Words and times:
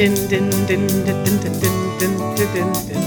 Din, 0.00 0.14
din, 0.14 0.48
din, 0.66 0.86
din, 0.86 1.24
din, 1.24 1.40
din, 1.44 1.60
din, 1.60 1.72
din, 2.00 2.48
din, 2.54 2.72
din. 2.88 3.02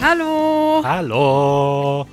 Hallo. 0.00 0.82
Hallo. 0.82 2.06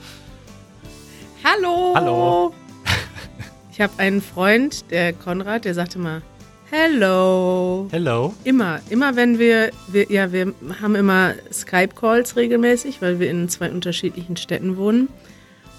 Hallo. 1.43 1.93
Hallo. 1.95 2.53
Ich 3.71 3.81
habe 3.81 3.93
einen 3.97 4.21
Freund, 4.21 4.91
der 4.91 5.13
Konrad, 5.13 5.63
der 5.63 5.73
sagte 5.73 5.97
mal 5.97 6.21
Hello. 6.69 7.87
Hello. 7.89 8.35
Immer, 8.43 8.79
immer 8.91 9.15
wenn 9.15 9.39
wir, 9.39 9.71
wir 9.87 10.05
ja, 10.11 10.31
wir 10.31 10.53
haben 10.83 10.93
immer 10.93 11.33
Skype-Calls 11.51 12.35
regelmäßig, 12.35 13.01
weil 13.01 13.19
wir 13.19 13.31
in 13.31 13.49
zwei 13.49 13.71
unterschiedlichen 13.71 14.37
Städten 14.37 14.77
wohnen. 14.77 15.09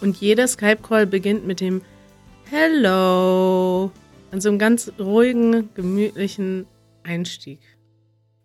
Und 0.04 0.18
jeder 0.20 0.46
Skype-Call 0.46 1.06
beginnt 1.06 1.46
mit 1.46 1.60
dem 1.60 1.80
Hello. 2.50 3.90
An 4.32 4.40
so 4.42 4.50
einem 4.50 4.58
ganz 4.58 4.92
ruhigen, 4.98 5.70
gemütlichen 5.72 6.66
Einstieg. 7.04 7.58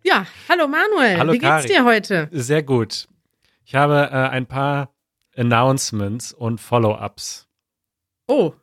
Ja, 0.02 0.24
hallo 0.48 0.66
Manuel. 0.66 1.18
Hallo 1.18 1.34
Wie 1.34 1.38
geht's 1.38 1.50
Kari. 1.50 1.68
dir 1.68 1.84
heute? 1.84 2.28
Sehr 2.32 2.62
gut. 2.62 3.08
Ich 3.66 3.74
habe 3.74 4.08
äh, 4.10 4.14
ein 4.30 4.46
paar 4.46 4.94
Announcements 5.36 6.32
und 6.32 6.62
Follow-ups. 6.62 7.46
Oh, 8.26 8.54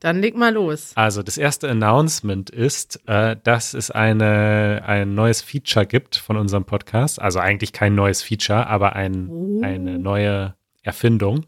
dann 0.00 0.22
leg 0.22 0.34
mal 0.34 0.54
los. 0.54 0.92
Also 0.94 1.22
das 1.22 1.36
erste 1.36 1.68
Announcement 1.68 2.48
ist, 2.48 2.98
äh, 3.06 3.36
dass 3.44 3.74
es 3.74 3.90
eine, 3.90 4.84
ein 4.86 5.14
neues 5.14 5.42
Feature 5.42 5.84
gibt 5.84 6.16
von 6.16 6.38
unserem 6.38 6.64
Podcast. 6.64 7.20
Also 7.20 7.40
eigentlich 7.40 7.74
kein 7.74 7.94
neues 7.94 8.22
Feature, 8.22 8.68
aber 8.68 8.94
ein, 8.96 9.28
Oh. 9.28 9.60
eine 9.62 9.98
neue 9.98 10.54
Erfindung, 10.82 11.44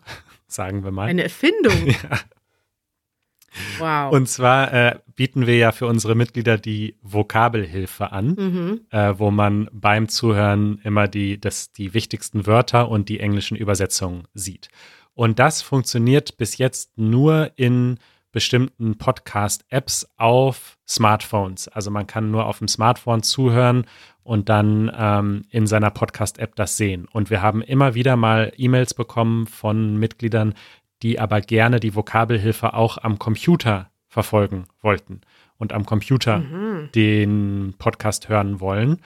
sagen 0.53 0.85
wir 0.85 0.91
mal. 0.91 1.09
Eine 1.09 1.25
Erfindung. 1.25 1.87
ja. 1.87 2.19
Wow. 3.79 4.13
Und 4.13 4.29
zwar 4.29 4.73
äh, 4.73 4.99
bieten 5.17 5.47
wir 5.47 5.57
ja 5.57 5.73
für 5.73 5.87
unsere 5.87 6.15
Mitglieder 6.15 6.57
die 6.57 6.97
Vokabelhilfe 7.03 8.13
an. 8.13 8.35
mhm. 8.39 8.81
äh, 8.91 9.19
wo 9.19 9.31
man 9.31 9.69
beim 9.73 10.09
Zuhören 10.09 10.81
immer 10.85 11.09
die, 11.09 11.41
das, 11.41 11.73
die 11.73 11.95
wichtigsten 11.95 12.47
Wörter 12.47 12.89
und 12.89 13.09
die 13.09 13.21
englischen 13.21 13.57
Übersetzungen 13.57 14.25
sieht. 14.35 14.69
Und 15.15 15.39
das 15.39 15.63
funktioniert 15.63 16.37
bis 16.37 16.59
jetzt 16.59 16.97
nur 16.97 17.51
in 17.57 17.99
bestimmten 18.33 18.97
Podcast-Apps 18.97 20.09
auf 20.17 20.79
Smartphones. 20.89 21.69
Also 21.69 21.91
man 21.91 22.07
kann 22.07 22.31
nur 22.31 22.47
auf 22.47 22.59
dem 22.59 22.69
Smartphone 22.69 23.23
zuhören 23.23 23.87
und 24.23 24.49
dann 24.49 24.91
ähm, 24.97 25.43
in 25.51 25.67
seiner 25.67 25.91
Podcast-App 25.91 26.55
das 26.57 26.77
sehen. 26.77 27.07
Und 27.11 27.31
wir 27.31 27.43
haben 27.43 27.63
immer 27.63 27.95
wieder 27.95 28.17
mal 28.17 28.53
E-Mails 28.57 28.95
bekommen 28.95 29.47
von 29.47 29.97
Mitgliedern, 29.97 30.55
die 31.03 31.19
aber 31.19 31.41
gerne 31.41 31.81
die 31.81 31.95
Vokabelhilfe 31.95 32.75
auch 32.75 32.99
am 32.99 33.19
Computer 33.19 33.91
verfolgen 34.09 34.65
wollten 34.83 35.21
und 35.57 35.73
am 35.73 35.87
Computer 35.87 36.39
Mhm. 36.39 36.89
den 36.95 37.75
Podcast 37.79 38.29
hören 38.29 38.61
wollen. 38.61 38.99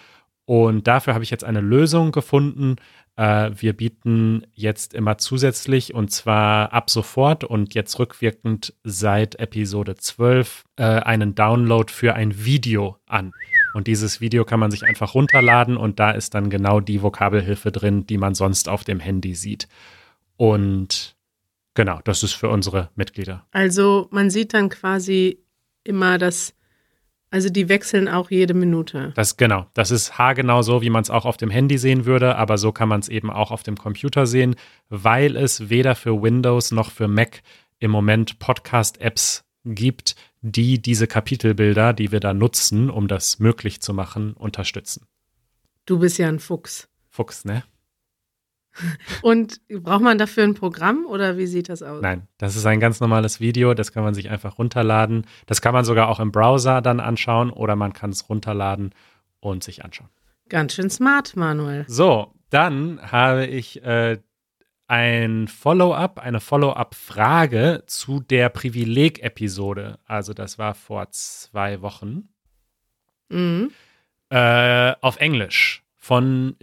Und 0.47 0.87
dafür 0.87 1.15
habe 1.15 1.25
ich 1.25 1.31
jetzt 1.31 1.45
eine 1.45 1.61
Lösung 1.61 2.11
gefunden. 2.13 2.77
Äh, 3.17 3.53
wir 3.57 3.73
bieten 3.75 4.47
jetzt 4.53 4.93
immer 4.93 5.17
zusätzlich 5.19 5.95
und 5.95 6.11
zwar 6.11 6.73
ab 6.73 6.91
sofort 6.91 7.45
und 7.45 7.75
jetzt 7.75 7.99
rückwirkend 7.99 8.75
seit 8.83 9.37
Episode 9.37 9.95
12 9.95 10.65
äh, 10.77 10.83
einen 10.83 11.35
Download 11.35 11.91
für 11.91 12.15
ein 12.15 12.45
Video 12.45 12.99
an. 13.07 13.33
Und 13.75 13.89
dieses 13.89 14.21
Video 14.21 14.45
kann 14.45 14.61
man 14.61 14.71
sich 14.71 14.85
einfach 14.85 15.15
runterladen 15.15 15.77
und 15.77 15.99
da 15.99 16.13
ist 16.13 16.35
dann 16.35 16.49
genau 16.49 16.81
die 16.81 17.03
Vokabelhilfe 17.03 17.73
drin, 17.73 18.07
die 18.07 18.19
man 18.19 18.35
sonst 18.35 18.69
auf 18.69 18.85
dem 18.85 19.01
Handy 19.01 19.35
sieht. 19.35 19.69
Und 20.37 21.17
genau, 21.75 22.01
das 22.05 22.23
ist 22.23 22.33
für 22.35 22.49
unsere 22.49 22.91
Mitglieder. 22.95 23.45
Also 23.51 24.09
man 24.13 24.31
sieht 24.31 24.55
dann 24.55 24.69
quasi 24.69 25.41
immer 25.83 26.19
das, 26.19 26.55
also 27.31 27.49
die 27.51 27.69
wechseln 27.69 28.09
auch 28.09 28.31
jede 28.31 28.55
Minute. 28.55 29.13
Das 29.17 29.37
genau, 29.37 29.67
das 29.75 29.91
ist 29.91 30.19
haargenau 30.19 30.63
so, 30.63 30.81
wie 30.81 30.91
man 30.91 31.03
es 31.03 31.11
auch 31.11 31.25
auf 31.25 31.37
dem 31.37 31.51
Handy 31.51 31.77
sehen 31.77 32.07
würde, 32.07 32.37
aber 32.37 32.59
so 32.59 32.71
kann 32.71 32.89
man 32.89 33.01
es 33.01 33.09
eben 33.09 33.29
auch 33.29 33.51
auf 33.51 33.65
dem 33.65 33.77
Computer 33.77 34.27
sehen, 34.27 34.55
weil 34.89 35.37
es 35.37 35.69
weder 35.69 35.97
für 35.97 36.23
Windows 36.23 36.71
noch 36.71 36.93
für 36.93 37.09
Mac 37.09 37.43
im 37.81 37.91
Moment 37.91 38.39
Podcast-Apps 38.39 39.45
gibt, 39.65 40.15
die 40.45 40.81
diese 40.81 41.07
Kapitelbilder, 41.07 41.95
die 41.95 42.13
wir 42.13 42.21
da 42.21 42.35
nutzen, 42.35 42.91
um 42.91 43.09
das 43.09 43.39
möglich 43.39 43.81
zu 43.81 43.95
machen, 43.95 44.35
unterstützen. 44.35 45.07
Du 45.87 45.99
bist 45.99 46.19
ja 46.19 46.29
ein 46.29 46.39
Fuchs. 46.39 46.89
Fuchs, 47.09 47.47
ne? 47.47 47.65
Und 49.23 49.61
braucht 49.69 50.03
man 50.03 50.19
dafür 50.19 50.45
ein 50.45 50.55
Programm 50.55 51.07
oder 51.07 51.39
wie 51.39 51.47
sieht 51.47 51.71
das 51.71 51.83
aus? 51.83 52.03
Nein, 52.03 52.29
das 52.37 52.57
ist 52.57 52.67
ein 52.67 52.81
ganz 52.81 53.01
normales 53.01 53.41
Video, 53.41 53.73
das 53.73 53.93
kann 53.93 54.03
man 54.03 54.13
sich 54.13 54.29
einfach 54.29 54.59
runterladen. 54.59 55.27
Das 55.47 55.63
kann 55.63 55.73
man 55.73 55.85
sogar 55.85 56.09
auch 56.09 56.21
im 56.21 56.31
Browser 56.31 56.83
dann 56.83 57.01
anschauen 57.01 57.51
oder 57.51 57.75
man 57.75 57.95
kann 57.95 58.11
es 58.11 58.29
runterladen 58.29 58.95
und 59.41 59.65
sich 59.65 59.85
anschauen. 59.85 60.11
Ganz 60.51 60.75
schön 60.75 60.91
smart, 60.91 61.37
Manuel. 61.37 61.85
So, 61.89 62.35
dann 62.51 63.01
habe 63.01 63.47
ich 63.47 63.83
äh, 63.83 64.19
ein 64.87 65.49
Follow-up, 65.49 66.19
eine 66.19 66.41
Follow-up-Frage 66.41 67.85
zu 67.87 68.21
der 68.21 68.49
Privileg-Episode. 68.49 69.99
Also 70.05 70.35
das 70.35 70.59
war 70.59 70.75
vor 70.75 71.11
zwei 71.11 71.81
Wochen. 71.81 72.29
Mhm. 73.29 73.71
Äh, 74.31 74.95
auf 75.01 75.17
Englisch 75.19 75.83
von 75.97 76.57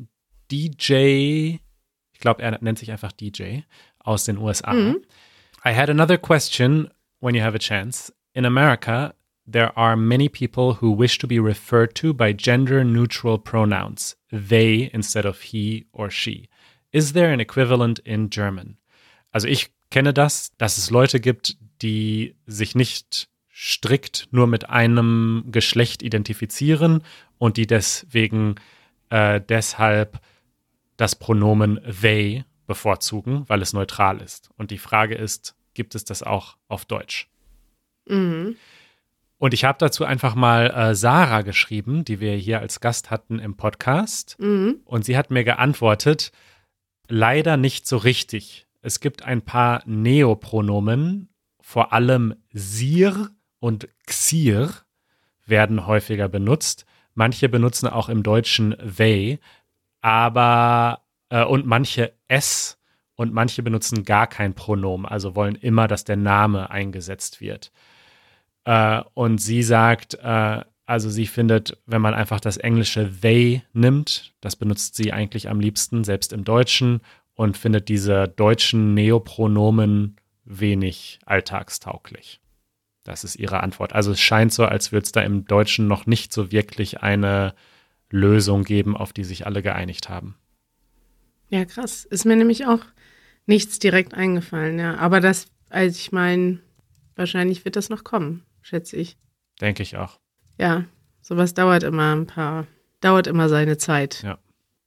DJ, 0.52 1.58
ich 2.14 2.20
glaube, 2.20 2.44
er 2.44 2.58
nennt 2.62 2.80
sich 2.80 2.92
einfach 2.92 3.12
DJ 3.12 3.62
aus 4.00 4.26
den 4.26 4.38
USA. 4.38 4.74
Mhm. 4.74 5.02
I 5.66 5.74
had 5.76 5.90
another 5.90 6.18
question 6.18 6.90
when 7.20 7.36
you 7.36 7.42
have 7.42 7.56
a 7.56 7.60
chance. 7.60 8.14
In 8.34 8.46
America, 8.46 9.14
there 9.46 9.76
are 9.76 9.96
many 9.96 10.30
people 10.30 10.78
who 10.80 10.98
wish 10.98 11.18
to 11.20 11.28
be 11.28 11.40
referred 11.40 11.96
to 11.96 12.14
by 12.14 12.34
gender 12.34 12.84
neutral 12.84 13.38
pronouns, 13.38 14.16
they 14.32 14.90
instead 14.94 15.26
of 15.26 15.42
he 15.42 15.86
or 15.92 16.10
she. 16.10 16.50
Is 16.92 17.14
there 17.14 17.34
an 17.34 17.40
equivalent 17.40 18.00
in 18.00 18.30
German? 18.30 18.78
Also 19.32 19.48
ich 19.48 19.72
kenne 19.90 20.14
das, 20.14 20.52
dass 20.58 20.78
es 20.78 20.90
Leute 20.90 21.20
gibt, 21.20 21.58
die 21.82 22.36
sich 22.46 22.76
nicht 22.76 23.30
strikt 23.54 24.28
nur 24.32 24.48
mit 24.48 24.70
einem 24.70 25.46
Geschlecht 25.52 26.02
identifizieren 26.02 27.04
und 27.38 27.58
die 27.58 27.68
deswegen 27.68 28.56
äh, 29.10 29.42
deshalb 29.42 30.20
das 30.98 31.16
Pronomen 31.16 31.80
they 32.02 32.44
bevorzugen, 32.68 33.44
weil 33.48 33.62
es 33.62 33.74
neutral 33.74 34.22
ist. 34.22 34.50
Und 34.58 34.72
die 34.72 34.78
Frage 34.78 35.16
ist, 35.16 35.56
gibt 35.74 35.96
es 35.96 36.06
das 36.06 36.24
auch 36.24 36.58
auf 36.68 36.86
Deutsch? 36.86 37.28
Mhm. 38.08 38.56
Und 39.38 39.54
ich 39.54 39.64
habe 39.64 39.78
dazu 39.80 40.06
einfach 40.06 40.36
mal 40.36 40.70
äh, 40.70 40.96
Sarah 40.96 41.42
geschrieben, 41.42 42.06
die 42.06 42.20
wir 42.20 42.36
hier 42.36 42.60
als 42.60 42.80
Gast 42.80 43.10
hatten 43.10 43.40
im 43.40 43.58
Podcast. 43.58 44.38
Mhm. 44.40 44.82
Und 44.86 45.04
sie 45.04 45.18
hat 45.18 45.32
mir 45.32 45.44
geantwortet, 45.44 46.32
leider 47.12 47.58
nicht 47.58 47.86
so 47.86 47.98
richtig. 47.98 48.68
Es 48.82 49.00
gibt 49.00 49.24
ein 49.24 49.42
paar 49.42 49.84
Neopronomen, 49.86 51.30
vor 51.60 51.94
allem 51.94 52.36
sir 52.52 53.30
und 53.60 53.88
xir 54.08 54.74
werden 55.46 55.86
häufiger 55.86 56.28
benutzt. 56.28 56.86
Manche 57.14 57.50
benutzen 57.50 57.88
auch 57.88 58.10
im 58.10 58.24
Deutschen 58.24 58.76
they, 58.98 59.40
aber 60.02 61.02
äh, 61.30 61.44
und 61.44 61.66
manche 61.66 62.14
es 62.28 62.80
und 63.16 63.34
manche 63.34 63.62
benutzen 63.62 64.04
gar 64.04 64.28
kein 64.28 64.56
Pronomen, 64.56 65.06
also 65.06 65.36
wollen 65.36 65.56
immer, 65.56 65.88
dass 65.88 66.06
der 66.06 66.16
Name 66.16 66.72
eingesetzt 66.72 67.42
wird. 67.42 67.72
Äh, 68.64 69.02
und 69.14 69.40
sie 69.40 69.64
sagt, 69.64 70.16
äh, 70.16 70.62
also 70.92 71.10
sie 71.10 71.26
findet, 71.26 71.78
wenn 71.86 72.02
man 72.02 72.14
einfach 72.14 72.42
das 72.42 72.58
englische 72.58 73.10
they 73.22 73.64
nimmt, 73.72 74.34
das 74.42 74.58
benutzt 74.58 74.96
sie 74.96 75.14
eigentlich 75.14 75.48
am 75.48 75.62
liebsten, 75.62 76.04
selbst 76.04 76.34
im 76.34 76.44
Deutschen, 76.44 77.00
und 77.34 77.58
findet 77.58 77.88
diese 77.88 78.28
deutschen 78.28 78.94
Neopronomen 78.94 80.18
wenig 80.44 81.20
alltagstauglich. 81.26 82.42
Das 83.06 83.24
ist 83.24 83.38
ihre 83.38 83.64
Antwort. 83.64 83.94
Also 83.94 84.12
es 84.12 84.20
scheint 84.20 84.52
so, 84.52 84.66
als 84.66 84.92
würde 84.92 85.06
es 85.06 85.14
da 85.14 85.22
im 85.22 85.46
Deutschen 85.46 85.88
noch 85.88 86.08
nicht 86.08 86.34
so 86.34 86.52
wirklich 86.52 87.02
eine 87.02 87.56
Lösung 88.10 88.66
geben, 88.66 88.98
auf 88.98 89.14
die 89.14 89.24
sich 89.24 89.46
alle 89.46 89.62
geeinigt 89.62 90.10
haben. 90.10 90.36
Ja, 91.50 91.64
krass. 91.64 92.04
Ist 92.04 92.26
mir 92.26 92.36
nämlich 92.36 92.66
auch 92.66 92.82
nichts 93.46 93.80
direkt 93.80 94.14
eingefallen, 94.14 94.78
ja. 94.78 94.98
Aber 94.98 95.22
das, 95.22 95.48
also 95.70 95.98
ich 95.98 96.12
meine, 96.12 96.60
wahrscheinlich 97.16 97.64
wird 97.64 97.78
das 97.78 97.90
noch 97.90 98.04
kommen, 98.04 98.44
schätze 98.62 98.98
ich. 98.98 99.16
Denke 99.62 99.84
ich 99.84 99.96
auch. 99.96 100.21
Ja, 100.62 100.84
sowas 101.22 101.56
dauert 101.56 101.82
immer 101.82 102.16
ein 102.16 102.28
paar, 102.28 102.68
dauert 103.00 103.26
immer 103.26 103.50
seine 103.50 103.78
Zeit. 103.78 104.22
Ja. 104.22 104.38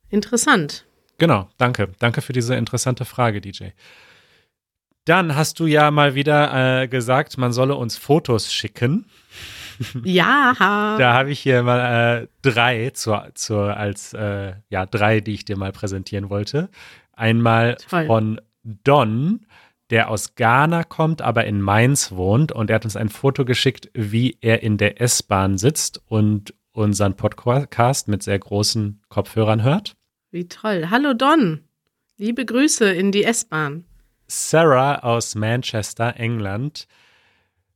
Interessant. 0.08 0.86
Genau, 1.18 1.48
danke. 1.58 1.88
Danke 1.98 2.22
für 2.22 2.32
diese 2.32 2.54
interessante 2.54 3.04
Frage, 3.04 3.40
DJ. 3.40 3.70
Dann 5.04 5.34
hast 5.34 5.58
du 5.58 5.66
ja 5.66 5.90
mal 5.90 6.14
wieder 6.14 6.82
äh, 6.82 6.88
gesagt, 6.88 7.38
man 7.38 7.52
solle 7.52 7.74
uns 7.74 7.98
Fotos 7.98 8.52
schicken. 8.52 9.06
Ja. 10.04 10.54
Da 11.00 11.14
habe 11.14 11.32
ich 11.32 11.40
hier 11.40 11.64
mal 11.64 12.22
äh, 12.22 12.28
drei 12.42 12.90
zur, 12.90 13.30
zur 13.34 13.76
als 13.76 14.12
äh, 14.12 14.52
ja 14.68 14.86
drei, 14.86 15.18
die 15.18 15.34
ich 15.34 15.44
dir 15.44 15.56
mal 15.56 15.72
präsentieren 15.72 16.30
wollte. 16.30 16.68
Einmal 17.12 17.74
Toll. 17.90 18.06
von 18.06 18.40
Don, 18.62 19.44
der 19.90 20.10
aus 20.10 20.34
Ghana 20.34 20.84
kommt, 20.84 21.22
aber 21.22 21.44
in 21.44 21.60
Mainz 21.60 22.12
wohnt. 22.12 22.52
Und 22.52 22.70
er 22.70 22.76
hat 22.76 22.84
uns 22.84 22.96
ein 22.96 23.08
Foto 23.08 23.44
geschickt, 23.44 23.90
wie 23.94 24.38
er 24.40 24.62
in 24.62 24.76
der 24.76 25.00
S-Bahn 25.00 25.58
sitzt 25.58 26.00
und 26.06 26.54
unseren 26.72 27.16
Podcast 27.16 28.08
mit 28.08 28.22
sehr 28.22 28.38
großen 28.38 29.02
Kopfhörern 29.08 29.62
hört. 29.62 29.96
Wie 30.30 30.48
toll. 30.48 30.88
Hallo 30.90 31.14
Don. 31.14 31.60
Liebe 32.16 32.44
Grüße 32.44 32.92
in 32.92 33.12
die 33.12 33.24
S-Bahn. 33.24 33.84
Sarah 34.26 35.00
aus 35.00 35.34
Manchester, 35.34 36.14
England, 36.16 36.88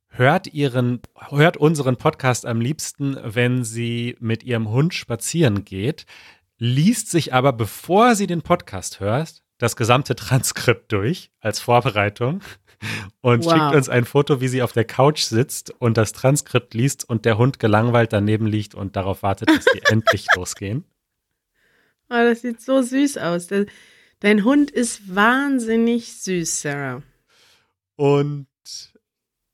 hört 0.09 0.53
ihren, 0.53 1.01
hört 1.31 1.57
unseren 1.57 1.97
Podcast 1.97 2.47
am 2.47 2.61
liebsten, 2.61 3.17
wenn 3.23 3.65
sie 3.65 4.17
mit 4.19 4.43
ihrem 4.43 4.71
Hund 4.71 4.95
spazieren 4.95 5.65
geht, 5.65 6.07
liest 6.59 7.11
sich 7.11 7.33
aber, 7.35 7.53
bevor 7.53 8.15
sie 8.15 8.27
den 8.27 8.43
Podcast 8.43 9.01
hört, 9.01 9.43
das 9.59 9.77
gesamte 9.77 10.17
Transkript 10.17 10.93
durch 10.93 11.31
als 11.41 11.61
Vorbereitung 11.61 12.41
und 13.21 13.45
wow. 13.45 13.53
schickt 13.53 13.75
uns 13.75 13.89
ein 13.89 14.05
Foto, 14.05 14.41
wie 14.41 14.49
sie 14.49 14.63
auf 14.63 14.73
der 14.73 14.85
Couch 14.85 15.23
sitzt 15.23 15.71
und 15.79 15.97
das 15.97 16.13
Transkript 16.13 16.75
liest 16.75 17.09
und 17.09 17.25
der 17.25 17.39
Hund 17.39 17.59
gelangweilt 17.59 18.13
daneben 18.13 18.47
liegt 18.47 18.75
und 18.75 18.97
darauf 18.97 19.23
wartet, 19.23 19.49
dass 19.49 19.65
die 19.67 19.83
endlich 19.91 20.27
losgehen. 20.37 20.85
Oh, 22.11 22.15
das 22.15 22.41
sieht 22.41 22.63
so 22.63 22.81
süß 22.81 23.19
aus. 23.19 23.49
Dein 24.21 24.45
Hund 24.45 24.71
ist 24.71 25.15
wahnsinnig 25.15 26.23
süß, 26.23 26.63
Sarah. 26.63 27.03
Und 27.97 28.47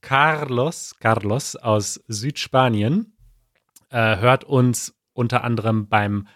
Carlos, 0.00 0.94
Carlos 1.00 1.56
aus 1.56 2.00
Südspanien 2.06 3.16
äh, 3.90 4.18
hört 4.18 4.44
uns 4.44 4.94
unter 5.14 5.44
anderem 5.44 5.88
beim 5.88 6.28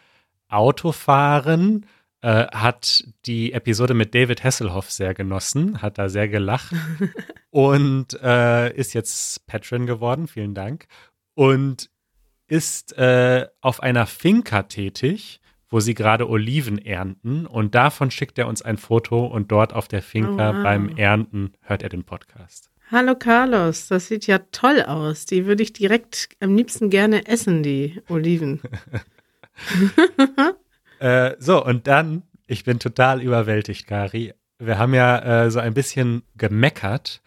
Autofahren, 0.49 1.87
äh, 2.21 2.47
hat 2.49 3.05
die 3.27 3.53
Episode 3.53 3.95
mit 3.95 4.15
David 4.15 4.43
Hasselhoff 4.43 4.91
sehr 4.91 5.15
genossen, 5.15 5.83
hat 5.83 5.99
da 5.99 6.09
sehr 6.09 6.29
gelacht 6.29 6.75
und 7.51 8.21
äh, 8.23 8.75
ist 8.75 8.95
jetzt 8.95 9.47
Patron 9.47 9.87
geworden, 9.87 10.27
vielen 10.27 10.55
Dank. 10.55 10.87
Und 11.35 11.91
ist 12.49 12.97
äh, 12.97 13.47
auf 13.61 13.83
einer 13.83 14.07
Finca 14.07 14.65
tätig, 14.65 15.41
wo 15.69 15.81
sie 15.81 15.95
gerade 15.95 16.29
Oliven 16.29 16.79
ernten. 16.79 17.47
Und 17.47 17.75
davon 17.75 18.11
schickt 18.11 18.39
er 18.39 18.49
uns 18.49 18.63
ein 18.63 18.79
Foto 18.79 19.27
und 19.27 19.53
dort 19.53 19.73
auf 19.75 19.87
der 19.87 20.03
Finca 20.03 20.51
oh, 20.51 20.55
wow. 20.55 20.63
beim 20.63 20.97
Ernten 20.97 21.53
hört 21.61 21.83
er 21.83 21.91
den 21.91 22.05
Podcast. 22.05 22.71
Hallo 22.91 23.15
Carlos, 23.15 23.89
das 23.89 24.09
sieht 24.09 24.27
ja 24.27 24.39
toll 24.51 24.83
aus. 24.83 25.27
Die 25.27 25.45
würde 25.45 25.63
ich 25.63 25.75
direkt 25.75 26.31
am 26.41 26.57
liebsten 26.57 26.89
gerne 26.89 27.27
essen, 27.27 27.63
die 27.63 28.01
Oliven. 28.09 28.63
äh, 31.01 31.35
so, 31.39 31.65
und 31.65 31.87
dann, 31.87 32.23
ich 32.47 32.65
bin 32.65 32.79
total 32.79 33.23
überwältigt, 33.23 33.87
Kari. 33.87 34.35
Wir 34.59 34.79
haben 34.79 34.95
ja 34.95 35.45
äh, 35.45 35.51
so 35.51 35.61
ein 35.61 35.75
bisschen 35.75 36.23
gemeckert, 36.37 37.23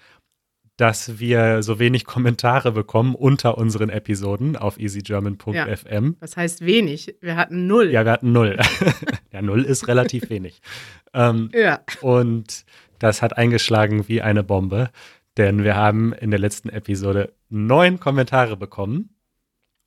dass 0.81 1.19
wir 1.19 1.61
so 1.61 1.77
wenig 1.77 2.05
Kommentare 2.05 2.71
bekommen 2.71 3.13
unter 3.13 3.57
unseren 3.57 3.89
Episoden 3.89 4.55
auf 4.55 4.79
easygerman.fm. 4.79 6.05
Ja, 6.05 6.13
das 6.19 6.37
heißt 6.37 6.65
wenig. 6.65 7.17
Wir 7.21 7.35
hatten 7.35 7.67
null. 7.67 7.91
Ja, 7.91 8.03
wir 8.03 8.11
hatten 8.11 8.31
null. 8.31 8.57
ja, 9.31 9.43
null 9.43 9.63
ist 9.63 9.87
relativ 9.87 10.31
wenig. 10.31 10.59
Ähm, 11.13 11.51
ja. 11.53 11.81
Und 12.01 12.65
das 12.97 13.21
hat 13.21 13.37
eingeschlagen 13.37 14.07
wie 14.07 14.23
eine 14.23 14.43
Bombe, 14.43 14.89
denn 15.37 15.63
wir 15.63 15.75
haben 15.75 16.13
in 16.13 16.31
der 16.31 16.39
letzten 16.39 16.69
Episode 16.69 17.33
neun 17.49 17.99
Kommentare 17.99 18.57
bekommen. 18.57 19.15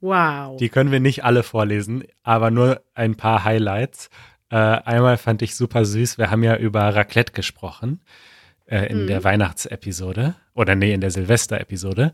Wow. 0.05 0.59
Die 0.59 0.69
können 0.69 0.93
wir 0.93 1.01
nicht 1.01 1.25
alle 1.25 1.43
vorlesen, 1.43 2.05
aber 2.23 2.51
nur 2.51 2.83
ein 2.95 3.15
paar 3.15 3.45
Highlights. 3.45 4.11
Äh, 4.51 4.57
einmal 4.57 5.17
fand 5.17 5.41
ich 5.41 5.57
super 5.57 5.87
süß. 5.87 6.19
Wir 6.19 6.31
haben 6.31 6.43
ja 6.43 6.57
über 6.57 6.95
Raclette 6.95 7.33
gesprochen 7.33 8.03
äh, 8.67 8.85
in 8.91 9.05
mhm. 9.05 9.07
der 9.07 9.25
Weihnachtsepisode. 9.25 10.35
Oder 10.53 10.75
nee, 10.75 10.93
in 10.93 11.01
der 11.01 11.11
Silvester-Episode. 11.11 12.13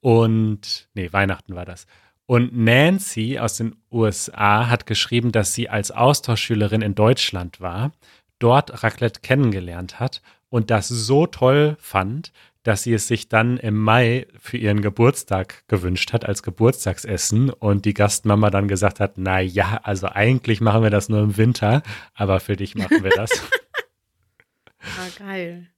Und, 0.00 0.88
nee, 0.94 1.12
Weihnachten 1.12 1.54
war 1.54 1.64
das. 1.64 1.86
Und 2.26 2.56
Nancy 2.56 3.38
aus 3.38 3.56
den 3.56 3.76
USA 3.92 4.68
hat 4.68 4.86
geschrieben, 4.86 5.30
dass 5.30 5.54
sie 5.54 5.68
als 5.68 5.92
Austauschschülerin 5.92 6.82
in 6.82 6.96
Deutschland 6.96 7.60
war, 7.60 7.92
dort 8.40 8.82
Raclette 8.82 9.20
kennengelernt 9.20 10.00
hat 10.00 10.20
und 10.48 10.70
das 10.70 10.88
so 10.88 11.28
toll 11.28 11.76
fand, 11.78 12.32
dass 12.62 12.82
sie 12.82 12.92
es 12.92 13.08
sich 13.08 13.28
dann 13.28 13.56
im 13.56 13.76
Mai 13.76 14.26
für 14.38 14.56
ihren 14.56 14.82
Geburtstag 14.82 15.66
gewünscht 15.68 16.12
hat 16.12 16.26
als 16.26 16.42
Geburtstagsessen 16.42 17.50
und 17.50 17.84
die 17.84 17.94
Gastmama 17.94 18.50
dann 18.50 18.68
gesagt 18.68 19.00
hat, 19.00 19.14
na 19.16 19.40
ja, 19.40 19.80
also 19.82 20.08
eigentlich 20.08 20.60
machen 20.60 20.82
wir 20.82 20.90
das 20.90 21.08
nur 21.08 21.22
im 21.22 21.36
Winter, 21.36 21.82
aber 22.14 22.40
für 22.40 22.56
dich 22.56 22.74
machen 22.74 23.02
wir 23.02 23.10
das. 23.10 23.30
ah, 24.82 25.08
geil. 25.18 25.68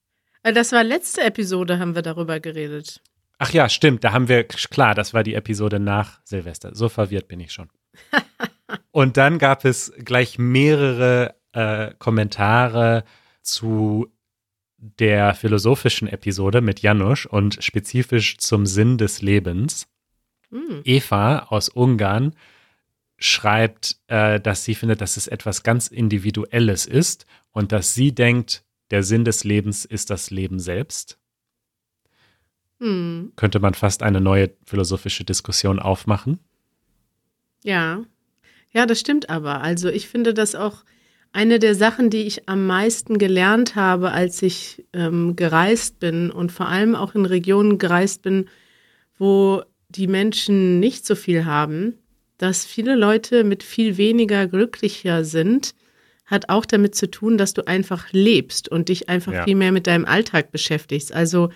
Äh, 0.43 0.53
das 0.53 0.71
war 0.73 0.83
letzte 0.83 1.21
Episode, 1.21 1.79
haben 1.79 1.95
wir 1.95 2.01
darüber 2.01 2.39
geredet. 2.39 3.01
Ach 3.39 3.51
ja, 3.51 3.69
stimmt, 3.69 4.03
da 4.03 4.11
haben 4.11 4.27
wir, 4.27 4.43
klar, 4.43 4.93
das 4.93 5.13
war 5.13 5.23
die 5.23 5.33
Episode 5.33 5.79
nach 5.79 6.19
Silvester. 6.23 6.75
So 6.75 6.89
verwirrt 6.89 7.27
bin 7.27 7.39
ich 7.39 7.51
schon. 7.51 7.69
und 8.91 9.17
dann 9.17 9.39
gab 9.39 9.65
es 9.65 9.93
gleich 10.03 10.37
mehrere 10.37 11.35
äh, 11.53 11.93
Kommentare 11.97 13.03
zu 13.41 14.07
der 14.99 15.33
philosophischen 15.33 16.07
Episode 16.09 16.59
mit 16.59 16.81
Janusz 16.81 17.25
und 17.25 17.63
spezifisch 17.63 18.37
zum 18.37 18.65
Sinn 18.65 18.97
des 18.97 19.21
Lebens. 19.21 19.87
Mhm. 20.49 20.81
Eva 20.83 21.39
aus 21.49 21.69
Ungarn 21.69 22.35
schreibt, 23.17 23.97
äh, 24.07 24.41
dass 24.41 24.65
sie 24.65 24.75
findet, 24.75 24.99
dass 24.99 25.15
es 25.15 25.27
etwas 25.27 25.63
ganz 25.63 25.87
Individuelles 25.87 26.85
ist 26.85 27.25
und 27.51 27.71
dass 27.71 27.93
sie 27.93 28.13
denkt, 28.13 28.65
der 28.91 29.03
Sinn 29.03 29.23
des 29.23 29.45
Lebens 29.45 29.85
ist 29.85 30.09
das 30.09 30.29
Leben 30.29 30.59
selbst. 30.59 31.17
Mhm. 32.79 33.31
Könnte 33.37 33.59
man 33.61 33.73
fast 33.75 34.03
eine 34.03 34.19
neue 34.19 34.51
philosophische 34.65 35.23
Diskussion 35.23 35.79
aufmachen? 35.79 36.39
Ja. 37.63 38.03
Ja, 38.71 38.85
das 38.85 38.99
stimmt 38.99 39.29
aber. 39.29 39.61
Also 39.61 39.87
ich 39.89 40.09
finde 40.09 40.33
das 40.33 40.55
auch 40.55 40.83
eine 41.33 41.57
der 41.57 41.73
Sachen, 41.73 42.09
die 42.11 42.21
ich 42.23 42.47
am 42.47 42.67
meisten 42.67 43.17
gelernt 43.17 43.75
habe, 43.75 44.11
als 44.11 44.41
ich 44.43 44.85
ähm, 44.93 45.35
gereist 45.35 45.99
bin 45.99 46.29
und 46.29 46.51
vor 46.51 46.67
allem 46.67 46.95
auch 46.95 47.15
in 47.15 47.25
Regionen 47.25 47.79
gereist 47.79 48.21
bin, 48.21 48.49
wo 49.17 49.63
die 49.89 50.07
Menschen 50.07 50.79
nicht 50.79 51.05
so 51.05 51.15
viel 51.15 51.45
haben, 51.45 51.97
dass 52.37 52.65
viele 52.65 52.95
Leute 52.95 53.43
mit 53.43 53.63
viel 53.63 53.97
weniger 53.97 54.47
glücklicher 54.47 55.23
sind, 55.23 55.73
hat 56.25 56.49
auch 56.49 56.65
damit 56.65 56.95
zu 56.95 57.09
tun, 57.09 57.37
dass 57.37 57.53
du 57.53 57.67
einfach 57.67 58.11
lebst 58.11 58.69
und 58.69 58.89
dich 58.89 59.09
einfach 59.09 59.33
ja. 59.33 59.43
viel 59.43 59.55
mehr 59.55 59.71
mit 59.71 59.87
deinem 59.87 60.05
Alltag 60.05 60.51
beschäftigst. 60.51 61.13
Also 61.13 61.49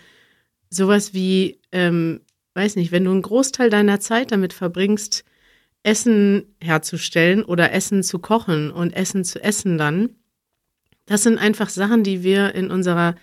sowas 0.70 1.14
wie, 1.14 1.60
ähm, 1.72 2.22
weiß 2.56 2.76
nicht, 2.76 2.92
wenn 2.92 3.06
du 3.06 3.12
einen 3.12 3.22
Großteil 3.22 3.70
deiner 3.70 4.00
Zeit 4.00 4.32
damit 4.32 4.54
verbringst, 4.54 5.24
Essen 5.84 6.56
herzustellen 6.62 7.44
oder 7.44 7.72
Essen 7.72 8.04
zu 8.04 8.20
kochen 8.20 8.72
und 8.72 8.94
Essen 8.94 9.24
zu 9.24 9.42
essen 9.44 9.78
dann. 9.78 10.10
Das 11.06 11.24
sind 11.24 11.38
einfach 11.38 11.70
Sachen, 11.70 12.04
die 12.04 12.24
wir 12.24 12.54
in 12.56 12.70
unserer 12.70 13.16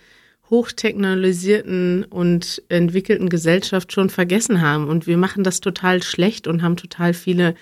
hochtechnologisierten 0.49 2.03
und 2.03 2.63
entwickelten 2.69 3.29
Gesellschaft 3.29 3.91
schon 3.91 4.09
vergessen 4.09 4.61
haben. 4.61 4.87
Und 4.89 5.07
wir 5.07 5.17
machen 5.17 5.43
das 5.43 5.59
total 5.59 6.03
schlecht 6.03 6.47
und 6.47 6.61
haben 6.61 6.77
total 6.77 7.13
viele 7.13 7.55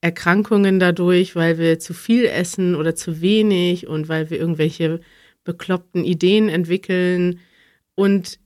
Erkrankungen 0.00 0.78
dadurch, 0.80 1.36
weil 1.36 1.58
wir 1.58 1.78
zu 1.78 1.92
viel 1.92 2.24
essen 2.24 2.74
oder 2.74 2.94
zu 2.94 3.20
wenig 3.20 3.86
und 3.86 4.08
weil 4.08 4.30
wir 4.30 4.38
irgendwelche 4.38 5.00
bekloppten 5.44 6.04
Ideen 6.04 6.48
entwickeln. 6.48 7.40
Und 7.94 8.38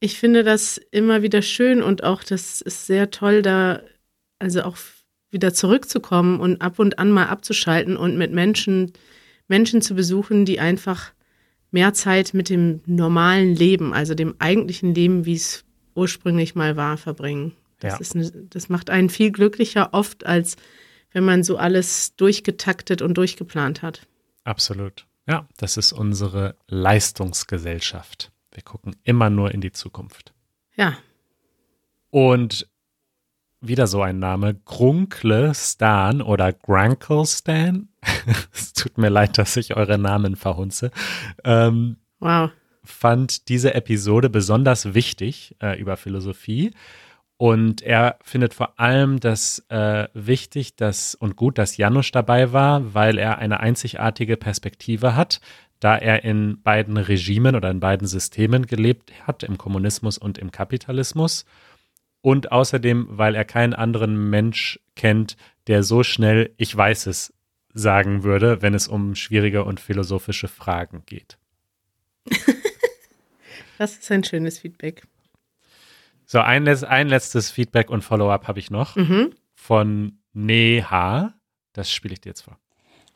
ich 0.00 0.18
finde 0.18 0.44
das 0.44 0.80
immer 0.90 1.22
wieder 1.22 1.42
schön 1.42 1.82
und 1.82 2.04
auch 2.04 2.22
das 2.22 2.60
ist 2.60 2.86
sehr 2.86 3.10
toll, 3.10 3.42
da 3.42 3.82
also 4.38 4.62
auch 4.62 4.76
wieder 5.34 5.52
zurückzukommen 5.52 6.40
und 6.40 6.62
ab 6.62 6.78
und 6.78 6.98
an 6.98 7.10
mal 7.10 7.26
abzuschalten 7.26 7.98
und 7.98 8.16
mit 8.16 8.32
Menschen, 8.32 8.92
Menschen 9.48 9.82
zu 9.82 9.94
besuchen, 9.94 10.46
die 10.46 10.60
einfach 10.60 11.12
mehr 11.70 11.92
Zeit 11.92 12.32
mit 12.32 12.48
dem 12.48 12.80
normalen 12.86 13.54
Leben, 13.54 13.92
also 13.92 14.14
dem 14.14 14.36
eigentlichen 14.38 14.94
Leben, 14.94 15.26
wie 15.26 15.34
es 15.34 15.64
ursprünglich 15.94 16.54
mal 16.54 16.76
war, 16.76 16.96
verbringen. 16.96 17.52
Das, 17.80 17.94
ja. 17.94 17.98
ist 17.98 18.14
eine, 18.14 18.30
das 18.48 18.70
macht 18.70 18.88
einen 18.88 19.10
viel 19.10 19.30
glücklicher 19.30 19.92
oft, 19.92 20.24
als 20.24 20.56
wenn 21.12 21.24
man 21.24 21.42
so 21.42 21.58
alles 21.58 22.16
durchgetaktet 22.16 23.02
und 23.02 23.14
durchgeplant 23.18 23.82
hat. 23.82 24.06
Absolut. 24.44 25.06
Ja, 25.26 25.48
das 25.56 25.76
ist 25.76 25.92
unsere 25.92 26.56
Leistungsgesellschaft. 26.68 28.30
Wir 28.52 28.62
gucken 28.62 28.96
immer 29.02 29.30
nur 29.30 29.52
in 29.52 29.60
die 29.60 29.72
Zukunft. 29.72 30.32
Ja. 30.76 30.96
Und 32.10 32.68
wieder 33.66 33.86
so 33.86 34.02
ein 34.02 34.18
Name, 34.18 34.54
Grunkle 34.64 35.54
Stan 35.54 36.22
oder 36.22 36.52
Grankle 36.52 37.24
Stan. 37.26 37.88
es 38.52 38.72
tut 38.72 38.98
mir 38.98 39.08
leid, 39.08 39.38
dass 39.38 39.56
ich 39.56 39.76
eure 39.76 39.98
Namen 39.98 40.36
verhunze. 40.36 40.90
Ähm, 41.44 41.96
wow. 42.20 42.50
Fand 42.82 43.48
diese 43.48 43.74
Episode 43.74 44.28
besonders 44.28 44.94
wichtig 44.94 45.56
äh, 45.62 45.78
über 45.80 45.96
Philosophie. 45.96 46.72
Und 47.36 47.82
er 47.82 48.18
findet 48.22 48.54
vor 48.54 48.78
allem 48.78 49.18
das 49.18 49.64
äh, 49.68 50.08
wichtig 50.14 50.76
dass, 50.76 51.14
und 51.14 51.36
gut, 51.36 51.58
dass 51.58 51.76
Janusz 51.76 52.12
dabei 52.12 52.52
war, 52.52 52.94
weil 52.94 53.18
er 53.18 53.38
eine 53.38 53.60
einzigartige 53.60 54.36
Perspektive 54.36 55.16
hat, 55.16 55.40
da 55.80 55.96
er 55.96 56.24
in 56.24 56.62
beiden 56.62 56.96
Regimen 56.96 57.56
oder 57.56 57.70
in 57.70 57.80
beiden 57.80 58.06
Systemen 58.06 58.66
gelebt 58.66 59.12
hat, 59.26 59.42
im 59.42 59.58
Kommunismus 59.58 60.16
und 60.16 60.38
im 60.38 60.52
Kapitalismus. 60.52 61.44
Und 62.24 62.52
außerdem, 62.52 63.06
weil 63.10 63.34
er 63.34 63.44
keinen 63.44 63.74
anderen 63.74 64.30
Mensch 64.30 64.80
kennt, 64.96 65.36
der 65.66 65.82
so 65.82 66.02
schnell 66.02 66.54
ich 66.56 66.74
weiß 66.74 67.04
es 67.04 67.34
sagen 67.74 68.24
würde, 68.24 68.62
wenn 68.62 68.72
es 68.72 68.88
um 68.88 69.14
schwierige 69.14 69.62
und 69.62 69.78
philosophische 69.78 70.48
Fragen 70.48 71.02
geht. 71.04 71.36
das 73.78 73.98
ist 73.98 74.10
ein 74.10 74.24
schönes 74.24 74.58
Feedback. 74.58 75.02
So, 76.24 76.38
ein, 76.38 76.66
ein 76.66 77.08
letztes 77.08 77.50
Feedback 77.50 77.90
und 77.90 78.00
Follow-up 78.00 78.48
habe 78.48 78.58
ich 78.58 78.70
noch 78.70 78.96
mhm. 78.96 79.34
von 79.52 80.18
Neha. 80.32 81.34
Das 81.74 81.92
spiele 81.92 82.14
ich 82.14 82.22
dir 82.22 82.30
jetzt 82.30 82.40
vor. 82.40 82.58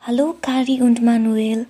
Hallo 0.01 0.33
Kari 0.41 0.81
und 0.81 1.03
Manuel, 1.03 1.65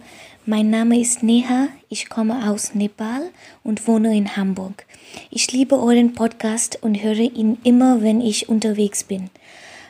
mein 0.45 0.69
Name 0.69 0.99
ist 0.99 1.23
Neha, 1.23 1.69
ich 1.89 2.09
komme 2.09 2.47
aus 2.47 2.75
Nepal 2.75 3.31
und 3.63 3.87
wohne 3.87 4.15
in 4.15 4.37
Hamburg. 4.37 4.85
Ich 5.31 5.51
liebe 5.51 5.79
euren 5.79 6.13
Podcast 6.13 6.77
und 6.83 7.01
höre 7.01 7.17
ihn 7.17 7.57
immer, 7.63 8.03
wenn 8.03 8.21
ich 8.21 8.47
unterwegs 8.47 9.03
bin. 9.03 9.31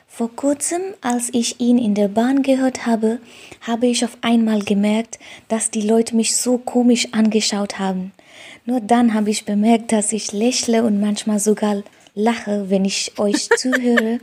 Vor 0.08 0.34
kurzem, 0.34 0.82
als 1.02 1.30
ich 1.34 1.60
ihn 1.60 1.78
in 1.78 1.96
der 1.96 2.08
Bahn 2.08 2.42
gehört 2.42 2.86
habe, 2.86 3.20
habe 3.60 3.88
ich 3.88 4.06
auf 4.06 4.18
einmal 4.22 4.62
gemerkt, 4.62 5.20
dass 5.50 5.70
die 5.70 5.82
Leute 5.82 6.16
mich 6.16 6.38
so 6.38 6.58
komisch 6.58 7.10
angeschaut 7.12 7.78
haben. 7.78 8.14
Nur 8.66 8.80
dann 8.80 9.14
habe 9.14 9.32
ich 9.32 9.44
bemerkt, 9.44 9.92
dass 9.92 10.14
ich 10.14 10.32
lächle 10.32 10.86
und 10.86 11.02
manchmal 11.02 11.40
sogar 11.40 11.84
lache, 12.20 12.70
wenn 12.70 12.86
ich 12.86 13.14
euch 13.18 13.50
zuhöre 13.58 14.20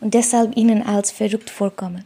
und 0.00 0.14
deshalb 0.14 0.56
Ihnen 0.56 0.82
als 0.82 1.10
verrückt 1.10 1.50
vorkomme. 1.50 2.04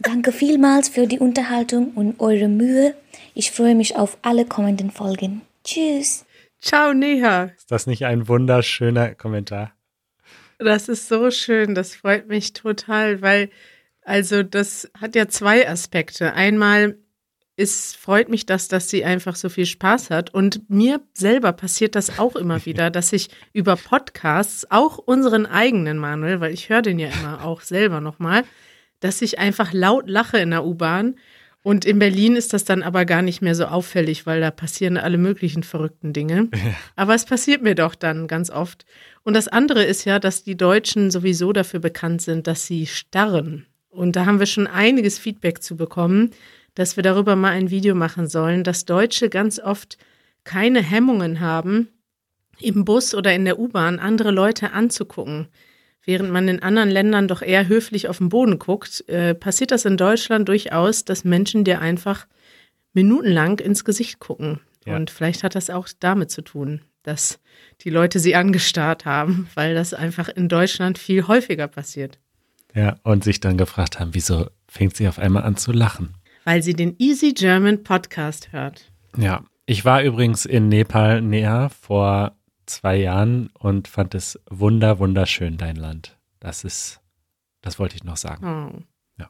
Danke 0.00 0.32
vielmals 0.32 0.88
für 0.88 1.06
die 1.06 1.18
Unterhaltung 1.18 1.92
und 1.94 2.20
eure 2.20 2.48
Mühe. 2.48 2.94
Ich 3.34 3.50
freue 3.50 3.74
mich 3.74 3.96
auf 3.96 4.18
alle 4.22 4.44
kommenden 4.44 4.90
Folgen. 4.90 5.42
Tschüss. 5.64 6.24
Ciao, 6.60 6.92
Neha. 6.92 7.50
Ist 7.56 7.70
das 7.70 7.86
nicht 7.86 8.06
ein 8.06 8.28
wunderschöner 8.28 9.14
Kommentar? 9.14 9.72
Das 10.58 10.88
ist 10.88 11.08
so 11.08 11.30
schön. 11.30 11.74
Das 11.74 11.94
freut 11.94 12.28
mich 12.28 12.52
total, 12.52 13.20
weil, 13.20 13.50
also, 14.02 14.42
das 14.42 14.90
hat 14.98 15.14
ja 15.14 15.28
zwei 15.28 15.68
Aspekte. 15.68 16.32
Einmal, 16.32 16.96
es 17.56 17.94
freut 17.94 18.28
mich, 18.28 18.44
dass, 18.44 18.68
dass 18.68 18.90
sie 18.90 19.04
einfach 19.04 19.34
so 19.34 19.48
viel 19.48 19.66
Spaß 19.66 20.10
hat. 20.10 20.32
Und 20.32 20.68
mir 20.68 21.00
selber 21.14 21.52
passiert 21.52 21.94
das 21.94 22.18
auch 22.18 22.36
immer 22.36 22.64
wieder, 22.66 22.90
dass 22.90 23.12
ich 23.12 23.30
über 23.52 23.76
Podcasts, 23.76 24.70
auch 24.70 24.98
unseren 24.98 25.46
eigenen 25.46 25.98
Manuel, 25.98 26.40
weil 26.40 26.52
ich 26.52 26.68
höre 26.68 26.82
den 26.82 26.98
ja 26.98 27.08
immer 27.08 27.44
auch 27.44 27.62
selber 27.62 28.00
nochmal, 28.00 28.44
dass 29.00 29.22
ich 29.22 29.38
einfach 29.38 29.72
laut 29.72 30.08
lache 30.08 30.38
in 30.38 30.50
der 30.50 30.64
U-Bahn. 30.64 31.16
Und 31.62 31.84
in 31.84 31.98
Berlin 31.98 32.36
ist 32.36 32.52
das 32.52 32.64
dann 32.64 32.84
aber 32.84 33.04
gar 33.04 33.22
nicht 33.22 33.42
mehr 33.42 33.56
so 33.56 33.64
auffällig, 33.64 34.24
weil 34.24 34.40
da 34.40 34.52
passieren 34.52 34.96
alle 34.96 35.18
möglichen 35.18 35.64
verrückten 35.64 36.12
Dinge. 36.12 36.48
Aber 36.94 37.12
es 37.12 37.24
passiert 37.24 37.60
mir 37.60 37.74
doch 37.74 37.96
dann 37.96 38.28
ganz 38.28 38.50
oft. 38.50 38.86
Und 39.24 39.34
das 39.34 39.48
andere 39.48 39.82
ist 39.82 40.04
ja, 40.04 40.20
dass 40.20 40.44
die 40.44 40.56
Deutschen 40.56 41.10
sowieso 41.10 41.52
dafür 41.52 41.80
bekannt 41.80 42.22
sind, 42.22 42.46
dass 42.46 42.68
sie 42.68 42.86
starren. 42.86 43.66
Und 43.88 44.14
da 44.14 44.26
haben 44.26 44.38
wir 44.38 44.46
schon 44.46 44.68
einiges 44.68 45.18
Feedback 45.18 45.60
zu 45.60 45.76
bekommen 45.76 46.30
dass 46.76 46.96
wir 46.96 47.02
darüber 47.02 47.34
mal 47.34 47.50
ein 47.50 47.70
Video 47.70 47.96
machen 47.96 48.28
sollen, 48.28 48.62
dass 48.62 48.84
Deutsche 48.84 49.28
ganz 49.28 49.58
oft 49.58 49.98
keine 50.44 50.80
Hemmungen 50.80 51.40
haben, 51.40 51.88
im 52.60 52.84
Bus 52.84 53.14
oder 53.14 53.34
in 53.34 53.44
der 53.44 53.58
U-Bahn 53.58 53.98
andere 53.98 54.30
Leute 54.30 54.72
anzugucken. 54.72 55.48
Während 56.04 56.30
man 56.30 56.46
in 56.48 56.62
anderen 56.62 56.90
Ländern 56.90 57.28
doch 57.28 57.42
eher 57.42 57.66
höflich 57.66 58.08
auf 58.08 58.18
den 58.18 58.28
Boden 58.28 58.58
guckt, 58.58 59.06
äh, 59.08 59.34
passiert 59.34 59.72
das 59.72 59.84
in 59.84 59.96
Deutschland 59.96 60.48
durchaus, 60.48 61.04
dass 61.04 61.24
Menschen 61.24 61.64
dir 61.64 61.80
einfach 61.80 62.26
minutenlang 62.92 63.58
ins 63.58 63.84
Gesicht 63.84 64.20
gucken. 64.20 64.60
Ja. 64.86 64.96
Und 64.96 65.10
vielleicht 65.10 65.42
hat 65.42 65.54
das 65.54 65.68
auch 65.68 65.88
damit 65.98 66.30
zu 66.30 66.42
tun, 66.42 66.82
dass 67.02 67.40
die 67.80 67.90
Leute 67.90 68.20
sie 68.20 68.36
angestarrt 68.36 69.04
haben, 69.04 69.48
weil 69.54 69.74
das 69.74 69.94
einfach 69.94 70.28
in 70.28 70.48
Deutschland 70.48 70.98
viel 70.98 71.26
häufiger 71.26 71.66
passiert. 71.66 72.18
Ja, 72.74 72.96
und 73.02 73.24
sich 73.24 73.40
dann 73.40 73.58
gefragt 73.58 73.98
haben, 73.98 74.14
wieso 74.14 74.46
fängt 74.68 74.96
sie 74.96 75.08
auf 75.08 75.18
einmal 75.18 75.42
an 75.42 75.56
zu 75.56 75.72
lachen? 75.72 76.14
Weil 76.46 76.62
sie 76.62 76.74
den 76.74 76.94
Easy 76.98 77.32
German 77.32 77.82
Podcast 77.82 78.52
hört. 78.52 78.92
Ja, 79.16 79.42
ich 79.66 79.84
war 79.84 80.02
übrigens 80.02 80.46
in 80.46 80.68
Nepal 80.68 81.20
näher 81.20 81.70
vor 81.70 82.36
zwei 82.66 82.96
Jahren 82.96 83.50
und 83.58 83.88
fand 83.88 84.14
es 84.14 84.38
wunder, 84.48 85.00
wunderschön, 85.00 85.56
dein 85.56 85.74
Land. 85.74 86.16
Das 86.38 86.62
ist, 86.62 87.00
das 87.62 87.80
wollte 87.80 87.96
ich 87.96 88.04
noch 88.04 88.16
sagen. 88.16 88.46
Oh. 88.46 88.80
Ja. 89.20 89.28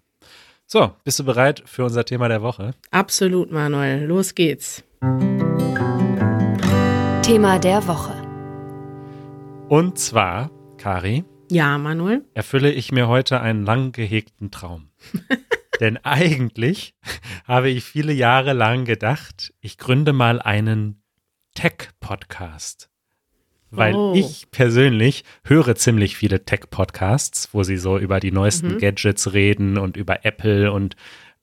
So, 0.66 0.92
bist 1.04 1.18
du 1.18 1.24
bereit 1.24 1.62
für 1.64 1.84
unser 1.84 2.04
Thema 2.04 2.28
der 2.28 2.42
Woche? 2.42 2.74
Absolut, 2.90 3.50
Manuel. 3.50 4.04
Los 4.04 4.34
geht's. 4.34 4.84
Thema 7.22 7.58
der 7.58 7.86
Woche. 7.88 8.12
Und 9.70 9.98
zwar, 9.98 10.50
Kari. 10.76 11.24
Ja, 11.50 11.78
Manuel. 11.78 12.26
Erfülle 12.34 12.72
ich 12.72 12.92
mir 12.92 13.08
heute 13.08 13.40
einen 13.40 13.64
lang 13.64 13.92
gehegten 13.92 14.50
Traum. 14.50 14.90
Denn 15.80 15.98
eigentlich 15.98 16.94
habe 17.44 17.70
ich 17.70 17.84
viele 17.84 18.12
Jahre 18.12 18.52
lang 18.52 18.84
gedacht, 18.84 19.52
ich 19.60 19.78
gründe 19.78 20.12
mal 20.12 20.40
einen 20.40 21.02
Tech-Podcast. 21.54 22.90
Weil 23.70 23.94
oh. 23.94 24.14
ich 24.14 24.50
persönlich 24.50 25.24
höre 25.44 25.74
ziemlich 25.74 26.16
viele 26.16 26.44
Tech-Podcasts, 26.44 27.52
wo 27.52 27.62
sie 27.62 27.76
so 27.76 27.98
über 27.98 28.20
die 28.20 28.30
neuesten 28.30 28.74
mhm. 28.74 28.78
Gadgets 28.78 29.32
reden 29.32 29.76
und 29.76 29.96
über 29.96 30.24
Apple 30.24 30.72
und 30.72 30.96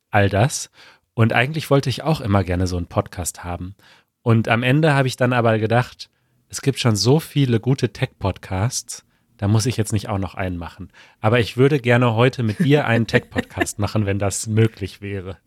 all 0.09 0.29
das. 0.29 0.71
Und 1.13 1.33
eigentlich 1.33 1.69
wollte 1.69 1.89
ich 1.89 2.01
auch 2.03 2.21
immer 2.21 2.43
gerne 2.43 2.65
so 2.65 2.77
einen 2.77 2.87
Podcast 2.87 3.43
haben. 3.43 3.75
Und 4.21 4.47
am 4.47 4.63
Ende 4.63 4.93
habe 4.93 5.07
ich 5.07 5.17
dann 5.17 5.33
aber 5.33 5.59
gedacht, 5.59 6.09
es 6.47 6.61
gibt 6.61 6.79
schon 6.79 6.95
so 6.95 7.19
viele 7.19 7.59
gute 7.59 7.91
Tech-Podcasts 7.91 9.05
da 9.43 9.49
muss 9.49 9.65
ich 9.65 9.75
jetzt 9.75 9.91
nicht 9.91 10.07
auch 10.07 10.19
noch 10.19 10.35
einen 10.35 10.55
machen. 10.55 10.89
Aber 11.19 11.41
ich 11.41 11.57
würde 11.57 11.81
gerne 11.81 12.15
heute 12.15 12.43
mit 12.43 12.59
dir 12.59 12.87
einen 12.87 13.07
Tech-Podcast 13.07 13.77
machen, 13.77 14.05
wenn 14.05 14.17
das 14.17 14.47
möglich 14.47 15.01
wäre. 15.01 15.37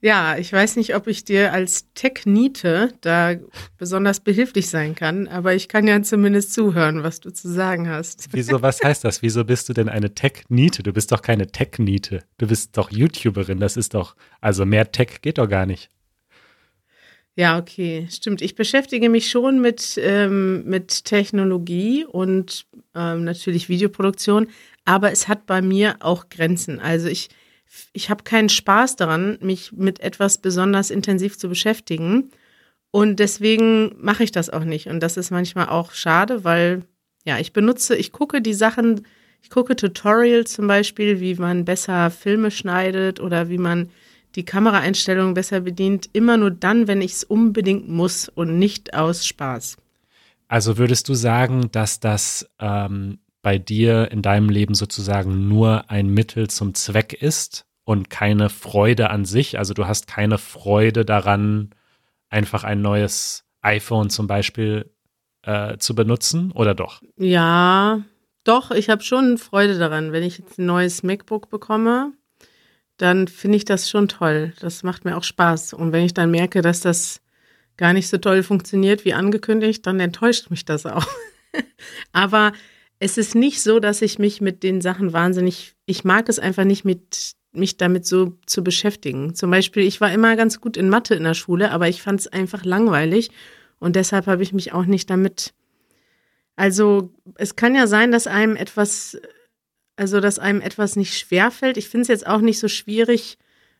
Ja, 0.00 0.36
ich 0.36 0.52
weiß 0.52 0.74
nicht, 0.74 0.96
ob 0.96 1.06
ich 1.06 1.24
dir 1.24 1.52
als 1.52 1.92
Tech-Niete 1.94 2.94
da 3.00 3.36
besonders 3.76 4.18
behilflich 4.18 4.68
sein 4.68 4.96
kann, 4.96 5.28
aber 5.28 5.54
ich 5.54 5.68
kann 5.68 5.86
ja 5.86 6.02
zumindest 6.02 6.52
zuhören, 6.52 7.04
was 7.04 7.20
du 7.20 7.30
zu 7.30 7.48
sagen 7.48 7.88
hast. 7.88 8.30
Wieso, 8.32 8.62
was 8.62 8.80
heißt 8.82 9.04
das? 9.04 9.22
Wieso 9.22 9.44
bist 9.44 9.68
du 9.68 9.74
denn 9.74 9.88
eine 9.88 10.16
Tech-Niete? 10.16 10.82
Du 10.82 10.92
bist 10.92 11.12
doch 11.12 11.22
keine 11.22 11.46
Tech-Niete. 11.46 12.24
Du 12.38 12.48
bist 12.48 12.76
doch 12.76 12.90
YouTuberin. 12.90 13.60
Das 13.60 13.76
ist 13.76 13.94
doch, 13.94 14.16
also 14.40 14.66
mehr 14.66 14.90
Tech 14.90 15.20
geht 15.22 15.38
doch 15.38 15.48
gar 15.48 15.66
nicht. 15.66 15.88
Ja, 17.38 17.56
okay, 17.56 18.08
stimmt. 18.10 18.42
Ich 18.42 18.56
beschäftige 18.56 19.08
mich 19.08 19.30
schon 19.30 19.60
mit, 19.60 19.96
ähm, 20.02 20.64
mit 20.64 21.04
Technologie 21.04 22.04
und 22.04 22.66
ähm, 22.96 23.22
natürlich 23.22 23.68
Videoproduktion, 23.68 24.48
aber 24.84 25.12
es 25.12 25.28
hat 25.28 25.46
bei 25.46 25.62
mir 25.62 25.98
auch 26.00 26.30
Grenzen. 26.30 26.80
Also 26.80 27.06
ich, 27.06 27.28
ich 27.92 28.10
habe 28.10 28.24
keinen 28.24 28.48
Spaß 28.48 28.96
daran, 28.96 29.38
mich 29.40 29.70
mit 29.70 30.00
etwas 30.00 30.38
besonders 30.38 30.90
intensiv 30.90 31.38
zu 31.38 31.48
beschäftigen. 31.48 32.30
Und 32.90 33.20
deswegen 33.20 33.94
mache 34.00 34.24
ich 34.24 34.32
das 34.32 34.50
auch 34.50 34.64
nicht. 34.64 34.88
Und 34.88 34.98
das 34.98 35.16
ist 35.16 35.30
manchmal 35.30 35.68
auch 35.68 35.92
schade, 35.92 36.42
weil 36.42 36.82
ja, 37.24 37.38
ich 37.38 37.52
benutze, 37.52 37.94
ich 37.94 38.10
gucke 38.10 38.42
die 38.42 38.52
Sachen, 38.54 39.06
ich 39.42 39.50
gucke 39.50 39.76
Tutorials 39.76 40.54
zum 40.54 40.66
Beispiel, 40.66 41.20
wie 41.20 41.36
man 41.36 41.64
besser 41.64 42.10
Filme 42.10 42.50
schneidet 42.50 43.20
oder 43.20 43.48
wie 43.48 43.58
man 43.58 43.90
die 44.38 44.44
Kameraeinstellungen 44.44 45.34
besser 45.34 45.60
bedient, 45.60 46.08
immer 46.12 46.36
nur 46.36 46.52
dann, 46.52 46.86
wenn 46.86 47.02
ich 47.02 47.12
es 47.12 47.24
unbedingt 47.24 47.88
muss 47.88 48.28
und 48.28 48.56
nicht 48.56 48.94
aus 48.94 49.26
Spaß. 49.26 49.76
Also 50.46 50.78
würdest 50.78 51.08
du 51.08 51.14
sagen, 51.14 51.72
dass 51.72 51.98
das 51.98 52.48
ähm, 52.60 53.18
bei 53.42 53.58
dir 53.58 54.12
in 54.12 54.22
deinem 54.22 54.48
Leben 54.48 54.74
sozusagen 54.74 55.48
nur 55.48 55.90
ein 55.90 56.06
Mittel 56.06 56.48
zum 56.48 56.74
Zweck 56.74 57.14
ist 57.14 57.66
und 57.82 58.10
keine 58.10 58.48
Freude 58.48 59.10
an 59.10 59.24
sich? 59.24 59.58
Also 59.58 59.74
du 59.74 59.88
hast 59.88 60.06
keine 60.06 60.38
Freude 60.38 61.04
daran, 61.04 61.70
einfach 62.30 62.62
ein 62.62 62.80
neues 62.80 63.44
iPhone 63.60 64.08
zum 64.08 64.28
Beispiel 64.28 64.88
äh, 65.42 65.78
zu 65.78 65.96
benutzen 65.96 66.52
oder 66.52 66.76
doch? 66.76 67.02
Ja, 67.16 68.04
doch, 68.44 68.70
ich 68.70 68.88
habe 68.88 69.02
schon 69.02 69.36
Freude 69.36 69.80
daran, 69.80 70.12
wenn 70.12 70.22
ich 70.22 70.38
jetzt 70.38 70.60
ein 70.60 70.66
neues 70.66 71.02
MacBook 71.02 71.50
bekomme 71.50 72.12
dann 72.98 73.28
finde 73.28 73.56
ich 73.56 73.64
das 73.64 73.88
schon 73.88 74.08
toll. 74.08 74.52
Das 74.60 74.82
macht 74.82 75.04
mir 75.04 75.16
auch 75.16 75.24
Spaß. 75.24 75.72
Und 75.72 75.92
wenn 75.92 76.04
ich 76.04 76.14
dann 76.14 76.30
merke, 76.30 76.62
dass 76.62 76.80
das 76.80 77.20
gar 77.76 77.92
nicht 77.92 78.08
so 78.08 78.18
toll 78.18 78.42
funktioniert 78.42 79.04
wie 79.04 79.14
angekündigt, 79.14 79.86
dann 79.86 80.00
enttäuscht 80.00 80.50
mich 80.50 80.64
das 80.64 80.84
auch. 80.84 81.06
Aber 82.12 82.52
es 82.98 83.16
ist 83.16 83.34
nicht 83.34 83.62
so, 83.62 83.78
dass 83.78 84.02
ich 84.02 84.18
mich 84.18 84.40
mit 84.40 84.62
den 84.62 84.80
Sachen 84.80 85.12
wahnsinnig, 85.12 85.74
ich 85.86 86.04
mag 86.04 86.28
es 86.28 86.38
einfach 86.38 86.64
nicht 86.64 86.84
mit, 86.84 87.36
mich 87.52 87.76
damit 87.76 88.04
so 88.04 88.36
zu 88.46 88.64
beschäftigen. 88.64 89.34
Zum 89.34 89.50
Beispiel, 89.50 89.84
ich 89.84 90.00
war 90.00 90.12
immer 90.12 90.34
ganz 90.36 90.60
gut 90.60 90.76
in 90.76 90.88
Mathe 90.88 91.14
in 91.14 91.22
der 91.22 91.34
Schule, 91.34 91.70
aber 91.70 91.88
ich 91.88 92.02
fand 92.02 92.20
es 92.20 92.26
einfach 92.26 92.64
langweilig 92.64 93.30
und 93.78 93.94
deshalb 93.94 94.26
habe 94.26 94.42
ich 94.42 94.52
mich 94.52 94.72
auch 94.72 94.86
nicht 94.86 95.08
damit. 95.08 95.54
Also, 96.56 97.12
es 97.36 97.54
kann 97.54 97.76
ja 97.76 97.86
sein, 97.86 98.10
dass 98.10 98.26
einem 98.26 98.56
etwas 98.56 99.16
also, 99.98 100.20
dass 100.20 100.38
einem 100.38 100.60
etwas 100.60 100.96
nicht 100.96 101.18
schwerfällt. 101.18 101.76
Ich 101.76 101.88
finde 101.88 102.02
es 102.02 102.08
jetzt 102.08 102.26
auch 102.26 102.40
nicht 102.40 102.60
so 102.60 102.68
schwierig, 102.68 103.36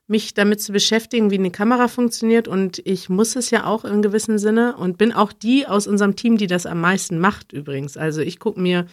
mich 0.08 0.34
damit 0.34 0.60
zu 0.60 0.72
beschäftigen, 0.72 1.30
wie 1.30 1.38
eine 1.38 1.50
Kamera 1.50 1.86
funktioniert. 1.86 2.48
Und 2.48 2.80
ich 2.84 3.08
muss 3.08 3.36
es 3.36 3.50
ja 3.50 3.64
auch 3.64 3.84
im 3.84 4.02
gewissen 4.02 4.38
Sinne 4.38 4.76
und 4.76 4.98
bin 4.98 5.12
auch 5.12 5.32
die 5.32 5.66
aus 5.66 5.86
unserem 5.86 6.16
Team, 6.16 6.36
die 6.36 6.46
das 6.46 6.66
am 6.66 6.80
meisten 6.80 7.18
macht 7.18 7.52
übrigens. 7.52 7.96
Also 7.96 8.20
ich 8.20 8.38
gucke 8.38 8.60
mir 8.60 8.86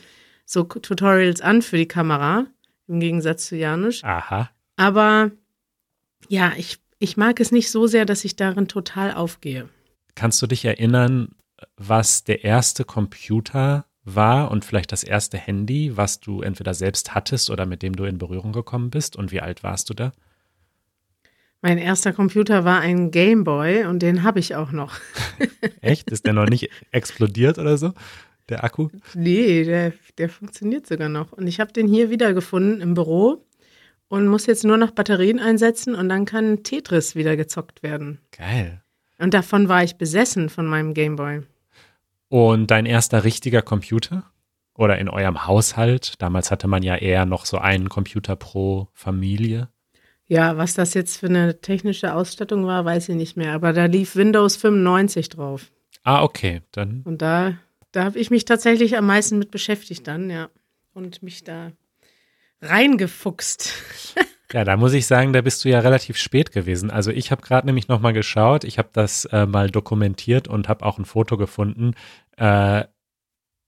so 0.46 0.64
Tutorials 0.64 1.42
an 1.42 1.62
für 1.62 1.78
die 1.78 1.88
Kamera, 1.88 2.46
im 2.88 3.00
Gegensatz 3.00 3.48
zu 3.48 3.56
Janusz. 3.56 4.04
Aha. 4.04 4.52
Aber 4.76 5.32
ja, 6.28 6.52
ich, 6.58 6.78
ich 7.00 7.18
mag 7.18 7.40
es 7.40 7.52
nicht 7.52 7.72
so 7.72 7.88
sehr, 7.88 8.06
dass 8.06 8.26
ich 8.26 8.36
darin 8.36 8.68
total 8.68 9.14
aufgehe. 9.14 9.70
Kannst 10.14 10.42
du 10.42 10.48
dich 10.48 10.66
erinnern, 10.66 11.30
was 11.78 12.24
der 12.24 12.44
erste 12.44 12.84
Computer 12.84 13.86
war 14.06 14.52
und 14.52 14.64
vielleicht 14.64 14.92
das 14.92 15.04
erste 15.04 15.38
Handy, 15.38 15.98
was 15.98 16.20
du 16.20 16.42
entweder 16.42 16.74
selbst 16.74 17.14
hattest 17.16 17.50
oder 17.50 17.66
mit 17.66 17.82
dem 17.82 17.96
du 17.96 18.06
in 18.06 18.18
Berührung 18.18 18.54
gekommen 18.54 18.92
bist? 18.92 19.16
Und 19.16 19.32
wie 19.32 19.42
alt 19.42 19.64
warst 19.64 19.90
du 19.90 19.94
da? 19.94 20.14
Mein 21.62 21.80
erster 21.80 22.14
Computer 22.14 22.64
war 22.64 22.80
ein 22.80 23.10
Gameboy 23.10 23.86
und 23.86 24.04
den 24.04 24.22
habe 24.22 24.40
ich 24.40 24.56
auch 24.56 24.72
noch. 24.72 25.00
Echt? 25.82 26.12
Ist 26.12 26.26
der 26.26 26.34
noch 26.34 26.48
nicht 26.48 26.70
explodiert 26.92 27.58
oder 27.58 27.78
so? 27.78 27.94
Der 28.50 28.64
Akku? 28.64 28.90
Nee, 29.16 29.64
der, 29.64 29.94
der 30.20 30.30
funktioniert 30.30 30.86
sogar 30.86 31.10
noch. 31.10 31.32
Und 31.32 31.48
ich 31.48 31.60
habe 31.60 31.74
den 31.74 31.88
hier 31.88 32.12
wiedergefunden 32.12 32.82
im 32.82 32.94
Büro 32.94 33.44
und 34.08 34.28
muss 34.28 34.46
jetzt 34.46 34.64
nur 34.64 34.78
noch 34.78 34.92
Batterien 34.92 35.40
einsetzen 35.40 35.96
und 35.96 36.10
dann 36.10 36.26
kann 36.26 36.62
Tetris 36.62 37.16
wieder 37.16 37.36
gezockt 37.36 37.82
werden. 37.82 38.20
Geil. 38.32 38.84
Und 39.18 39.34
davon 39.34 39.68
war 39.68 39.84
ich 39.84 39.96
besessen 39.96 40.50
von 40.50 40.68
meinem 40.68 40.94
Gameboy. 40.94 41.42
Und 42.30 42.72
dein 42.72 42.86
erster 42.86 43.24
richtiger 43.24 43.62
Computer? 43.62 44.32
Oder 44.78 44.98
in 44.98 45.10
eurem 45.10 45.48
Haushalt? 45.48 46.22
Damals 46.22 46.52
hatte 46.52 46.68
man 46.68 46.84
ja 46.84 46.96
eher 46.96 47.26
noch 47.26 47.46
so 47.46 47.58
einen 47.58 47.88
Computer 47.88 48.36
pro 48.36 48.90
Familie. 48.94 49.70
Ja, 50.28 50.58
was 50.58 50.74
das 50.74 50.94
jetzt 50.94 51.20
für 51.20 51.28
eine 51.28 51.62
technische 51.62 52.14
Ausstattung 52.14 52.66
war, 52.66 52.84
weiß 52.84 53.10
ich 53.10 53.16
nicht 53.16 53.38
mehr. 53.38 53.54
Aber 53.54 53.74
da 53.74 53.86
lief 53.86 54.16
Windows 54.16 54.58
95 54.58 55.30
drauf. 55.30 55.72
Ah, 56.04 56.24
okay. 56.24 56.62
Dann. 56.72 57.04
Und 57.06 57.22
da, 57.22 57.58
da 57.92 58.04
habe 58.04 58.20
ich 58.20 58.32
mich 58.32 58.44
tatsächlich 58.44 58.98
am 58.98 59.06
meisten 59.06 59.40
mit 59.40 59.52
beschäftigt 59.52 60.08
dann, 60.08 60.30
ja. 60.30 60.50
Und 60.94 61.24
mich 61.24 61.44
da 61.44 61.72
reingefuchst. 62.62 63.74
Ja, 64.54 64.64
da 64.64 64.78
muss 64.78 64.94
ich 64.94 65.08
sagen, 65.08 65.34
da 65.34 65.42
bist 65.42 65.66
du 65.66 65.70
ja 65.70 65.80
relativ 65.80 66.18
spät 66.18 66.52
gewesen. 66.52 66.92
Also 66.92 67.12
ich 67.12 67.32
habe 67.32 67.42
gerade 67.42 67.66
nämlich 67.66 67.88
noch 67.88 68.00
mal 68.00 68.14
geschaut, 68.14 68.64
ich 68.64 68.78
habe 68.78 68.90
das 68.94 69.26
äh, 69.26 69.46
mal 69.46 69.72
dokumentiert 69.72 70.48
und 70.48 70.70
habe 70.70 70.86
auch 70.86 71.00
ein 71.00 71.06
Foto 71.06 71.38
gefunden. 71.38 71.94
Äh, 72.38 72.84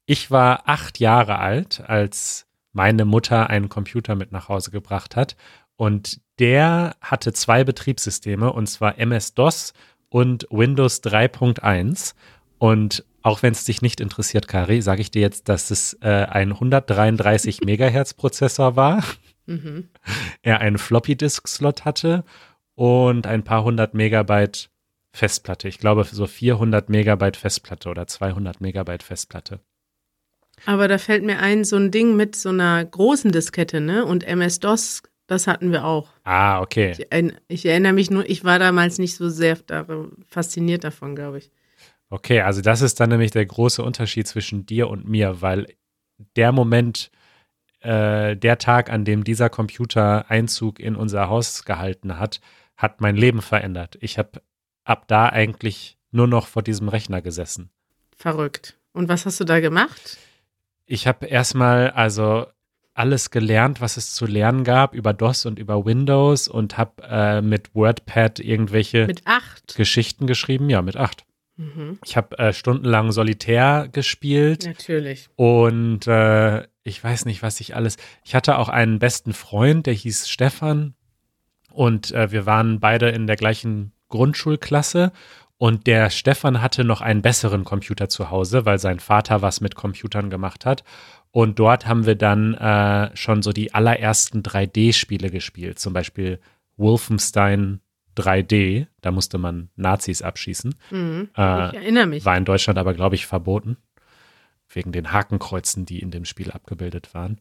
ich 0.06 0.32
war 0.32 0.64
acht 0.66 1.00
Jahre 1.00 1.40
alt, 1.40 1.84
als 1.86 2.46
meine 2.74 3.06
Mutter 3.06 3.50
einen 3.50 3.70
Computer 3.70 4.16
mit 4.16 4.32
nach 4.32 4.50
Hause 4.50 4.72
gebracht 4.72 5.16
hat. 5.16 5.36
Und 5.76 6.22
der 6.40 6.96
hatte 7.02 7.34
zwei 7.34 7.64
Betriebssysteme, 7.64 8.54
und 8.54 8.68
zwar 8.68 9.00
MS-DOS 9.00 9.74
und 10.10 10.48
Windows 10.50 11.04
3.1. 11.04 12.14
Und 12.60 13.04
auch 13.22 13.44
wenn 13.44 13.52
es 13.52 13.66
dich 13.66 13.82
nicht 13.82 14.00
interessiert, 14.00 14.48
Kari, 14.48 14.82
sage 14.82 15.02
ich 15.02 15.12
dir 15.12 15.22
jetzt, 15.22 15.50
dass 15.50 15.72
es 15.72 15.94
äh, 16.02 16.08
ein 16.30 16.54
133 16.54 17.62
Megahertz 17.62 18.14
Prozessor 18.14 18.76
war. 18.76 19.04
Mhm. 19.48 19.90
Er 20.42 20.62
einen 20.62 20.78
Floppy-Disk-Slot 20.78 21.86
hatte 21.86 22.24
und 22.76 23.26
ein 23.26 23.44
paar 23.44 23.64
hundert 23.64 23.94
Megabyte 23.94 24.70
Festplatte. 25.12 25.68
Ich 25.68 25.80
glaube, 25.80 26.04
so 26.04 26.28
400 26.28 26.90
Megabyte 26.90 27.38
Festplatte 27.38 27.90
oder 27.90 28.06
200 28.06 28.62
Megabyte 28.62 29.04
Festplatte. 29.04 29.60
Aber 30.66 30.88
da 30.88 30.98
fällt 30.98 31.24
mir 31.24 31.40
ein, 31.40 31.64
so 31.64 31.76
ein 31.76 31.92
Ding 31.92 32.16
mit 32.16 32.36
so 32.36 32.50
einer 32.50 32.84
großen 32.84 33.32
Diskette, 33.32 33.80
ne? 33.80 34.06
Und 34.06 34.24
MS-DOS, 34.24 35.04
das 35.28 35.48
hatten 35.48 35.72
wir 35.72 35.86
auch. 35.86 36.10
Ah, 36.24 36.62
okay. 36.62 36.96
Ich, 36.98 37.34
ich, 37.48 37.66
erinnere 37.66 37.94
mich 37.94 38.10
nur, 38.10 38.28
ich 38.30 38.44
war 38.44 38.60
damals 38.60 38.98
nicht 38.98 39.16
so 39.16 39.30
sehr 39.30 39.58
fasziniert 40.28 40.84
davon, 40.84 41.16
glaube 41.16 41.40
ich. 41.40 41.52
Okay, 42.10 42.42
also 42.42 42.62
das 42.62 42.82
ist 42.82 43.00
dann 43.00 43.10
nämlich 43.10 43.32
der 43.32 43.46
große 43.46 43.84
Unterschied 43.84 44.28
zwischen 44.28 44.66
dir 44.66 44.90
und 44.90 45.08
mir, 45.08 45.42
weil 45.42 45.68
der 46.36 46.52
Moment, 46.52 47.12
äh, 47.82 48.36
der 48.36 48.58
Tag, 48.58 48.92
an 48.92 49.06
dem 49.06 49.24
dieser 49.24 49.50
Computer 49.50 50.30
Einzug 50.30 50.80
in 50.80 50.96
unser 50.96 51.30
Haus 51.30 51.66
gehalten 51.66 52.18
hat, 52.18 52.42
hat 52.76 53.02
mein 53.02 53.16
Leben 53.16 53.42
verändert. 53.42 53.98
Ich 54.02 54.18
habe 54.18 54.42
ab 54.84 55.06
da 55.08 55.30
eigentlich 55.30 55.98
nur 56.12 56.28
noch 56.28 56.48
vor 56.48 56.64
diesem 56.64 56.90
Rechner 56.90 57.22
gesessen. 57.22 57.70
Verrückt. 58.16 58.78
Und 58.94 59.10
was 59.10 59.26
hast 59.26 59.40
du 59.40 59.44
da 59.44 59.60
gemacht? 59.60 60.18
Ich 60.86 61.06
habe 61.06 61.26
erstmal 61.26 61.92
also 61.92 62.48
alles 62.94 63.30
gelernt, 63.30 63.80
was 63.80 63.98
es 63.98 64.16
zu 64.16 64.26
lernen 64.26 64.64
gab 64.64 64.96
über 64.96 65.14
DOS 65.14 65.46
und 65.46 65.60
über 65.60 65.86
Windows 65.86 66.48
und 66.48 66.78
habe 66.78 67.04
äh, 67.04 67.42
mit 67.42 67.76
WordPad 67.76 68.40
irgendwelche 68.40 69.06
mit 69.06 69.22
acht. 69.26 69.76
Geschichten 69.76 70.26
geschrieben. 70.26 70.70
Ja, 70.70 70.82
mit 70.82 70.98
acht. 70.98 71.24
Mhm. 71.58 72.00
Ich 72.04 72.18
habe 72.18 72.38
äh, 72.40 72.54
stundenlang 72.54 73.12
Solitär 73.12 73.88
gespielt. 73.92 74.66
Natürlich. 74.66 75.28
Und 75.36 76.08
äh, 76.08 76.64
ich 76.88 77.04
weiß 77.04 77.26
nicht, 77.26 77.44
was 77.44 77.60
ich 77.60 77.76
alles. 77.76 77.98
Ich 78.24 78.34
hatte 78.34 78.58
auch 78.58 78.70
einen 78.70 79.00
besten 79.00 79.34
Freund, 79.34 79.86
der 79.86 79.94
hieß 79.94 80.30
Stefan. 80.30 80.94
Und 81.72 82.12
äh, 82.12 82.32
wir 82.32 82.46
waren 82.46 82.80
beide 82.80 83.10
in 83.10 83.28
der 83.28 83.36
gleichen 83.36 83.92
Grundschulklasse. 84.10 85.12
Und 85.58 85.86
der 85.86 86.10
Stefan 86.10 86.62
hatte 86.62 86.84
noch 86.84 87.02
einen 87.02 87.22
besseren 87.22 87.64
Computer 87.64 88.10
zu 88.10 88.30
Hause, 88.30 88.66
weil 88.66 88.80
sein 88.80 89.00
Vater 89.00 89.42
was 89.42 89.60
mit 89.60 89.76
Computern 89.76 90.30
gemacht 90.30 90.66
hat. 90.66 90.84
Und 91.32 91.60
dort 91.60 91.88
haben 91.88 92.06
wir 92.06 92.16
dann 92.16 92.54
äh, 92.54 93.16
schon 93.16 93.42
so 93.42 93.52
die 93.52 93.74
allerersten 93.74 94.42
3D-Spiele 94.42 95.30
gespielt. 95.30 95.80
Zum 95.80 95.94
Beispiel 95.94 96.40
Wolfenstein 96.78 97.82
3D. 98.16 98.88
Da 99.02 99.12
musste 99.12 99.38
man 99.38 99.70
Nazis 99.76 100.22
abschießen. 100.22 100.74
Mhm, 100.92 101.30
äh, 101.36 101.68
ich 101.68 101.74
erinnere 101.76 102.08
mich. 102.08 102.26
War 102.26 102.38
in 102.38 102.46
Deutschland 102.46 102.80
aber, 102.80 102.94
glaube 102.94 103.16
ich, 103.16 103.26
verboten. 103.26 103.78
Wegen 104.70 104.92
den 104.92 105.12
Hakenkreuzen, 105.12 105.86
die 105.86 106.00
in 106.00 106.12
dem 106.12 106.26
Spiel 106.26 106.52
abgebildet 106.52 107.14
waren. 107.14 107.40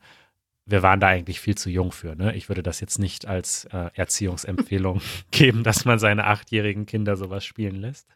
Wir 0.64 0.82
waren 0.82 1.00
da 1.00 1.08
eigentlich 1.08 1.40
viel 1.40 1.56
zu 1.56 1.70
jung 1.70 1.92
für. 1.92 2.16
Ne? 2.16 2.34
Ich 2.34 2.48
würde 2.48 2.62
das 2.62 2.80
jetzt 2.80 2.98
nicht 2.98 3.26
als 3.26 3.66
äh, 3.66 3.90
Erziehungsempfehlung 3.94 5.00
geben, 5.30 5.62
dass 5.62 5.84
man 5.84 5.98
seine 5.98 6.24
achtjährigen 6.24 6.86
Kinder 6.86 7.16
sowas 7.16 7.44
spielen 7.44 7.76
lässt. 7.76 8.08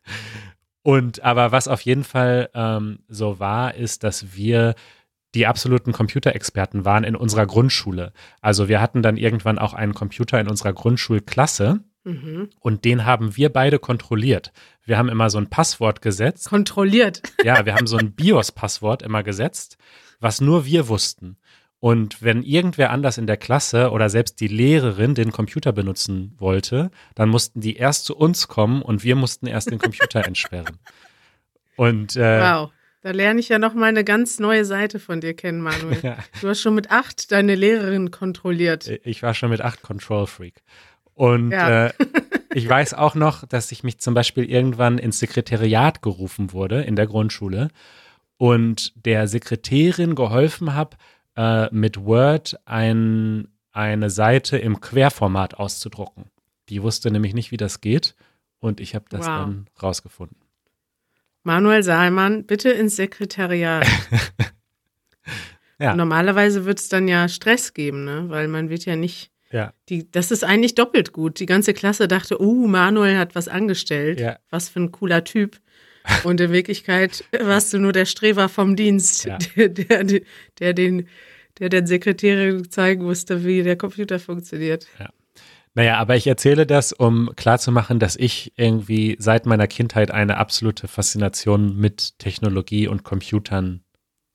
Und 0.83 1.23
aber 1.23 1.53
was 1.53 1.69
auf 1.69 1.83
jeden 1.83 2.05
Fall 2.05 2.51
ähm, 2.55 3.01
so 3.09 3.39
war, 3.39 3.75
ist, 3.75 4.03
dass 4.03 4.35
wir 4.35 4.75
die 5.35 5.47
absoluten 5.47 5.93
Computerexperten 5.93 6.85
waren 6.85 7.05
in 7.05 7.15
unserer 7.15 7.47
Grundschule. 7.47 8.13
Also 8.41 8.69
wir 8.69 8.81
hatten 8.81 9.03
dann 9.03 9.17
irgendwann 9.17 9.59
auch 9.59 9.75
einen 9.75 9.95
Computer 9.95 10.41
in 10.41 10.49
unserer 10.49 10.73
Grundschulklasse 10.73 11.85
Mhm. 12.05 12.51
Und 12.61 12.85
den 12.85 13.05
haben 13.05 13.37
wir 13.37 13.51
beide 13.51 13.79
kontrolliert. 13.79 14.53
Wir 14.85 14.99
haben 14.99 15.09
immer 15.09 15.31
so 15.31 15.39
ein 15.39 15.51
Passwort 15.51 16.03
gesetzt. 16.03 16.49
Kontrolliert. 16.49 17.23
Ja, 17.45 17.65
wir 17.65 17.75
haben 17.75 17.87
so 17.87 17.97
ein 17.97 18.13
BIOS-Passwort 18.13 19.03
immer 19.03 19.23
gesetzt, 19.23 19.77
was 20.19 20.41
nur 20.41 20.67
wir 20.67 20.89
wussten. 20.89 21.37
Und 21.79 22.23
wenn 22.23 22.43
irgendwer 22.43 22.91
anders 22.91 23.17
in 23.17 23.27
der 23.27 23.39
Klasse 23.39 23.91
oder 23.91 24.11
selbst 24.11 24.41
die 24.41 24.49
Lehrerin 24.49 25.15
den 25.15 25.33
Computer 25.33 25.73
benutzen 25.73 26.35
wollte, 26.37 26.91
dann 27.15 27.31
mussten 27.31 27.61
die 27.61 27.77
erst 27.77 28.05
zu 28.05 28.17
uns 28.17 28.49
kommen 28.49 28.83
und 28.83 29.03
wir 29.03 29.17
mussten 29.17 29.47
erst 29.47 29.71
den 29.71 29.79
Computer 29.79 30.27
entsperren. 30.27 30.79
Und 31.77 32.17
äh, 32.17 32.41
wow. 32.41 32.71
Da 33.03 33.13
lerne 33.13 33.41
ich 33.41 33.49
ja 33.49 33.59
noch 33.59 33.73
mal 33.73 33.87
eine 33.87 34.05
ganz 34.05 34.39
neue 34.41 34.67
Seite 34.67 35.01
von 35.01 35.23
dir 35.23 35.33
kennen, 35.33 35.63
Manuel. 35.63 35.99
Ja. 36.03 36.19
Du 36.43 36.49
hast 36.49 36.61
schon 36.61 36.75
mit 36.75 36.91
acht 36.91 37.33
deine 37.33 37.55
Lehrerin 37.55 38.11
kontrolliert. 38.11 38.89
Ich 39.05 39.23
war 39.23 39.33
schon 39.33 39.49
mit 39.49 39.63
acht 39.63 39.81
Control 39.81 40.27
Freak. 40.27 40.63
Und 41.21 41.51
ja. 41.51 41.89
äh, 41.89 41.93
ich 42.55 42.67
weiß 42.67 42.95
auch 42.95 43.15
noch, 43.15 43.45
dass 43.45 43.71
ich 43.73 43.85
mich 43.85 43.99
zum 43.99 44.15
Beispiel 44.15 44.51
irgendwann 44.51 44.97
ins 44.97 45.19
Sekretariat 45.19 46.01
gerufen 46.01 46.55
wurde 46.55 46.81
in 46.81 46.97
der 46.97 47.07
Grundschule 47.07 47.69
und 48.39 48.95
der 49.05 49.29
Sekretärin 49.29 50.15
geholfen 50.15 50.73
habe, 50.73 50.97
äh, 51.37 51.69
mit 51.75 52.07
Word 52.07 52.59
ein, 52.65 53.49
eine 53.71 54.09
Seite 54.09 54.57
im 54.57 54.81
Querformat 54.81 55.59
auszudrucken. 55.59 56.31
Die 56.71 56.83
wusste 56.83 57.11
nämlich 57.11 57.35
nicht, 57.35 57.51
wie 57.51 57.59
das 57.59 57.83
geht 57.83 58.15
und 58.59 58.81
ich 58.81 58.95
habe 58.95 59.05
das 59.11 59.27
wow. 59.27 59.41
dann 59.41 59.67
rausgefunden. 59.83 60.39
Manuel 61.43 61.83
Saalmann, 61.83 62.47
bitte 62.47 62.71
ins 62.71 62.97
Sekretariat. 62.97 63.87
ja. 65.79 65.95
Normalerweise 65.95 66.65
wird 66.65 66.79
es 66.79 66.89
dann 66.89 67.09
ja 67.09 67.29
Stress 67.29 67.75
geben, 67.75 68.05
ne? 68.05 68.25
weil 68.31 68.49
man 68.49 68.71
wird 68.71 68.87
ja 68.87 68.97
nicht 68.97 69.31
ja. 69.53 69.73
Die, 69.89 70.11
das 70.11 70.31
ist 70.31 70.45
eigentlich 70.45 70.75
doppelt 70.75 71.13
gut. 71.13 71.41
Die 71.41 71.47
ganze 71.47 71.75
Klasse 71.75 72.09
dachte, 72.09 72.41
oh, 72.41 72.67
Manuel 72.67 73.19
hat 73.19 73.35
was 73.35 73.49
angestellt. 73.49 74.21
Ja. 74.21 74.39
Was 74.51 74.69
für 74.69 74.81
ein 74.81 74.93
cooler 74.93 75.25
Typ. 75.25 75.61
Und 76.25 76.41
in 76.41 76.53
Wirklichkeit 76.53 77.25
warst 77.41 77.73
du 77.73 77.79
nur 77.79 77.93
der 77.93 78.07
Streber 78.07 78.49
vom 78.49 78.77
Dienst, 78.77 79.25
ja. 79.25 79.39
der, 79.57 79.69
der, 79.69 80.05
der, 80.59 80.73
den, 80.73 81.09
der 81.59 81.69
den 81.69 81.87
Sekretärin 81.87 82.71
zeigen 82.71 83.05
musste, 83.05 83.45
wie 83.45 83.63
der 83.63 83.77
Computer 83.77 84.19
funktioniert. 84.19 84.87
Ja. 84.99 85.11
Naja, 85.75 85.99
aber 85.99 86.17
ich 86.17 86.27
erzähle 86.27 86.67
das, 86.67 86.93
um 86.93 87.31
klarzumachen, 87.37 88.01
dass 88.01 88.17
ich 88.17 88.53
irgendwie 88.57 89.17
seit 89.21 89.47
meiner 89.47 89.69
Kindheit 89.69 90.11
eine 90.11 90.37
absolute 90.37 90.89
Faszination 90.89 91.77
mit 91.77 92.19
Technologie 92.19 92.89
und 92.89 93.05
Computern 93.05 93.85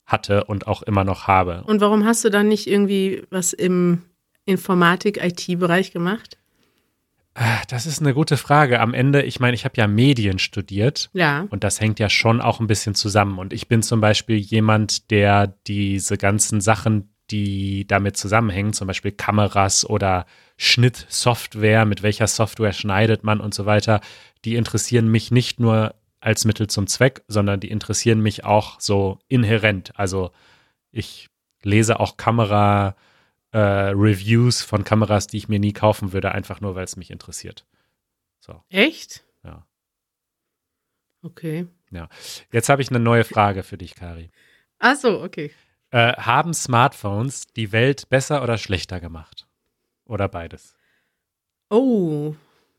hatte 0.05 0.45
und 0.45 0.67
auch 0.67 0.81
immer 0.83 1.03
noch 1.03 1.27
habe. 1.27 1.63
Und 1.65 1.81
warum 1.81 2.05
hast 2.05 2.23
du 2.23 2.29
dann 2.29 2.47
nicht 2.47 2.67
irgendwie 2.67 3.23
was 3.31 3.51
im 3.51 4.03
Informatik-IT-Bereich 4.45 5.91
gemacht? 5.91 6.37
Ah, 7.33 7.61
Das 7.67 7.85
ist 7.85 7.99
eine 7.99 8.13
gute 8.13 8.37
Frage. 8.37 8.79
Am 8.79 8.93
Ende, 8.93 9.21
ich 9.23 9.39
meine, 9.39 9.55
ich 9.55 9.65
habe 9.65 9.75
ja 9.77 9.87
Medien 9.87 10.39
studiert 10.39 11.09
Ja. 11.13 11.45
und 11.49 11.63
das 11.63 11.81
hängt 11.81 11.99
ja 11.99 12.09
schon 12.09 12.39
auch 12.41 12.59
ein 12.59 12.67
bisschen 12.67 12.95
zusammen. 12.95 13.39
Und 13.39 13.51
ich 13.51 13.67
bin 13.67 13.83
zum 13.83 13.99
Beispiel 13.99 14.37
jemand, 14.37 15.11
der 15.11 15.47
diese 15.67 16.17
ganzen 16.17 16.61
Sachen, 16.61 17.09
die 17.31 17.85
damit 17.87 18.15
zusammenhängen, 18.17 18.71
zum 18.73 18.87
Beispiel 18.87 19.11
Kameras 19.11 19.85
oder 19.89 20.25
Schnittsoftware, 20.57 21.85
mit 21.85 22.03
welcher 22.03 22.27
Software 22.27 22.71
schneidet 22.71 23.23
man 23.23 23.41
und 23.41 23.53
so 23.53 23.65
weiter, 23.65 23.99
die 24.45 24.55
interessieren 24.55 25.09
mich 25.09 25.31
nicht 25.31 25.59
nur 25.59 25.95
als 26.21 26.45
Mittel 26.45 26.67
zum 26.67 26.87
Zweck, 26.87 27.23
sondern 27.27 27.59
die 27.59 27.69
interessieren 27.69 28.21
mich 28.21 28.45
auch 28.45 28.79
so 28.79 29.19
inhärent. 29.27 29.91
Also 29.95 30.31
ich 30.91 31.27
lese 31.63 31.99
auch 31.99 32.15
Kamera. 32.15 32.95
Äh, 33.55 33.91
Reviews 33.91 34.63
von 34.63 34.83
Kameras, 34.83 35.27
die 35.27 35.37
ich 35.37 35.47
mir 35.47 35.59
nie 35.59 35.71
kaufen 35.71 36.11
würde, 36.11 36.33
einfach 36.33 36.59
nur, 36.59 36.75
weil 36.75 36.83
es 36.83 36.97
mich 36.97 37.09
interessiert. 37.09 37.65
So, 38.41 38.61
Echt? 38.69 39.23
ja. 39.45 39.65
Okay. 41.21 41.65
Jetzt 42.51 42.67
habe 42.67 42.81
ich 42.81 42.89
eine 42.89 42.99
neue 42.99 43.23
Frage 43.23 43.63
für 43.63 43.77
dich, 43.77 43.95
Kari. 43.95 44.29
Ach 44.79 44.97
so, 44.97 45.23
okay. 45.23 45.51
Äh, 45.91 46.11
haben 46.17 46.53
Smartphones 46.53 47.47
die 47.55 47.71
Welt 47.71 48.09
besser 48.09 48.43
oder 48.43 48.57
schlechter 48.57 48.99
gemacht? 48.99 49.47
Oder 50.03 50.27
beides? 50.27 50.75
Oh, 51.69 52.35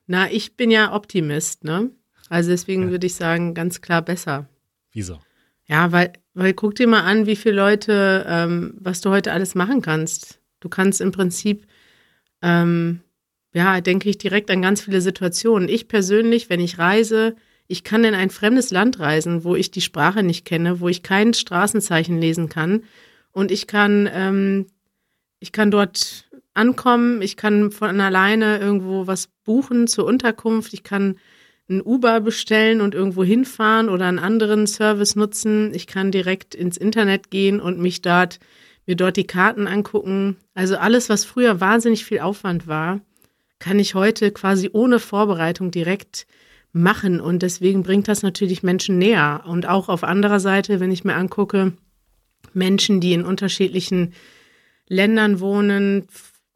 na, 0.06 0.30
ich 0.30 0.58
bin 0.58 0.70
ja 0.70 0.92
Optimist, 0.94 1.64
ne? 1.64 1.90
Also 2.28 2.50
deswegen 2.50 2.82
Ja. 2.84 2.90
würde 2.90 3.06
ich 3.06 3.14
sagen, 3.14 3.54
ganz 3.54 3.80
klar 3.80 4.02
besser. 4.02 4.46
Wieso? 4.92 5.20
Ja, 5.64 5.90
weil, 5.92 6.12
weil 6.34 6.52
guck 6.52 6.74
dir 6.74 6.86
mal 6.86 7.04
an, 7.04 7.24
wie 7.24 7.36
viele 7.36 7.56
Leute, 7.56 8.26
ähm, 8.28 8.74
was 8.78 9.00
du 9.00 9.08
heute 9.08 9.32
alles 9.32 9.54
machen 9.54 9.80
kannst. 9.80 10.38
Du 10.60 10.68
kannst 10.68 11.00
im 11.00 11.12
Prinzip, 11.12 11.66
ähm, 12.42 13.00
ja, 13.52 13.80
denke 13.80 14.08
ich 14.08 14.18
direkt 14.18 14.50
an 14.50 14.62
ganz 14.62 14.82
viele 14.82 15.00
Situationen. 15.00 15.68
Ich 15.68 15.88
persönlich, 15.88 16.50
wenn 16.50 16.60
ich 16.60 16.78
reise, 16.78 17.36
ich 17.68 17.84
kann 17.84 18.04
in 18.04 18.14
ein 18.14 18.30
fremdes 18.30 18.70
Land 18.70 19.00
reisen, 19.00 19.44
wo 19.44 19.56
ich 19.56 19.70
die 19.70 19.80
Sprache 19.80 20.22
nicht 20.22 20.44
kenne, 20.44 20.80
wo 20.80 20.88
ich 20.88 21.02
kein 21.02 21.34
Straßenzeichen 21.34 22.18
lesen 22.18 22.48
kann. 22.48 22.84
Und 23.32 23.50
ich 23.50 23.66
kann, 23.66 24.08
ähm, 24.12 24.66
ich 25.40 25.52
kann 25.52 25.70
dort 25.70 26.30
ankommen, 26.54 27.22
ich 27.22 27.36
kann 27.36 27.70
von 27.70 28.00
alleine 28.00 28.58
irgendwo 28.58 29.06
was 29.06 29.28
buchen 29.44 29.86
zur 29.86 30.06
Unterkunft, 30.06 30.72
ich 30.72 30.82
kann 30.82 31.18
ein 31.68 31.82
Uber 31.82 32.20
bestellen 32.20 32.80
und 32.80 32.94
irgendwo 32.94 33.24
hinfahren 33.24 33.88
oder 33.88 34.06
einen 34.06 34.20
anderen 34.20 34.66
Service 34.66 35.16
nutzen. 35.16 35.74
Ich 35.74 35.86
kann 35.86 36.12
direkt 36.12 36.54
ins 36.54 36.76
Internet 36.76 37.30
gehen 37.30 37.60
und 37.60 37.80
mich 37.80 38.02
dort, 38.02 38.38
mir 38.86 38.96
dort 38.96 39.16
die 39.16 39.26
Karten 39.26 39.66
angucken. 39.66 40.36
Also 40.54 40.76
alles, 40.76 41.08
was 41.08 41.24
früher 41.24 41.60
wahnsinnig 41.60 42.04
viel 42.04 42.20
Aufwand 42.20 42.66
war, 42.66 43.00
kann 43.58 43.78
ich 43.78 43.94
heute 43.94 44.30
quasi 44.30 44.70
ohne 44.72 45.00
Vorbereitung 45.00 45.70
direkt 45.70 46.26
machen. 46.72 47.20
Und 47.20 47.42
deswegen 47.42 47.82
bringt 47.82 48.08
das 48.08 48.22
natürlich 48.22 48.62
Menschen 48.62 48.98
näher. 48.98 49.44
Und 49.46 49.66
auch 49.66 49.88
auf 49.88 50.04
anderer 50.04 50.40
Seite, 50.40 50.80
wenn 50.80 50.92
ich 50.92 51.04
mir 51.04 51.14
angucke, 51.14 51.72
Menschen, 52.52 53.00
die 53.00 53.12
in 53.12 53.24
unterschiedlichen 53.24 54.14
Ländern 54.88 55.40
wohnen, 55.40 56.06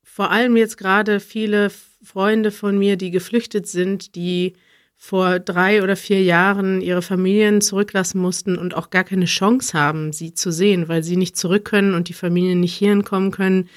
vor 0.04 0.30
allem 0.30 0.56
jetzt 0.56 0.76
gerade 0.76 1.20
viele 1.20 1.70
Freunde 2.02 2.50
von 2.50 2.78
mir, 2.78 2.96
die 2.96 3.10
geflüchtet 3.10 3.66
sind, 3.66 4.14
die 4.14 4.54
vor 5.02 5.38
drei 5.38 5.82
oder 5.82 5.96
vier 5.96 6.22
Jahren 6.22 6.82
ihre 6.82 7.00
Familien 7.00 7.62
zurücklassen 7.62 8.20
mussten 8.20 8.58
und 8.58 8.74
auch 8.74 8.90
gar 8.90 9.02
keine 9.02 9.24
Chance 9.24 9.72
haben, 9.72 10.12
sie 10.12 10.34
zu 10.34 10.52
sehen, 10.52 10.88
weil 10.88 11.02
sie 11.02 11.16
nicht 11.16 11.38
zurück 11.38 11.64
können 11.64 11.94
und 11.94 12.10
die 12.10 12.12
Familien 12.12 12.60
nicht 12.60 12.74
hierhin 12.74 13.02
kommen 13.02 13.30
können. 13.30 13.70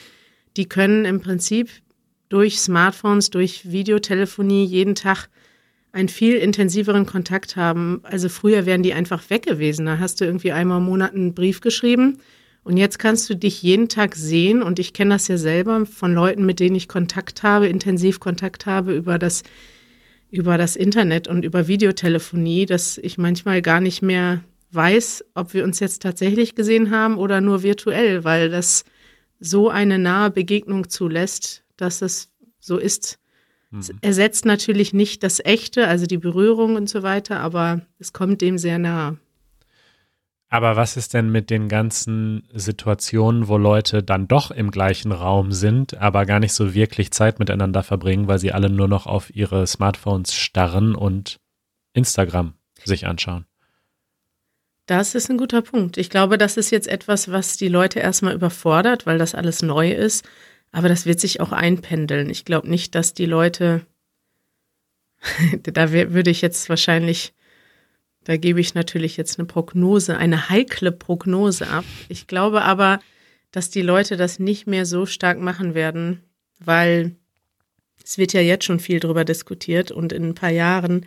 Die 0.57 0.67
können 0.67 1.05
im 1.05 1.21
Prinzip 1.21 1.69
durch 2.27 2.59
Smartphones, 2.59 3.29
durch 3.29 3.71
Videotelefonie 3.71 4.65
jeden 4.65 4.95
Tag 4.95 5.29
einen 5.93 6.09
viel 6.09 6.35
intensiveren 6.35 7.05
Kontakt 7.05 7.55
haben. 7.55 8.01
Also 8.03 8.27
früher 8.27 8.65
wären 8.65 8.83
die 8.83 8.93
einfach 8.93 9.29
weg 9.29 9.45
gewesen. 9.45 9.85
Da 9.85 9.99
hast 9.99 10.19
du 10.19 10.25
irgendwie 10.25 10.51
einmal 10.51 10.79
im 10.79 10.85
Monat 10.85 11.13
einen 11.13 11.33
Brief 11.33 11.61
geschrieben 11.61 12.19
und 12.65 12.75
jetzt 12.75 12.99
kannst 12.99 13.29
du 13.29 13.35
dich 13.35 13.63
jeden 13.63 13.87
Tag 13.87 14.15
sehen 14.15 14.61
und 14.61 14.77
ich 14.77 14.91
kenne 14.91 15.15
das 15.15 15.29
ja 15.29 15.37
selber 15.37 15.85
von 15.85 16.13
Leuten, 16.13 16.45
mit 16.45 16.59
denen 16.59 16.75
ich 16.75 16.89
Kontakt 16.89 17.43
habe, 17.43 17.67
intensiv 17.67 18.19
Kontakt 18.19 18.65
habe 18.65 18.93
über 18.93 19.17
das 19.17 19.43
über 20.33 20.57
das 20.57 20.75
Internet 20.75 21.27
und 21.27 21.45
über 21.45 21.67
Videotelefonie, 21.67 22.65
dass 22.65 22.97
ich 22.97 23.19
manchmal 23.19 23.61
gar 23.61 23.79
nicht 23.79 24.01
mehr 24.01 24.43
weiß, 24.71 25.25
ob 25.35 25.53
wir 25.53 25.63
uns 25.63 25.79
jetzt 25.79 26.01
tatsächlich 26.01 26.55
gesehen 26.55 26.89
haben 26.89 27.19
oder 27.19 27.39
nur 27.39 27.61
virtuell, 27.61 28.23
weil 28.23 28.49
das 28.49 28.83
so 29.39 29.69
eine 29.69 29.99
nahe 29.99 30.31
Begegnung 30.31 30.89
zulässt, 30.89 31.63
dass 31.77 32.01
es 32.01 32.31
so 32.59 32.79
ist. 32.79 33.19
Es 33.79 33.91
ersetzt 34.01 34.45
natürlich 34.45 34.91
nicht 34.91 35.21
das 35.21 35.39
Echte, 35.39 35.87
also 35.87 36.07
die 36.07 36.17
Berührung 36.17 36.77
und 36.77 36.89
so 36.89 37.03
weiter, 37.03 37.39
aber 37.39 37.81
es 37.99 38.11
kommt 38.11 38.41
dem 38.41 38.57
sehr 38.57 38.79
nahe. 38.79 39.19
Aber 40.53 40.75
was 40.75 40.97
ist 40.97 41.15
denn 41.15 41.31
mit 41.31 41.49
den 41.49 41.67
ganzen 41.67 42.47
Situationen, 42.53 43.47
wo 43.47 43.57
Leute 43.57 44.03
dann 44.03 44.27
doch 44.27 44.51
im 44.51 44.69
gleichen 44.69 45.11
Raum 45.11 45.51
sind, 45.51 45.97
aber 45.97 46.27
gar 46.27 46.39
nicht 46.39 46.53
so 46.53 46.75
wirklich 46.75 47.09
Zeit 47.09 47.39
miteinander 47.39 47.81
verbringen, 47.81 48.27
weil 48.27 48.37
sie 48.37 48.51
alle 48.51 48.69
nur 48.69 48.87
noch 48.87 49.07
auf 49.07 49.35
ihre 49.35 49.65
Smartphones 49.65 50.35
starren 50.35 50.93
und 50.93 51.39
Instagram 51.93 52.53
sich 52.83 53.07
anschauen? 53.07 53.47
Das 54.85 55.15
ist 55.15 55.27
ein 55.31 55.39
guter 55.39 55.63
Punkt. 55.63 55.97
Ich 55.97 56.11
glaube, 56.11 56.37
das 56.37 56.55
ist 56.55 56.69
jetzt 56.69 56.87
etwas, 56.87 57.31
was 57.31 57.57
die 57.57 57.67
Leute 57.67 57.99
erstmal 57.99 58.35
überfordert, 58.35 59.07
weil 59.07 59.17
das 59.17 59.33
alles 59.33 59.63
neu 59.63 59.91
ist. 59.91 60.23
Aber 60.71 60.87
das 60.87 61.07
wird 61.07 61.19
sich 61.19 61.41
auch 61.41 61.51
einpendeln. 61.51 62.29
Ich 62.29 62.45
glaube 62.45 62.69
nicht, 62.69 62.93
dass 62.93 63.15
die 63.15 63.25
Leute, 63.25 63.87
da 65.63 65.91
würde 65.91 66.29
ich 66.29 66.43
jetzt 66.43 66.69
wahrscheinlich, 66.69 67.33
da 68.23 68.37
gebe 68.37 68.59
ich 68.59 68.73
natürlich 68.73 69.17
jetzt 69.17 69.39
eine 69.39 69.45
Prognose, 69.45 70.17
eine 70.17 70.49
heikle 70.49 70.91
Prognose 70.91 71.67
ab. 71.67 71.85
Ich 72.09 72.27
glaube 72.27 72.61
aber, 72.61 72.99
dass 73.51 73.69
die 73.69 73.81
Leute 73.81 74.17
das 74.17 74.39
nicht 74.39 74.67
mehr 74.67 74.85
so 74.85 75.05
stark 75.05 75.39
machen 75.39 75.75
werden, 75.75 76.23
weil 76.59 77.15
es 78.03 78.17
wird 78.17 78.33
ja 78.33 78.41
jetzt 78.41 78.65
schon 78.65 78.79
viel 78.79 78.99
drüber 78.99 79.25
diskutiert 79.25 79.91
und 79.91 80.11
in 80.11 80.29
ein 80.29 80.35
paar 80.35 80.51
Jahren 80.51 81.05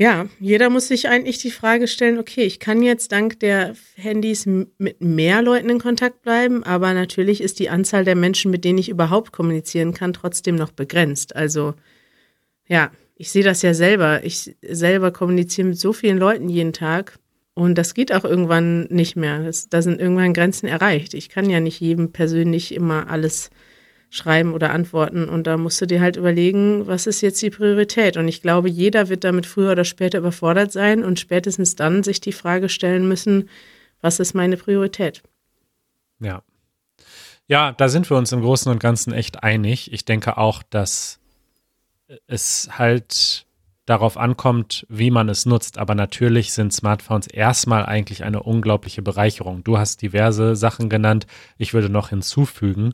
ja, 0.00 0.30
jeder 0.38 0.70
muss 0.70 0.88
sich 0.88 1.10
eigentlich 1.10 1.40
die 1.40 1.50
Frage 1.50 1.86
stellen, 1.86 2.18
okay, 2.18 2.44
ich 2.44 2.58
kann 2.58 2.82
jetzt 2.82 3.12
dank 3.12 3.38
der 3.40 3.74
Handys 3.96 4.46
mit 4.46 4.98
mehr 4.98 5.42
Leuten 5.42 5.68
in 5.68 5.78
Kontakt 5.78 6.22
bleiben, 6.22 6.64
aber 6.64 6.94
natürlich 6.94 7.42
ist 7.42 7.58
die 7.58 7.68
Anzahl 7.68 8.06
der 8.06 8.16
Menschen, 8.16 8.50
mit 8.50 8.64
denen 8.64 8.78
ich 8.78 8.88
überhaupt 8.88 9.30
kommunizieren 9.30 9.92
kann, 9.92 10.14
trotzdem 10.14 10.56
noch 10.56 10.70
begrenzt. 10.70 11.36
Also 11.36 11.74
ja, 12.66 12.92
ich 13.20 13.30
sehe 13.30 13.44
das 13.44 13.60
ja 13.60 13.74
selber. 13.74 14.24
Ich 14.24 14.56
selber 14.62 15.10
kommuniziere 15.10 15.68
mit 15.68 15.78
so 15.78 15.92
vielen 15.92 16.16
Leuten 16.16 16.48
jeden 16.48 16.72
Tag 16.72 17.18
und 17.52 17.76
das 17.76 17.92
geht 17.92 18.14
auch 18.14 18.24
irgendwann 18.24 18.84
nicht 18.84 19.14
mehr. 19.14 19.42
Das, 19.42 19.68
da 19.68 19.82
sind 19.82 20.00
irgendwann 20.00 20.32
Grenzen 20.32 20.66
erreicht. 20.66 21.12
Ich 21.12 21.28
kann 21.28 21.50
ja 21.50 21.60
nicht 21.60 21.78
jedem 21.80 22.12
persönlich 22.12 22.74
immer 22.74 23.10
alles 23.10 23.50
schreiben 24.08 24.54
oder 24.54 24.70
antworten. 24.70 25.28
Und 25.28 25.46
da 25.46 25.58
musst 25.58 25.82
du 25.82 25.86
dir 25.86 26.00
halt 26.00 26.16
überlegen, 26.16 26.86
was 26.86 27.06
ist 27.06 27.20
jetzt 27.20 27.42
die 27.42 27.50
Priorität? 27.50 28.16
Und 28.16 28.26
ich 28.26 28.40
glaube, 28.40 28.70
jeder 28.70 29.10
wird 29.10 29.22
damit 29.22 29.44
früher 29.44 29.72
oder 29.72 29.84
später 29.84 30.16
überfordert 30.16 30.72
sein 30.72 31.04
und 31.04 31.20
spätestens 31.20 31.76
dann 31.76 32.02
sich 32.02 32.22
die 32.22 32.32
Frage 32.32 32.70
stellen 32.70 33.06
müssen, 33.06 33.50
was 34.00 34.18
ist 34.18 34.32
meine 34.32 34.56
Priorität? 34.56 35.22
Ja. 36.20 36.42
Ja, 37.48 37.72
da 37.72 37.90
sind 37.90 38.08
wir 38.08 38.16
uns 38.16 38.32
im 38.32 38.40
Großen 38.40 38.72
und 38.72 38.80
Ganzen 38.80 39.12
echt 39.12 39.42
einig. 39.42 39.92
Ich 39.92 40.06
denke 40.06 40.38
auch, 40.38 40.62
dass 40.62 41.19
es 42.26 42.68
halt 42.72 43.46
darauf 43.86 44.16
ankommt, 44.16 44.86
wie 44.88 45.10
man 45.10 45.28
es 45.28 45.46
nutzt. 45.46 45.78
Aber 45.78 45.94
natürlich 45.94 46.52
sind 46.52 46.72
Smartphones 46.72 47.26
erstmal 47.26 47.86
eigentlich 47.86 48.24
eine 48.24 48.42
unglaubliche 48.42 49.02
Bereicherung. 49.02 49.64
Du 49.64 49.78
hast 49.78 50.02
diverse 50.02 50.54
Sachen 50.54 50.88
genannt. 50.88 51.26
Ich 51.58 51.74
würde 51.74 51.88
noch 51.88 52.10
hinzufügen, 52.10 52.92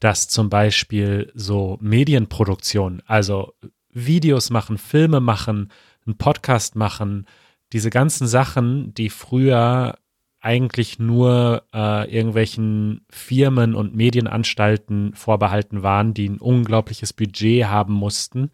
dass 0.00 0.28
zum 0.28 0.48
Beispiel 0.48 1.30
so 1.34 1.76
Medienproduktion, 1.80 3.02
also 3.06 3.52
Videos 3.92 4.50
machen, 4.50 4.78
Filme 4.78 5.20
machen, 5.20 5.70
einen 6.06 6.16
Podcast 6.16 6.76
machen, 6.76 7.26
diese 7.72 7.90
ganzen 7.90 8.26
Sachen, 8.26 8.94
die 8.94 9.10
früher 9.10 9.98
eigentlich 10.40 10.98
nur 10.98 11.64
äh, 11.74 12.10
irgendwelchen 12.14 13.04
Firmen 13.10 13.74
und 13.74 13.94
Medienanstalten 13.94 15.14
vorbehalten 15.14 15.82
waren, 15.82 16.14
die 16.14 16.28
ein 16.28 16.38
unglaubliches 16.38 17.12
Budget 17.12 17.66
haben 17.66 17.92
mussten. 17.92 18.50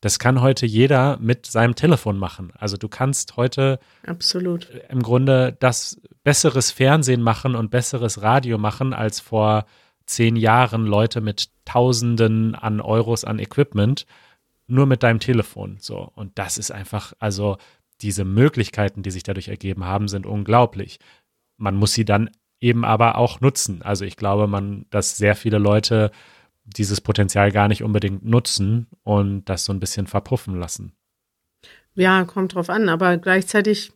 Das 0.00 0.18
kann 0.18 0.40
heute 0.40 0.66
jeder 0.66 1.18
mit 1.18 1.46
seinem 1.46 1.74
Telefon 1.74 2.18
machen. 2.18 2.52
Also 2.56 2.76
du 2.76 2.88
kannst 2.88 3.36
heute 3.36 3.80
Absolut. 4.06 4.70
im 4.88 5.02
Grunde 5.02 5.56
das 5.58 6.00
besseres 6.22 6.70
Fernsehen 6.70 7.22
machen 7.22 7.54
und 7.54 7.70
besseres 7.70 8.22
Radio 8.22 8.58
machen 8.58 8.92
als 8.92 9.20
vor 9.20 9.66
zehn 10.06 10.36
Jahren 10.36 10.86
Leute 10.86 11.20
mit 11.20 11.50
Tausenden 11.64 12.54
an 12.54 12.80
Euros 12.80 13.24
an 13.24 13.38
Equipment 13.38 14.06
nur 14.68 14.86
mit 14.86 15.02
deinem 15.02 15.20
Telefon. 15.20 15.76
So 15.80 16.10
und 16.14 16.38
das 16.38 16.58
ist 16.58 16.70
einfach 16.70 17.12
also 17.18 17.58
diese 18.00 18.24
Möglichkeiten, 18.24 19.02
die 19.02 19.10
sich 19.10 19.22
dadurch 19.22 19.48
ergeben 19.48 19.84
haben, 19.84 20.08
sind 20.08 20.26
unglaublich. 20.26 20.98
Man 21.56 21.76
muss 21.76 21.94
sie 21.94 22.04
dann 22.04 22.30
eben 22.60 22.84
aber 22.84 23.18
auch 23.18 23.40
nutzen. 23.40 23.82
Also 23.82 24.04
ich 24.04 24.16
glaube, 24.16 24.46
man, 24.46 24.86
dass 24.90 25.16
sehr 25.16 25.34
viele 25.34 25.58
Leute 25.58 26.10
dieses 26.64 27.00
Potenzial 27.00 27.52
gar 27.52 27.68
nicht 27.68 27.82
unbedingt 27.82 28.24
nutzen 28.24 28.88
und 29.02 29.44
das 29.44 29.64
so 29.64 29.72
ein 29.72 29.80
bisschen 29.80 30.06
verpuffen 30.06 30.58
lassen. 30.58 30.92
Ja, 31.94 32.24
kommt 32.24 32.54
drauf 32.54 32.68
an, 32.68 32.88
aber 32.88 33.16
gleichzeitig, 33.16 33.92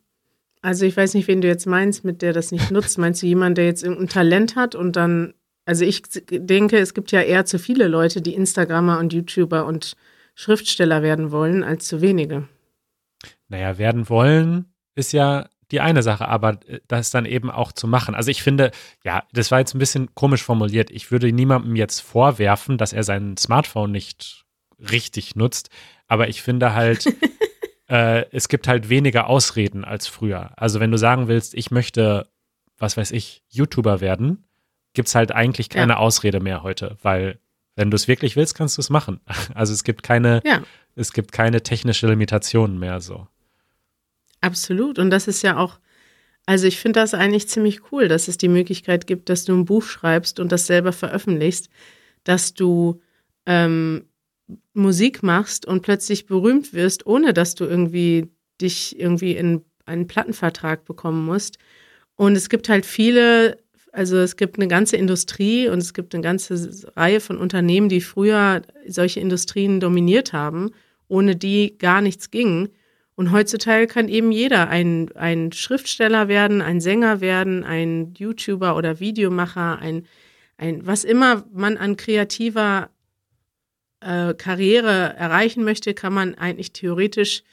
also 0.61 0.85
ich 0.85 0.95
weiß 0.95 1.13
nicht, 1.13 1.27
wen 1.27 1.41
du 1.41 1.47
jetzt 1.47 1.67
meinst, 1.67 2.03
mit 2.03 2.21
der 2.21 2.33
das 2.33 2.51
nicht 2.51 2.71
nutzt. 2.71 2.97
Meinst 2.97 3.21
du 3.21 3.27
jemand, 3.27 3.57
der 3.57 3.65
jetzt 3.65 3.83
irgendein 3.83 4.09
Talent 4.09 4.55
hat 4.55 4.73
und 4.75 4.95
dann, 4.95 5.33
also 5.65 5.85
ich 5.85 6.03
denke, 6.29 6.77
es 6.77 6.93
gibt 6.93 7.11
ja 7.11 7.21
eher 7.21 7.45
zu 7.45 7.59
viele 7.59 7.87
Leute, 7.87 8.21
die 8.21 8.33
Instagrammer 8.33 8.99
und 8.99 9.13
YouTuber 9.13 9.65
und 9.65 9.95
Schriftsteller 10.33 11.03
werden 11.03 11.31
wollen, 11.31 11.63
als 11.63 11.87
zu 11.87 12.01
wenige. 12.01 12.47
Naja, 13.49 13.77
werden 13.77 14.09
wollen 14.09 14.65
ist 14.95 15.11
ja 15.11 15.49
die 15.71 15.81
eine 15.81 16.03
Sache, 16.03 16.27
aber 16.27 16.59
äh, 16.67 16.79
das 16.87 17.11
dann 17.11 17.25
eben 17.25 17.49
auch 17.49 17.71
zu 17.71 17.87
machen. 17.87 18.15
Also 18.15 18.31
ich 18.31 18.43
finde, 18.43 18.71
ja, 19.03 19.23
das 19.33 19.51
war 19.51 19.59
jetzt 19.59 19.73
ein 19.73 19.79
bisschen 19.79 20.13
komisch 20.15 20.43
formuliert. 20.43 20.91
Ich 20.91 21.11
würde 21.11 21.31
niemandem 21.31 21.75
jetzt 21.75 21.99
vorwerfen, 21.99 22.77
dass 22.77 22.93
er 22.93 23.03
sein 23.03 23.37
Smartphone 23.37 23.91
nicht 23.91 24.45
richtig 24.79 25.35
nutzt, 25.35 25.69
aber 26.07 26.27
ich 26.27 26.41
finde 26.41 26.73
halt, 26.73 27.05
äh, 27.87 28.25
es 28.31 28.49
gibt 28.49 28.67
halt 28.67 28.89
weniger 28.89 29.27
Ausreden 29.27 29.85
als 29.85 30.07
früher. 30.07 30.51
Also 30.57 30.79
wenn 30.79 30.91
du 30.91 30.97
sagen 30.97 31.27
willst, 31.27 31.53
ich 31.53 31.71
möchte, 31.71 32.27
was 32.77 32.97
weiß 32.97 33.11
ich, 33.11 33.43
YouTuber 33.49 34.01
werden, 34.01 34.45
gibt 34.93 35.07
es 35.07 35.15
halt 35.15 35.31
eigentlich 35.31 35.69
keine 35.69 35.93
ja. 35.93 35.97
Ausrede 35.99 36.39
mehr 36.39 36.63
heute, 36.63 36.97
weil 37.01 37.39
wenn 37.75 37.91
du 37.91 37.95
es 37.95 38.07
wirklich 38.07 38.35
willst, 38.35 38.55
kannst 38.55 38.77
du 38.77 38.81
es 38.81 38.89
machen. 38.89 39.21
Also 39.53 39.73
es 39.73 39.83
gibt 39.83 40.03
keine, 40.03 40.41
ja. 40.45 40.61
es 40.95 41.13
gibt 41.13 41.31
keine 41.31 41.63
technische 41.63 42.07
Limitationen 42.07 42.79
mehr 42.79 43.01
so. 43.01 43.27
Absolut. 44.41 44.99
Und 44.99 45.11
das 45.11 45.27
ist 45.27 45.43
ja 45.43 45.57
auch, 45.57 45.79
also 46.45 46.67
ich 46.67 46.79
finde 46.79 46.99
das 46.99 47.13
eigentlich 47.13 47.47
ziemlich 47.47 47.91
cool, 47.91 48.07
dass 48.07 48.27
es 48.27 48.37
die 48.37 48.47
Möglichkeit 48.47 49.07
gibt, 49.07 49.29
dass 49.29 49.45
du 49.45 49.53
ein 49.53 49.65
Buch 49.65 49.83
schreibst 49.83 50.39
und 50.39 50.51
das 50.51 50.67
selber 50.67 50.91
veröffentlichst, 50.91 51.69
dass 52.23 52.53
du 52.53 53.01
ähm, 53.45 54.05
Musik 54.73 55.23
machst 55.23 55.65
und 55.65 55.81
plötzlich 55.81 56.25
berühmt 56.25 56.73
wirst, 56.73 57.05
ohne 57.05 57.33
dass 57.33 57.55
du 57.55 57.65
irgendwie 57.65 58.29
dich 58.59 58.99
irgendwie 58.99 59.33
in 59.35 59.63
einen 59.85 60.07
Plattenvertrag 60.07 60.85
bekommen 60.85 61.25
musst. 61.25 61.57
Und 62.15 62.35
es 62.35 62.49
gibt 62.49 62.69
halt 62.69 62.85
viele, 62.85 63.57
also 63.91 64.17
es 64.17 64.35
gibt 64.35 64.57
eine 64.57 64.67
ganze 64.67 64.97
Industrie 64.97 65.69
und 65.69 65.79
es 65.79 65.93
gibt 65.93 66.13
eine 66.13 66.23
ganze 66.23 66.69
Reihe 66.95 67.19
von 67.19 67.37
Unternehmen, 67.37 67.89
die 67.89 68.01
früher 68.01 68.61
solche 68.87 69.19
Industrien 69.19 69.79
dominiert 69.79 70.33
haben, 70.33 70.71
ohne 71.07 71.35
die 71.35 71.77
gar 71.77 72.01
nichts 72.01 72.31
ging. 72.31 72.69
Und 73.15 73.31
heutzutage 73.31 73.87
kann 73.87 74.07
eben 74.07 74.31
jeder 74.31 74.69
ein, 74.69 75.11
ein 75.15 75.51
Schriftsteller 75.51 76.27
werden, 76.27 76.61
ein 76.61 76.79
Sänger 76.79 77.21
werden, 77.21 77.63
ein 77.63 78.13
YouTuber 78.17 78.75
oder 78.75 78.99
Videomacher, 78.99 79.79
ein, 79.79 80.07
ein 80.57 80.85
was 80.85 81.03
immer 81.03 81.43
man 81.53 81.77
an 81.77 81.97
kreativer 81.97 82.89
äh, 83.99 84.33
Karriere 84.33 85.13
erreichen 85.17 85.63
möchte, 85.63 85.93
kann 85.93 86.13
man 86.13 86.35
eigentlich 86.35 86.73
theoretisch 86.73 87.43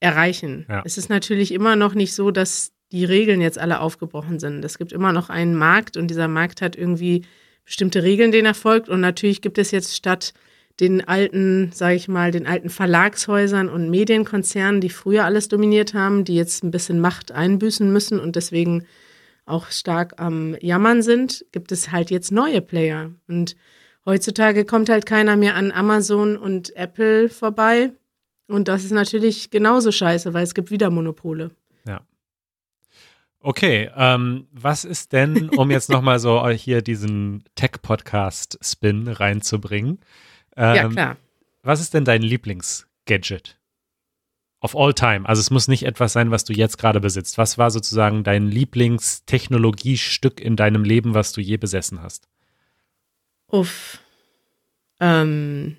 erreichen. 0.00 0.66
Ja. 0.68 0.82
Es 0.84 0.98
ist 0.98 1.08
natürlich 1.08 1.52
immer 1.52 1.74
noch 1.74 1.94
nicht 1.94 2.14
so, 2.14 2.30
dass 2.30 2.72
die 2.92 3.04
Regeln 3.04 3.40
jetzt 3.40 3.58
alle 3.58 3.80
aufgebrochen 3.80 4.38
sind. 4.38 4.64
Es 4.64 4.78
gibt 4.78 4.92
immer 4.92 5.12
noch 5.12 5.28
einen 5.28 5.54
Markt 5.54 5.96
und 5.96 6.08
dieser 6.08 6.28
Markt 6.28 6.62
hat 6.62 6.76
irgendwie 6.76 7.24
bestimmte 7.64 8.02
Regeln, 8.02 8.32
denen 8.32 8.46
er 8.46 8.54
folgt. 8.54 8.88
Und 8.88 9.00
natürlich 9.00 9.42
gibt 9.42 9.58
es 9.58 9.70
jetzt 9.70 9.94
statt 9.94 10.32
den 10.80 11.06
alten, 11.06 11.70
sage 11.72 11.96
ich 11.96 12.08
mal, 12.08 12.30
den 12.30 12.46
alten 12.46 12.70
Verlagshäusern 12.70 13.68
und 13.68 13.90
Medienkonzernen, 13.90 14.80
die 14.80 14.90
früher 14.90 15.24
alles 15.24 15.48
dominiert 15.48 15.94
haben, 15.94 16.24
die 16.24 16.36
jetzt 16.36 16.62
ein 16.62 16.70
bisschen 16.70 17.00
Macht 17.00 17.32
einbüßen 17.32 17.92
müssen 17.92 18.20
und 18.20 18.36
deswegen 18.36 18.86
auch 19.44 19.70
stark 19.70 20.20
am 20.20 20.56
Jammern 20.60 21.02
sind, 21.02 21.44
gibt 21.52 21.72
es 21.72 21.90
halt 21.90 22.10
jetzt 22.10 22.30
neue 22.30 22.60
Player. 22.60 23.10
Und 23.26 23.56
heutzutage 24.04 24.64
kommt 24.64 24.88
halt 24.88 25.06
keiner 25.06 25.36
mehr 25.36 25.56
an 25.56 25.72
Amazon 25.72 26.36
und 26.36 26.76
Apple 26.76 27.28
vorbei. 27.28 27.90
Und 28.46 28.68
das 28.68 28.84
ist 28.84 28.92
natürlich 28.92 29.50
genauso 29.50 29.90
scheiße, 29.90 30.32
weil 30.32 30.44
es 30.44 30.54
gibt 30.54 30.70
wieder 30.70 30.90
Monopole. 30.90 31.50
Ja. 31.86 32.02
Okay, 33.40 33.90
ähm, 33.96 34.46
was 34.52 34.84
ist 34.84 35.12
denn, 35.12 35.48
um 35.50 35.70
jetzt 35.70 35.90
nochmal 35.90 36.18
so 36.18 36.46
hier 36.48 36.82
diesen 36.82 37.44
Tech-Podcast-Spin 37.54 39.08
reinzubringen, 39.08 39.98
ähm, 40.58 40.74
ja, 40.74 40.88
klar. 40.88 41.16
Was 41.62 41.80
ist 41.80 41.94
denn 41.94 42.04
dein 42.04 42.20
Lieblingsgadget? 42.22 43.58
Of 44.60 44.74
all 44.74 44.92
time. 44.92 45.28
Also 45.28 45.38
es 45.38 45.50
muss 45.50 45.68
nicht 45.68 45.84
etwas 45.84 46.12
sein, 46.12 46.32
was 46.32 46.44
du 46.44 46.52
jetzt 46.52 46.78
gerade 46.78 46.98
besitzt. 46.98 47.38
Was 47.38 47.58
war 47.58 47.70
sozusagen 47.70 48.24
dein 48.24 48.48
Lieblingstechnologiestück 48.48 50.40
in 50.40 50.56
deinem 50.56 50.82
Leben, 50.82 51.14
was 51.14 51.32
du 51.32 51.40
je 51.40 51.56
besessen 51.58 52.02
hast? 52.02 52.28
Uff. 53.46 54.00
Ähm, 54.98 55.76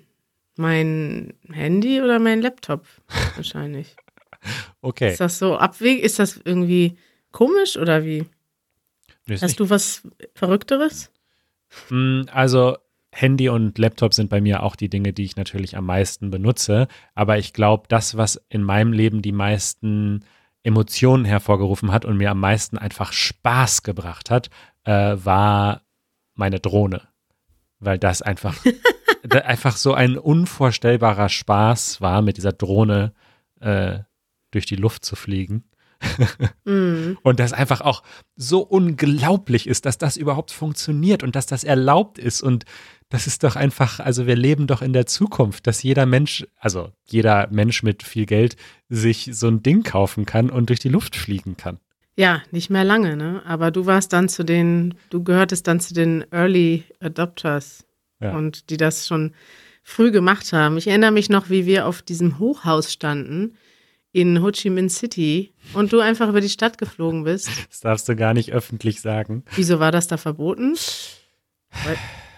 mein 0.56 1.34
Handy 1.50 2.00
oder 2.00 2.18
mein 2.18 2.40
Laptop 2.40 2.86
wahrscheinlich. 3.36 3.96
okay. 4.80 5.12
Ist 5.12 5.20
das 5.20 5.38
so 5.38 5.58
abwegig? 5.58 6.02
Ist 6.02 6.18
das 6.18 6.40
irgendwie 6.42 6.96
komisch 7.32 7.76
oder 7.76 8.02
wie? 8.04 8.24
Hast 9.28 9.42
nicht. 9.42 9.60
du 9.60 9.68
was 9.68 10.08
Verrückteres? 10.34 11.10
Mm, 11.90 12.22
also 12.32 12.78
Handy 13.12 13.48
und 13.48 13.76
Laptop 13.78 14.14
sind 14.14 14.30
bei 14.30 14.40
mir 14.40 14.62
auch 14.62 14.76
die 14.76 14.88
Dinge, 14.88 15.12
die 15.12 15.24
ich 15.24 15.36
natürlich 15.36 15.76
am 15.76 15.86
meisten 15.86 16.30
benutze. 16.30 16.86
Aber 17.14 17.38
ich 17.38 17.52
glaube, 17.52 17.84
das, 17.88 18.16
was 18.16 18.40
in 18.48 18.62
meinem 18.62 18.92
Leben 18.92 19.20
die 19.22 19.32
meisten 19.32 20.24
Emotionen 20.62 21.24
hervorgerufen 21.24 21.90
hat 21.90 22.04
und 22.04 22.16
mir 22.16 22.30
am 22.30 22.40
meisten 22.40 22.78
einfach 22.78 23.12
Spaß 23.12 23.82
gebracht 23.82 24.30
hat, 24.30 24.50
äh, 24.84 25.16
war 25.16 25.82
meine 26.34 26.60
Drohne. 26.60 27.02
Weil 27.78 27.98
das 27.98 28.22
einfach, 28.22 28.56
einfach 29.30 29.76
so 29.76 29.94
ein 29.94 30.16
unvorstellbarer 30.16 31.28
Spaß 31.28 32.00
war, 32.00 32.22
mit 32.22 32.36
dieser 32.36 32.52
Drohne 32.52 33.12
äh, 33.60 34.00
durch 34.50 34.66
die 34.66 34.76
Luft 34.76 35.04
zu 35.04 35.16
fliegen. 35.16 35.64
Mm. 36.64 37.18
Und 37.22 37.40
das 37.40 37.52
einfach 37.52 37.80
auch 37.80 38.02
so 38.36 38.60
unglaublich 38.60 39.66
ist, 39.66 39.86
dass 39.86 39.98
das 39.98 40.16
überhaupt 40.16 40.50
funktioniert 40.50 41.22
und 41.22 41.36
dass 41.36 41.46
das 41.46 41.64
erlaubt 41.64 42.18
ist 42.18 42.42
und 42.42 42.64
das 43.08 43.26
ist 43.26 43.42
doch 43.42 43.56
einfach, 43.56 43.98
also 43.98 44.26
wir 44.26 44.36
leben 44.36 44.68
doch 44.68 44.82
in 44.82 44.92
der 44.92 45.04
Zukunft, 45.04 45.66
dass 45.66 45.82
jeder 45.82 46.06
Mensch, 46.06 46.46
also 46.56 46.92
jeder 47.04 47.48
Mensch 47.50 47.82
mit 47.82 48.04
viel 48.04 48.24
Geld 48.24 48.56
sich 48.88 49.30
so 49.32 49.48
ein 49.48 49.62
Ding 49.62 49.82
kaufen 49.82 50.26
kann 50.26 50.48
und 50.48 50.68
durch 50.68 50.78
die 50.78 50.88
Luft 50.88 51.16
fliegen 51.16 51.56
kann. 51.56 51.80
Ja, 52.16 52.42
nicht 52.52 52.70
mehr 52.70 52.84
lange, 52.84 53.16
ne? 53.16 53.42
Aber 53.44 53.70
du 53.70 53.86
warst 53.86 54.12
dann 54.12 54.28
zu 54.28 54.44
den, 54.44 54.94
du 55.10 55.24
gehörtest 55.24 55.66
dann 55.66 55.80
zu 55.80 55.92
den 55.92 56.24
Early 56.30 56.84
Adopters 57.00 57.84
ja. 58.20 58.36
und 58.36 58.70
die 58.70 58.76
das 58.76 59.08
schon 59.08 59.32
früh 59.82 60.12
gemacht 60.12 60.52
haben. 60.52 60.76
Ich 60.76 60.86
erinnere 60.86 61.12
mich 61.12 61.30
noch, 61.30 61.50
wie 61.50 61.66
wir 61.66 61.86
auf 61.86 62.02
diesem 62.02 62.38
Hochhaus 62.38 62.92
standen 62.92 63.56
in 64.12 64.42
Ho 64.42 64.50
Chi 64.50 64.70
Minh 64.70 64.88
City 64.88 65.52
und 65.74 65.92
du 65.92 66.00
einfach 66.00 66.28
über 66.28 66.40
die 66.40 66.48
Stadt 66.48 66.78
geflogen 66.78 67.24
bist. 67.24 67.48
Das 67.68 67.80
darfst 67.80 68.08
du 68.08 68.16
gar 68.16 68.34
nicht 68.34 68.52
öffentlich 68.52 69.00
sagen. 69.00 69.44
Wieso 69.54 69.78
war 69.78 69.92
das 69.92 70.08
da 70.08 70.16
verboten? 70.16 70.76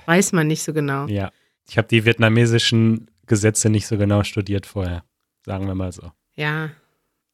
Weiß 0.06 0.32
man 0.32 0.46
nicht 0.46 0.62
so 0.62 0.72
genau. 0.72 1.06
Ja. 1.06 1.30
Ich 1.68 1.78
habe 1.78 1.88
die 1.88 2.04
vietnamesischen 2.04 3.10
Gesetze 3.26 3.70
nicht 3.70 3.86
so 3.86 3.96
genau 3.96 4.24
studiert 4.24 4.66
vorher, 4.66 5.04
sagen 5.46 5.66
wir 5.66 5.74
mal 5.74 5.92
so. 5.92 6.12
Ja. 6.34 6.70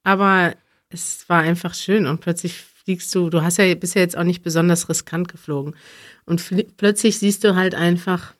Aber 0.04 0.54
es 0.90 1.28
war 1.28 1.40
einfach 1.40 1.74
schön 1.74 2.06
und 2.06 2.20
plötzlich 2.20 2.54
fliegst 2.54 3.14
du, 3.14 3.28
du 3.30 3.42
hast 3.42 3.58
ja 3.58 3.74
bisher 3.74 4.02
jetzt 4.02 4.16
auch 4.16 4.24
nicht 4.24 4.42
besonders 4.42 4.88
riskant 4.88 5.28
geflogen. 5.28 5.74
Und 6.24 6.42
plötzlich 6.76 7.18
siehst 7.18 7.44
du 7.44 7.56
halt 7.56 7.74
einfach, 7.74 8.34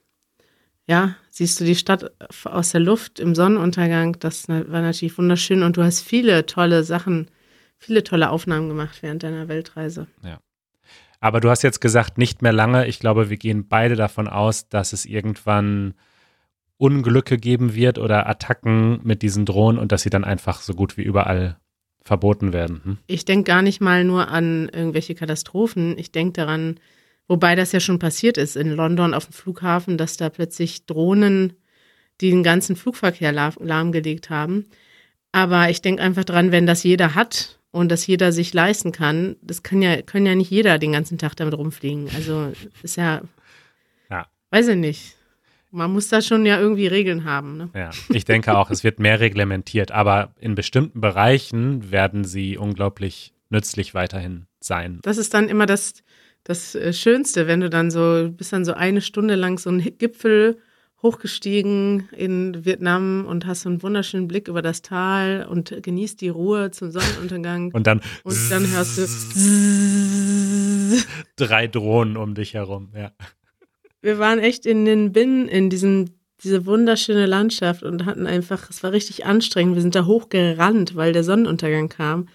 ja, 0.87 1.17
siehst 1.38 1.61
du 1.61 1.64
die 1.64 1.77
Stadt 1.77 2.11
aus 2.44 2.70
der 2.70 2.81
Luft 2.81 3.20
im 3.20 3.35
Sonnenuntergang. 3.35 4.18
Das 4.18 4.48
war 4.48 4.64
natürlich 4.64 5.16
wunderschön 5.16 5.62
und 5.62 5.77
du 5.77 5.85
hast 5.85 6.03
viele 6.03 6.46
tolle 6.46 6.83
Sachen, 6.83 7.31
viele 7.79 8.03
tolle 8.03 8.31
Aufnahmen 8.31 8.68
gemacht 8.68 8.98
während 9.03 9.22
deiner 9.22 9.46
Weltreise. 9.46 10.09
Ja. 10.24 10.40
Aber 11.20 11.40
du 11.40 11.48
hast 11.48 11.62
jetzt 11.62 11.81
gesagt, 11.81 12.18
nicht 12.18 12.42
mehr 12.42 12.53
lange. 12.53 12.88
Ich 12.88 12.98
glaube, 12.98 13.31
wir 13.31 13.37
gehen 13.37 13.68
beide 13.68 13.94
davon 13.94 14.27
aus, 14.27 14.68
dass 14.68 14.92
es 14.92 15.05
irgendwann 15.05 15.94
Unglücke 16.77 17.38
geben 17.38 17.74
wird 17.74 17.98
oder 17.98 18.29
Attacken 18.29 19.01
mit 19.05 19.22
diesen 19.22 19.46
Drohnen 19.46 19.81
und 19.81 19.92
dass 19.92 20.03
sie 20.03 20.11
dann 20.11 20.24
einfach 20.24 20.61
so 20.61 20.74
gut 20.74 20.96
wie 20.96 21.03
überall 21.03 21.57
verboten 22.03 22.53
werden. 22.53 22.81
Hm? 22.85 22.98
Ich 23.07 23.24
denke 23.24 23.44
gar 23.44 23.62
nicht 23.62 23.81
mal 23.81 24.03
nur 24.03 24.29
an 24.29 24.68
irgendwelche 24.72 25.14
Katastrophen. 25.14 25.96
Ich 25.98 26.11
denke 26.11 26.33
daran, 26.33 26.81
wobei 27.29 27.55
das 27.55 27.73
ja 27.73 27.81
schon 27.81 27.99
passiert 27.99 28.37
ist 28.38 28.57
in 28.57 28.71
London 28.71 29.14
auf 29.14 29.27
dem 29.27 29.33
Flughafen, 29.33 29.97
dass 29.97 30.17
da 30.17 30.31
plötzlich 30.31 30.87
Drohnen 30.87 31.53
den 32.21 32.43
ganzen 32.43 32.75
Flugverkehr 32.75 33.33
lahmgelegt 33.33 34.31
haben. 34.31 34.67
Aber 35.31 35.71
ich 35.71 35.83
denke 35.83 36.03
einfach 36.03 36.25
dran, 36.25 36.51
wenn 36.51 36.67
das 36.67 36.83
jeder 36.83 37.14
hat, 37.14 37.59
und 37.71 37.91
dass 37.91 38.07
jeder 38.07 38.33
sich 38.33 38.53
leisten 38.55 38.93
kann, 38.93 39.37
das 39.43 39.62
kann 39.62 39.83
ja, 39.83 40.01
können 40.03 40.27
ja 40.27 40.35
nicht 40.35 40.51
jeder 40.51 40.79
den 40.79 40.93
ganzen 40.93 41.19
Tag 41.19 41.37
damit 41.37 41.55
rumfliegen. 41.55 42.09
Also 42.14 42.53
ist 42.83 42.97
ja, 42.97 43.23
ja. 44.11 44.27
weiß 44.51 44.69
ich 44.69 44.77
nicht. 44.77 45.14
Man 45.71 45.93
muss 45.93 46.09
da 46.09 46.23
schon 46.23 46.47
ja 46.47 46.59
irgendwie 46.59 46.87
Regeln 46.87 47.25
haben. 47.25 47.59
Ne? 47.59 47.71
Ja, 47.75 47.91
ich 48.09 48.25
denke 48.25 48.57
auch, 48.57 48.71
es 48.71 48.85
wird 48.85 49.01
mehr 49.01 49.21
reglementiert, 49.21 49.93
aber 49.93 50.33
in 50.41 50.55
bestimmten 50.55 51.03
Bereichen 51.03 51.91
werden 51.91 52.25
sie 52.25 52.57
unglaublich 52.57 53.35
nützlich 53.51 53.93
weiterhin 53.93 54.47
sein. 54.61 54.99
Das 55.03 55.19
ist 55.19 55.35
dann 55.35 55.51
immer 55.51 55.67
das, 55.67 55.93
das 56.44 56.74
äh, 56.74 56.92
Schönste, 56.92 57.46
wenn 57.46 57.61
du 57.61 57.70
dann 57.70 57.90
so, 57.90 58.31
bist 58.31 58.53
dann 58.53 58.64
so 58.64 58.74
eine 58.74 59.01
Stunde 59.01 59.35
lang 59.35 59.59
so 59.59 59.70
einen 59.70 59.98
Gipfel 59.98 60.59
hochgestiegen 61.03 62.09
in 62.12 62.64
Vietnam 62.64 63.24
und 63.27 63.46
hast 63.46 63.62
so 63.62 63.68
einen 63.68 63.83
wunderschönen 63.83 64.27
Blick 64.27 64.48
über 64.48 64.62
das 64.62 64.83
Tal 64.83 65.46
und 65.48 65.72
genießt 65.83 66.20
die 66.20 66.29
Ruhe 66.29 66.70
zum 66.72 66.90
Sonnenuntergang. 66.90 67.70
Und 67.72 67.87
dann, 67.87 68.01
und 68.24 68.37
dann 68.51 68.68
hörst 68.68 68.98
du 68.98 69.07
drei 71.37 71.68
Drohnen 71.68 72.16
um 72.16 72.35
dich 72.35 72.55
herum, 72.55 72.88
ja. 72.96 73.12
Wir 74.01 74.18
waren 74.18 74.38
echt 74.38 74.66
in 74.66 74.85
den 74.85 75.12
Binnen, 75.12 75.48
in 75.48 75.70
diesem, 75.70 76.07
diese 76.42 76.66
wunderschöne 76.66 77.27
Landschaft 77.27 77.83
und 77.83 78.05
hatten 78.05 78.27
einfach, 78.27 78.70
es 78.70 78.83
war 78.83 78.92
richtig 78.92 79.27
anstrengend. 79.27 79.74
Wir 79.74 79.83
sind 79.83 79.94
da 79.94 80.07
hochgerannt, 80.07 80.96
weil 80.96 81.12
der 81.12 81.24
Sonnenuntergang 81.24 81.88
kam. 81.88 82.29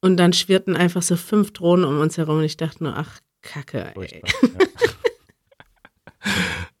Und 0.00 0.16
dann 0.16 0.32
schwirrten 0.32 0.76
einfach 0.76 1.02
so 1.02 1.16
fünf 1.16 1.52
Drohnen 1.52 1.84
um 1.84 2.00
uns 2.00 2.18
herum 2.18 2.38
und 2.38 2.44
ich 2.44 2.56
dachte 2.56 2.82
nur, 2.82 2.96
ach, 2.96 3.20
Kacke, 3.42 3.92
ey. 3.96 4.22
Ja. 4.22 4.66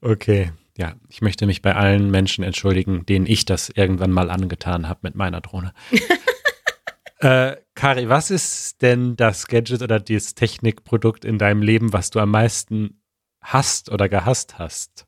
okay. 0.00 0.52
Ja, 0.76 0.94
ich 1.08 1.20
möchte 1.20 1.46
mich 1.46 1.60
bei 1.60 1.74
allen 1.74 2.10
Menschen 2.10 2.42
entschuldigen, 2.44 3.04
denen 3.04 3.26
ich 3.26 3.44
das 3.44 3.68
irgendwann 3.68 4.10
mal 4.10 4.30
angetan 4.30 4.88
habe 4.88 5.00
mit 5.02 5.14
meiner 5.14 5.42
Drohne. 5.42 5.74
äh, 7.18 7.56
Kari, 7.74 8.08
was 8.08 8.30
ist 8.30 8.80
denn 8.80 9.16
das 9.16 9.48
Gadget 9.48 9.82
oder 9.82 10.00
das 10.00 10.34
Technikprodukt 10.34 11.24
in 11.24 11.36
deinem 11.38 11.60
Leben, 11.60 11.92
was 11.92 12.10
du 12.10 12.20
am 12.20 12.30
meisten 12.30 13.02
hast 13.42 13.90
oder 13.90 14.08
gehasst 14.08 14.58
hast? 14.58 15.06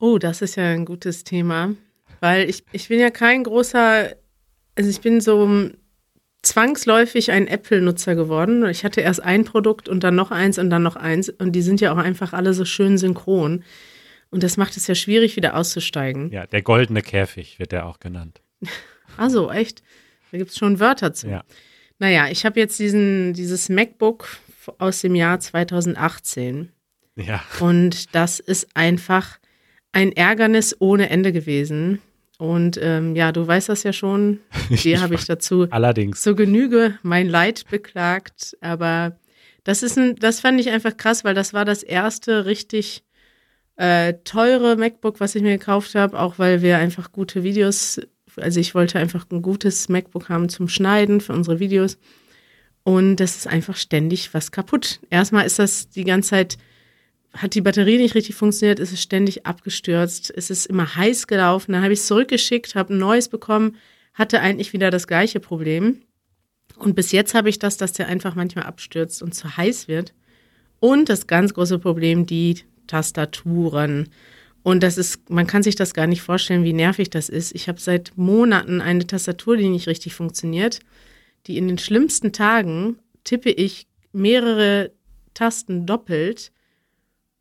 Oh, 0.00 0.18
das 0.18 0.42
ist 0.42 0.56
ja 0.56 0.64
ein 0.64 0.84
gutes 0.84 1.22
Thema, 1.22 1.74
weil 2.20 2.50
ich, 2.50 2.64
ich 2.72 2.88
bin 2.88 2.98
ja 2.98 3.10
kein 3.10 3.44
großer, 3.44 4.16
also 4.74 4.90
ich 4.90 5.00
bin 5.00 5.20
so 5.20 5.70
zwangsläufig 6.46 7.30
ein 7.30 7.46
Apple-Nutzer 7.46 8.14
geworden. 8.14 8.64
Ich 8.66 8.84
hatte 8.84 9.00
erst 9.00 9.22
ein 9.22 9.44
Produkt 9.44 9.88
und 9.88 10.04
dann 10.04 10.14
noch 10.14 10.30
eins 10.30 10.58
und 10.58 10.70
dann 10.70 10.82
noch 10.82 10.96
eins. 10.96 11.28
Und 11.28 11.52
die 11.52 11.62
sind 11.62 11.80
ja 11.80 11.92
auch 11.92 11.98
einfach 11.98 12.32
alle 12.32 12.54
so 12.54 12.64
schön 12.64 12.98
synchron. 12.98 13.64
Und 14.30 14.42
das 14.42 14.56
macht 14.56 14.76
es 14.76 14.86
ja 14.86 14.94
schwierig, 14.94 15.36
wieder 15.36 15.56
auszusteigen. 15.56 16.30
Ja, 16.30 16.46
der 16.46 16.62
goldene 16.62 17.02
Käfig 17.02 17.58
wird 17.58 17.72
der 17.72 17.86
auch 17.86 18.00
genannt. 18.00 18.40
Also, 19.16 19.48
echt? 19.48 19.84
Da 20.32 20.38
gibt 20.38 20.50
es 20.50 20.58
schon 20.58 20.80
Wörter 20.80 21.12
zu. 21.12 21.28
Ja. 21.28 21.44
Naja, 22.00 22.26
ich 22.28 22.44
habe 22.44 22.58
jetzt 22.58 22.80
diesen, 22.80 23.32
dieses 23.32 23.68
MacBook 23.68 24.26
aus 24.78 25.02
dem 25.02 25.14
Jahr 25.14 25.38
2018. 25.38 26.72
Ja. 27.14 27.40
Und 27.60 28.12
das 28.14 28.40
ist 28.40 28.66
einfach 28.74 29.38
ein 29.92 30.10
Ärgernis 30.10 30.74
ohne 30.80 31.10
Ende 31.10 31.32
gewesen. 31.32 32.00
Und 32.38 32.78
ähm, 32.82 33.14
ja, 33.14 33.32
du 33.32 33.46
weißt 33.46 33.68
das 33.68 33.82
ja 33.84 33.92
schon. 33.92 34.40
Hier 34.68 35.00
habe 35.00 35.14
ich 35.14 35.24
dazu 35.24 35.66
allerdings 35.70 36.22
zur 36.22 36.34
Genüge 36.34 36.98
mein 37.02 37.28
Leid 37.28 37.64
beklagt. 37.70 38.56
Aber 38.60 39.16
das 39.62 39.82
ist 39.82 39.96
ein, 39.98 40.16
das 40.16 40.40
fand 40.40 40.60
ich 40.60 40.70
einfach 40.70 40.96
krass, 40.96 41.24
weil 41.24 41.34
das 41.34 41.54
war 41.54 41.64
das 41.64 41.82
erste 41.82 42.44
richtig 42.46 43.04
äh, 43.76 44.14
teure 44.24 44.76
MacBook, 44.76 45.20
was 45.20 45.34
ich 45.34 45.42
mir 45.42 45.58
gekauft 45.58 45.94
habe, 45.94 46.18
auch 46.18 46.38
weil 46.38 46.62
wir 46.62 46.78
einfach 46.78 47.12
gute 47.12 47.42
Videos, 47.42 48.00
also 48.36 48.60
ich 48.60 48.74
wollte 48.74 48.98
einfach 48.98 49.26
ein 49.30 49.42
gutes 49.42 49.88
MacBook 49.88 50.28
haben 50.28 50.48
zum 50.48 50.68
Schneiden 50.68 51.20
für 51.20 51.32
unsere 51.32 51.60
Videos. 51.60 51.98
Und 52.84 53.16
das 53.16 53.36
ist 53.36 53.46
einfach 53.46 53.76
ständig 53.76 54.34
was 54.34 54.52
kaputt. 54.52 55.00
Erstmal 55.08 55.46
ist 55.46 55.58
das 55.58 55.88
die 55.88 56.04
ganze 56.04 56.30
Zeit 56.30 56.58
hat 57.34 57.54
die 57.54 57.60
Batterie 57.60 57.98
nicht 57.98 58.14
richtig 58.14 58.36
funktioniert, 58.36 58.78
ist 58.78 58.92
es 58.92 59.02
ständig 59.02 59.44
abgestürzt, 59.44 60.32
es 60.34 60.50
ist 60.50 60.66
immer 60.66 60.94
heiß 60.96 61.26
gelaufen. 61.26 61.72
Dann 61.72 61.82
habe 61.82 61.92
ich 61.92 62.00
es 62.00 62.06
zurückgeschickt, 62.06 62.74
habe 62.74 62.94
ein 62.94 62.98
neues 62.98 63.28
bekommen, 63.28 63.76
hatte 64.14 64.40
eigentlich 64.40 64.72
wieder 64.72 64.90
das 64.90 65.06
gleiche 65.06 65.40
Problem. 65.40 66.02
Und 66.76 66.94
bis 66.94 67.12
jetzt 67.12 67.34
habe 67.34 67.48
ich 67.48 67.58
das, 67.58 67.76
dass 67.76 67.92
der 67.92 68.08
einfach 68.08 68.34
manchmal 68.34 68.66
abstürzt 68.66 69.22
und 69.22 69.34
zu 69.34 69.56
heiß 69.56 69.88
wird. 69.88 70.14
Und 70.80 71.08
das 71.08 71.26
ganz 71.26 71.54
große 71.54 71.78
Problem, 71.78 72.26
die 72.26 72.60
Tastaturen. 72.86 74.08
Und 74.62 74.82
das 74.82 74.96
ist, 74.96 75.28
man 75.28 75.46
kann 75.46 75.62
sich 75.62 75.76
das 75.76 75.92
gar 75.92 76.06
nicht 76.06 76.22
vorstellen, 76.22 76.64
wie 76.64 76.72
nervig 76.72 77.10
das 77.10 77.28
ist. 77.28 77.54
Ich 77.54 77.68
habe 77.68 77.80
seit 77.80 78.12
Monaten 78.16 78.80
eine 78.80 79.06
Tastatur, 79.06 79.56
die 79.56 79.68
nicht 79.68 79.88
richtig 79.88 80.14
funktioniert. 80.14 80.80
Die 81.46 81.58
in 81.58 81.68
den 81.68 81.78
schlimmsten 81.78 82.32
Tagen 82.32 82.98
tippe 83.24 83.50
ich 83.50 83.86
mehrere 84.12 84.92
Tasten 85.34 85.84
doppelt 85.84 86.52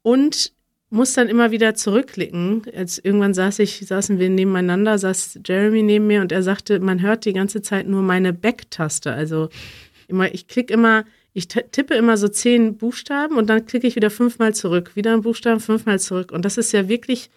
und 0.04 0.54
muss 0.92 1.14
dann 1.14 1.28
immer 1.28 1.50
wieder 1.50 1.74
zurückklicken. 1.74 2.64
Jetzt 2.72 3.04
irgendwann 3.04 3.34
saß 3.34 3.58
ich, 3.60 3.80
saßen 3.80 4.20
wir 4.20 4.30
nebeneinander, 4.30 5.00
saß 5.00 5.40
Jeremy 5.44 5.82
neben 5.82 6.06
mir 6.06 6.22
und 6.22 6.32
er 6.32 6.44
sagte, 6.44 6.80
man 6.80 7.02
hört 7.02 7.26
die 7.26 7.34
ganze 7.34 7.64
Zeit 7.64 7.88
nur 7.88 8.04
meine 8.04 8.32
Back-Taste. 8.32 9.12
Also 9.12 9.50
immer, 10.08 10.32
ich 10.32 10.48
klicke 10.48 10.72
immer, 10.72 11.04
ich 11.34 11.48
tippe 11.48 11.96
immer 11.96 12.16
so 12.16 12.28
zehn 12.28 12.78
Buchstaben 12.78 13.38
und 13.38 13.50
dann 13.50 13.66
klicke 13.66 13.88
ich 13.88 13.96
wieder 13.96 14.12
fünfmal 14.12 14.54
zurück, 14.54 14.96
wieder 14.96 15.14
ein 15.14 15.22
Buchstaben, 15.22 15.60
fünfmal 15.60 16.00
zurück. 16.00 16.32
Und 16.32 16.46
das 16.46 16.60
ist 16.60 16.72
ja 16.74 16.88
wirklich 16.88 17.32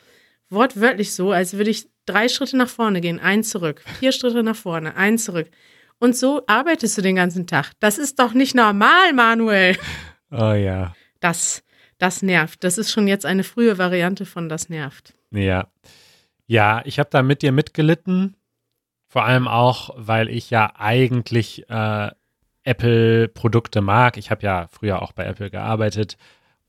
wortwörtlich 0.51 1.15
so, 1.15 1.33
als 1.33 1.57
würde 1.57 1.71
ich 1.71 1.89
drei 2.05 2.29
Schritte 2.29 2.59
nach 2.59 2.69
vorne 2.69 3.01
gehen, 3.01 3.19
ein 3.19 3.43
zurück, 3.43 3.83
vier 3.99 4.13
Schritte 4.13 4.43
nach 4.43 4.55
vorne, 4.55 4.97
ein 4.97 5.17
zurück. 5.17 5.49
Und 5.99 6.15
so 6.15 6.43
arbeitest 6.47 6.99
du 6.99 7.03
den 7.03 7.17
ganzen 7.17 7.47
Tag. 7.47 7.73
Das 7.81 7.97
ist 7.97 8.19
doch 8.19 8.35
nicht 8.35 8.55
normal, 8.55 9.15
Manuel. 9.15 9.77
Oh 10.31 10.53
ja. 10.53 10.95
Das 11.21 11.63
das 11.99 12.23
nervt. 12.23 12.65
Das 12.65 12.79
ist 12.79 12.91
schon 12.91 13.09
jetzt 13.09 13.27
eine 13.27 13.45
frühe 13.45 13.79
Variante 13.79 14.27
von 14.27 14.49
das 14.49 14.69
nervt. 14.69 15.15
Ja. 15.31 15.69
Ja, 16.47 16.83
ich 16.85 16.99
habe 16.99 17.11
da 17.11 17.23
mit 17.23 17.43
dir 17.43 17.53
mitgelitten. 17.53 18.37
Vor 19.09 19.25
allem 19.25 19.49
auch, 19.49 19.91
weil 19.97 20.29
ich 20.29 20.51
ja 20.51 20.73
eigentlich 20.77 21.69
äh, 21.69 22.11
Apple-Produkte 22.65 23.81
mag. 23.81 24.17
Ich 24.17 24.31
habe 24.31 24.43
ja 24.43 24.69
früher 24.71 25.03
auch 25.03 25.13
bei 25.13 25.25
Apple 25.25 25.51
gearbeitet. 25.51 26.17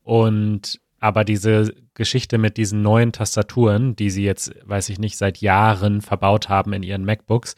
Und 0.02 0.80
aber 1.00 1.24
diese 1.24 1.74
Geschichte 1.94 2.38
mit 2.38 2.56
diesen 2.56 2.82
neuen 2.82 3.12
Tastaturen, 3.12 3.94
die 3.94 4.10
sie 4.10 4.24
jetzt, 4.24 4.52
weiß 4.64 4.88
ich 4.88 4.98
nicht, 4.98 5.16
seit 5.16 5.38
Jahren 5.38 6.00
verbaut 6.00 6.48
haben 6.48 6.72
in 6.72 6.82
ihren 6.82 7.04
MacBooks, 7.04 7.54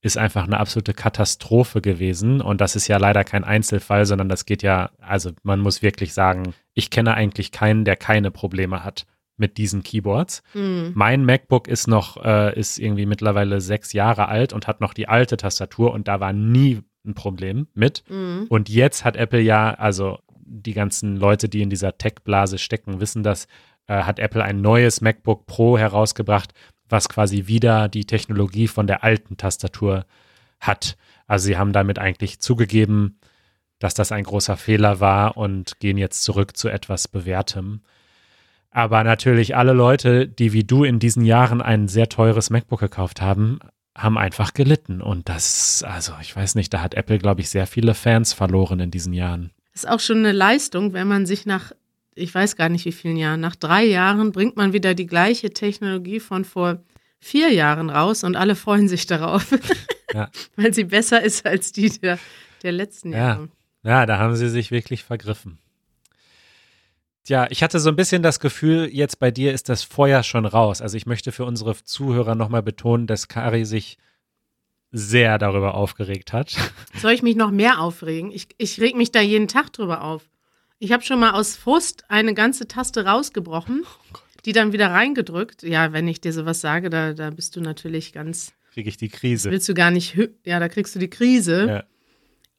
ist 0.00 0.16
einfach 0.16 0.44
eine 0.44 0.60
absolute 0.60 0.94
Katastrophe 0.94 1.80
gewesen. 1.80 2.40
Und 2.40 2.60
das 2.60 2.76
ist 2.76 2.88
ja 2.88 2.98
leider 2.98 3.24
kein 3.24 3.44
Einzelfall, 3.44 4.06
sondern 4.06 4.28
das 4.28 4.46
geht 4.46 4.62
ja, 4.62 4.90
also 5.00 5.32
man 5.42 5.60
muss 5.60 5.82
wirklich 5.82 6.14
sagen, 6.14 6.54
ich 6.74 6.90
kenne 6.90 7.14
eigentlich 7.14 7.50
keinen, 7.50 7.84
der 7.84 7.96
keine 7.96 8.30
Probleme 8.30 8.84
hat 8.84 9.06
mit 9.36 9.56
diesen 9.56 9.82
Keyboards. 9.82 10.42
Mhm. 10.54 10.92
Mein 10.94 11.24
MacBook 11.24 11.68
ist 11.68 11.86
noch, 11.86 12.22
äh, 12.24 12.58
ist 12.58 12.78
irgendwie 12.78 13.06
mittlerweile 13.06 13.60
sechs 13.60 13.92
Jahre 13.92 14.28
alt 14.28 14.52
und 14.52 14.66
hat 14.66 14.80
noch 14.80 14.94
die 14.94 15.08
alte 15.08 15.36
Tastatur 15.36 15.92
und 15.92 16.08
da 16.08 16.20
war 16.20 16.32
nie 16.32 16.82
ein 17.06 17.14
Problem 17.14 17.68
mit. 17.74 18.04
Mhm. 18.08 18.46
Und 18.48 18.68
jetzt 18.68 19.04
hat 19.04 19.16
Apple 19.16 19.40
ja, 19.40 19.74
also 19.74 20.18
die 20.44 20.74
ganzen 20.74 21.16
Leute, 21.16 21.48
die 21.48 21.62
in 21.62 21.70
dieser 21.70 21.96
Tech-Blase 21.98 22.58
stecken, 22.58 23.00
wissen 23.00 23.22
das, 23.22 23.46
äh, 23.86 24.02
hat 24.02 24.18
Apple 24.18 24.42
ein 24.42 24.60
neues 24.60 25.00
MacBook 25.00 25.46
Pro 25.46 25.78
herausgebracht, 25.78 26.52
was 26.88 27.08
quasi 27.08 27.46
wieder 27.46 27.88
die 27.88 28.04
Technologie 28.04 28.68
von 28.68 28.86
der 28.86 29.04
alten 29.04 29.36
Tastatur 29.36 30.06
hat. 30.60 30.96
Also 31.26 31.46
sie 31.46 31.58
haben 31.58 31.72
damit 31.72 31.98
eigentlich 31.98 32.40
zugegeben, 32.40 33.18
dass 33.78 33.94
das 33.94 34.12
ein 34.12 34.24
großer 34.24 34.56
Fehler 34.56 35.00
war 35.00 35.36
und 35.36 35.78
gehen 35.80 35.98
jetzt 35.98 36.22
zurück 36.24 36.56
zu 36.56 36.68
etwas 36.68 37.08
Bewährtem. 37.08 37.80
Aber 38.70 39.04
natürlich 39.04 39.56
alle 39.56 39.72
Leute, 39.72 40.28
die 40.28 40.52
wie 40.52 40.64
du 40.64 40.84
in 40.84 40.98
diesen 40.98 41.24
Jahren 41.24 41.62
ein 41.62 41.88
sehr 41.88 42.08
teures 42.08 42.50
MacBook 42.50 42.80
gekauft 42.80 43.20
haben, 43.20 43.60
haben 43.96 44.18
einfach 44.18 44.54
gelitten. 44.54 45.00
Und 45.00 45.28
das, 45.28 45.82
also 45.86 46.12
ich 46.20 46.34
weiß 46.34 46.54
nicht, 46.54 46.72
da 46.72 46.80
hat 46.80 46.94
Apple, 46.94 47.18
glaube 47.18 47.40
ich, 47.40 47.50
sehr 47.50 47.66
viele 47.66 47.94
Fans 47.94 48.32
verloren 48.32 48.80
in 48.80 48.90
diesen 48.90 49.12
Jahren. 49.12 49.50
Ist 49.74 49.88
auch 49.88 50.00
schon 50.00 50.18
eine 50.18 50.32
Leistung, 50.32 50.92
wenn 50.92 51.08
man 51.08 51.26
sich 51.26 51.46
nach 51.46 51.72
ich 52.18 52.34
weiß 52.34 52.56
gar 52.56 52.68
nicht 52.68 52.84
wie 52.84 52.92
vielen 52.92 53.16
Jahren, 53.16 53.40
nach 53.40 53.56
drei 53.56 53.84
Jahren 53.84 54.32
bringt 54.32 54.56
man 54.56 54.72
wieder 54.72 54.94
die 54.94 55.06
gleiche 55.06 55.50
Technologie 55.50 56.20
von 56.20 56.44
vor 56.44 56.82
vier 57.20 57.52
Jahren 57.52 57.90
raus 57.90 58.24
und 58.24 58.36
alle 58.36 58.54
freuen 58.54 58.88
sich 58.88 59.06
darauf, 59.06 59.46
ja. 60.14 60.30
weil 60.56 60.74
sie 60.74 60.84
besser 60.84 61.22
ist 61.22 61.46
als 61.46 61.72
die 61.72 61.90
der, 61.90 62.18
der 62.62 62.72
letzten 62.72 63.12
ja. 63.12 63.18
Jahre. 63.18 63.48
Ja, 63.82 64.06
da 64.06 64.18
haben 64.18 64.36
sie 64.36 64.48
sich 64.48 64.70
wirklich 64.70 65.04
vergriffen. 65.04 65.58
Tja, 67.24 67.46
ich 67.50 67.62
hatte 67.62 67.78
so 67.78 67.90
ein 67.90 67.96
bisschen 67.96 68.22
das 68.22 68.40
Gefühl, 68.40 68.88
jetzt 68.90 69.18
bei 69.18 69.30
dir 69.30 69.52
ist 69.52 69.68
das 69.68 69.82
Feuer 69.82 70.22
schon 70.22 70.46
raus. 70.46 70.80
Also 70.80 70.96
ich 70.96 71.06
möchte 71.06 71.30
für 71.30 71.44
unsere 71.44 71.76
Zuhörer 71.84 72.34
nochmal 72.34 72.62
betonen, 72.62 73.06
dass 73.06 73.28
Kari 73.28 73.64
sich 73.64 73.98
sehr 74.90 75.38
darüber 75.38 75.74
aufgeregt 75.74 76.32
hat. 76.32 76.56
Soll 76.94 77.12
ich 77.12 77.22
mich 77.22 77.36
noch 77.36 77.50
mehr 77.50 77.80
aufregen? 77.80 78.30
Ich, 78.32 78.48
ich 78.56 78.80
reg 78.80 78.96
mich 78.96 79.12
da 79.12 79.20
jeden 79.20 79.46
Tag 79.46 79.72
drüber 79.74 80.02
auf. 80.02 80.22
Ich 80.78 80.92
habe 80.92 81.02
schon 81.02 81.18
mal 81.18 81.32
aus 81.32 81.56
Frust 81.56 82.04
eine 82.08 82.34
ganze 82.34 82.68
Taste 82.68 83.04
rausgebrochen, 83.04 83.82
oh 83.84 84.18
die 84.44 84.52
dann 84.52 84.72
wieder 84.72 84.90
reingedrückt. 84.90 85.62
Ja, 85.62 85.92
wenn 85.92 86.06
ich 86.06 86.20
dir 86.20 86.32
sowas 86.32 86.60
sage, 86.60 86.90
da, 86.90 87.12
da 87.12 87.30
bist 87.30 87.56
du 87.56 87.60
natürlich 87.60 88.12
ganz. 88.12 88.52
Kriege 88.72 88.88
ich 88.88 88.96
die 88.96 89.08
Krise. 89.08 89.50
willst 89.50 89.68
du 89.68 89.74
gar 89.74 89.90
nicht. 89.90 90.16
Ja, 90.44 90.60
da 90.60 90.68
kriegst 90.68 90.94
du 90.94 90.98
die 90.98 91.10
Krise. 91.10 91.66
Ja. 91.66 91.84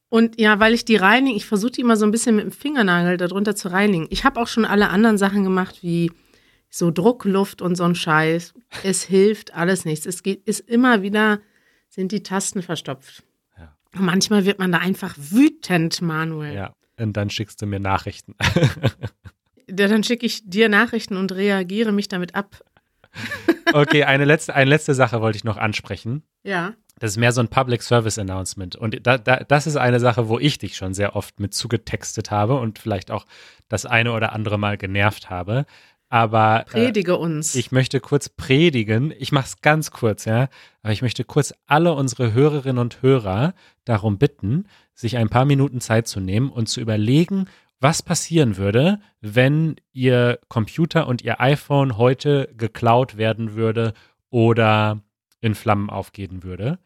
Und 0.09 0.39
ja, 0.39 0.59
weil 0.59 0.73
ich 0.73 0.85
die 0.85 0.95
reinige, 0.95 1.37
ich 1.37 1.45
versuche 1.45 1.71
die 1.71 1.81
immer 1.81 1.95
so 1.95 2.05
ein 2.05 2.11
bisschen 2.11 2.35
mit 2.35 2.45
dem 2.45 2.51
Fingernagel 2.51 3.17
darunter 3.17 3.55
zu 3.55 3.71
reinigen. 3.71 4.07
Ich 4.09 4.25
habe 4.25 4.41
auch 4.41 4.47
schon 4.47 4.65
alle 4.65 4.89
anderen 4.89 5.17
Sachen 5.17 5.43
gemacht, 5.43 5.83
wie 5.83 6.11
so 6.69 6.91
Druckluft 6.91 7.61
und 7.61 7.75
so 7.75 7.83
ein 7.83 7.95
Scheiß. 7.95 8.53
Es 8.83 9.03
hilft 9.03 9.53
alles 9.53 9.85
nichts. 9.85 10.05
Es 10.05 10.23
geht, 10.23 10.45
ist 10.47 10.61
immer 10.61 11.03
wieder, 11.03 11.39
sind 11.89 12.11
die 12.11 12.23
Tasten 12.23 12.63
verstopft. 12.63 13.23
Ja. 13.57 13.75
manchmal 13.93 14.45
wird 14.45 14.59
man 14.59 14.71
da 14.71 14.79
einfach 14.79 15.15
wütend, 15.17 16.01
Manuel. 16.01 16.55
Ja, 16.55 16.75
und 16.99 17.13
dann 17.13 17.29
schickst 17.29 17.61
du 17.61 17.65
mir 17.65 17.79
Nachrichten. 17.79 18.35
ja, 19.67 19.87
dann 19.87 20.03
schicke 20.03 20.25
ich 20.25 20.49
dir 20.49 20.69
Nachrichten 20.69 21.17
und 21.17 21.31
reagiere 21.31 21.91
mich 21.91 22.07
damit 22.07 22.35
ab. 22.35 22.63
Okay, 23.73 24.03
eine 24.03 24.25
letzte, 24.25 24.55
eine 24.55 24.69
letzte 24.69 24.93
Sache 24.93 25.21
wollte 25.21 25.37
ich 25.37 25.43
noch 25.43 25.57
ansprechen. 25.57 26.23
Ja. 26.43 26.73
Das 26.99 27.11
ist 27.11 27.17
mehr 27.17 27.31
so 27.31 27.41
ein 27.41 27.47
Public 27.47 27.81
Service 27.81 28.19
Announcement. 28.19 28.75
Und 28.75 29.05
da, 29.05 29.17
da, 29.17 29.37
das 29.37 29.67
ist 29.67 29.77
eine 29.77 29.99
Sache, 29.99 30.27
wo 30.27 30.37
ich 30.37 30.57
dich 30.57 30.75
schon 30.75 30.93
sehr 30.93 31.15
oft 31.15 31.39
mit 31.39 31.53
zugetextet 31.53 32.29
habe 32.29 32.55
und 32.59 32.79
vielleicht 32.79 33.09
auch 33.09 33.25
das 33.69 33.85
eine 33.85 34.11
oder 34.11 34.33
andere 34.33 34.57
Mal 34.57 34.77
genervt 34.77 35.29
habe. 35.29 35.65
Aber 36.09 36.61
äh, 36.61 36.71
Predige 36.71 37.17
uns. 37.17 37.55
ich 37.55 37.71
möchte 37.71 37.99
kurz 37.99 38.29
predigen. 38.29 39.13
Ich 39.17 39.31
mache 39.31 39.45
es 39.45 39.61
ganz 39.61 39.91
kurz, 39.91 40.25
ja. 40.25 40.49
Aber 40.81 40.91
ich 40.91 41.01
möchte 41.01 41.23
kurz 41.23 41.53
alle 41.67 41.93
unsere 41.93 42.33
Hörerinnen 42.33 42.79
und 42.79 43.01
Hörer 43.01 43.53
darum 43.85 44.17
bitten, 44.17 44.65
sich 44.99 45.15
ein 45.15 45.29
paar 45.29 45.45
Minuten 45.45 45.79
Zeit 45.79 46.09
zu 46.09 46.19
nehmen 46.19 46.49
und 46.49 46.67
zu 46.67 46.81
überlegen, 46.81 47.45
was 47.79 48.03
passieren 48.03 48.57
würde, 48.57 48.99
wenn 49.21 49.77
Ihr 49.93 50.39
Computer 50.49 51.07
und 51.07 51.21
Ihr 51.21 51.39
iPhone 51.39 51.97
heute 51.97 52.53
geklaut 52.57 53.15
werden 53.15 53.53
würde 53.53 53.93
oder 54.29 55.01
in 55.39 55.55
Flammen 55.55 55.89
aufgehen 55.89 56.43
würde. 56.43 56.79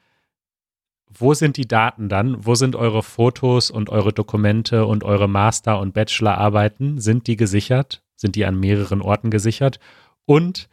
Wo 1.10 1.34
sind 1.34 1.58
die 1.58 1.68
Daten 1.68 2.08
dann? 2.08 2.46
Wo 2.46 2.54
sind 2.54 2.76
eure 2.76 3.02
Fotos 3.02 3.72
und 3.72 3.90
eure 3.90 4.14
Dokumente 4.14 4.86
und 4.86 5.04
eure 5.04 5.28
Master- 5.28 5.80
und 5.80 5.96
Bachelorarbeiten? 5.96 7.00
Sind 7.02 7.26
die 7.26 7.36
gesichert? 7.36 8.04
Sind 8.16 8.36
die 8.36 8.46
an 8.46 8.60
mehreren 8.60 9.02
Orten 9.02 9.32
gesichert? 9.32 9.80
Und 10.26 10.70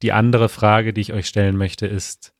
die 0.00 0.12
andere 0.12 0.48
Frage, 0.48 0.94
die 0.94 1.02
ich 1.02 1.12
euch 1.12 1.26
stellen 1.26 1.58
möchte, 1.58 1.86
ist, 1.86 2.32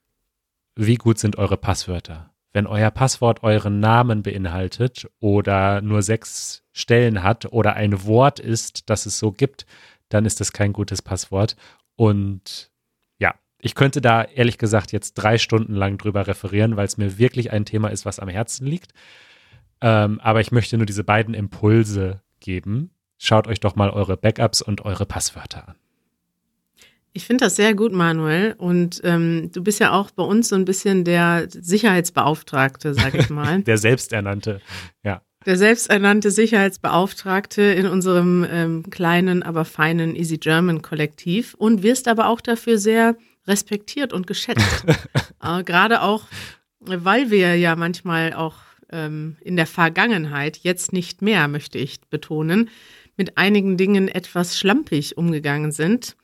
wie 0.74 0.96
gut 0.96 1.18
sind 1.18 1.36
eure 1.36 1.58
Passwörter? 1.58 2.30
Wenn 2.56 2.66
euer 2.66 2.90
Passwort 2.90 3.42
euren 3.42 3.80
Namen 3.80 4.22
beinhaltet 4.22 5.10
oder 5.20 5.82
nur 5.82 6.00
sechs 6.00 6.64
Stellen 6.72 7.22
hat 7.22 7.52
oder 7.52 7.74
ein 7.74 8.06
Wort 8.06 8.40
ist, 8.40 8.88
das 8.88 9.04
es 9.04 9.18
so 9.18 9.30
gibt, 9.30 9.66
dann 10.08 10.24
ist 10.24 10.40
das 10.40 10.54
kein 10.54 10.72
gutes 10.72 11.02
Passwort. 11.02 11.54
Und 11.96 12.70
ja, 13.18 13.34
ich 13.58 13.74
könnte 13.74 14.00
da 14.00 14.22
ehrlich 14.22 14.56
gesagt 14.56 14.92
jetzt 14.92 15.16
drei 15.16 15.36
Stunden 15.36 15.74
lang 15.74 15.98
drüber 15.98 16.26
referieren, 16.28 16.78
weil 16.78 16.86
es 16.86 16.96
mir 16.96 17.18
wirklich 17.18 17.52
ein 17.52 17.66
Thema 17.66 17.88
ist, 17.88 18.06
was 18.06 18.20
am 18.20 18.28
Herzen 18.30 18.66
liegt. 18.66 18.94
Ähm, 19.82 20.18
aber 20.20 20.40
ich 20.40 20.50
möchte 20.50 20.78
nur 20.78 20.86
diese 20.86 21.04
beiden 21.04 21.34
Impulse 21.34 22.22
geben. 22.40 22.90
Schaut 23.18 23.48
euch 23.48 23.60
doch 23.60 23.76
mal 23.76 23.90
eure 23.90 24.16
Backups 24.16 24.62
und 24.62 24.82
eure 24.82 25.04
Passwörter 25.04 25.68
an. 25.68 25.76
Ich 27.16 27.24
finde 27.24 27.46
das 27.46 27.56
sehr 27.56 27.72
gut, 27.72 27.92
Manuel. 27.92 28.54
Und 28.58 29.00
ähm, 29.02 29.50
du 29.50 29.64
bist 29.64 29.80
ja 29.80 29.92
auch 29.92 30.10
bei 30.10 30.22
uns 30.22 30.50
so 30.50 30.54
ein 30.54 30.66
bisschen 30.66 31.02
der 31.02 31.46
Sicherheitsbeauftragte, 31.48 32.92
sag 32.92 33.14
ich 33.14 33.30
mal. 33.30 33.62
Der 33.62 33.78
selbsternannte, 33.78 34.60
ja. 35.02 35.22
der 35.46 35.56
selbsternannte 35.56 36.30
Sicherheitsbeauftragte 36.30 37.62
in 37.62 37.86
unserem 37.86 38.46
ähm, 38.50 38.90
kleinen, 38.90 39.42
aber 39.42 39.64
feinen 39.64 40.14
Easy 40.14 40.36
German 40.36 40.82
Kollektiv 40.82 41.54
und 41.54 41.82
wirst 41.82 42.06
aber 42.06 42.28
auch 42.28 42.42
dafür 42.42 42.76
sehr 42.76 43.16
respektiert 43.46 44.12
und 44.12 44.26
geschätzt. 44.26 44.84
äh, 45.42 45.64
Gerade 45.64 46.02
auch, 46.02 46.24
weil 46.80 47.30
wir 47.30 47.56
ja 47.56 47.76
manchmal 47.76 48.34
auch 48.34 48.56
ähm, 48.92 49.38
in 49.40 49.56
der 49.56 49.66
Vergangenheit, 49.66 50.58
jetzt 50.58 50.92
nicht 50.92 51.22
mehr, 51.22 51.48
möchte 51.48 51.78
ich 51.78 51.98
betonen, 52.10 52.68
mit 53.16 53.38
einigen 53.38 53.78
Dingen 53.78 54.08
etwas 54.08 54.58
schlampig 54.58 55.16
umgegangen 55.16 55.72
sind, 55.72 56.14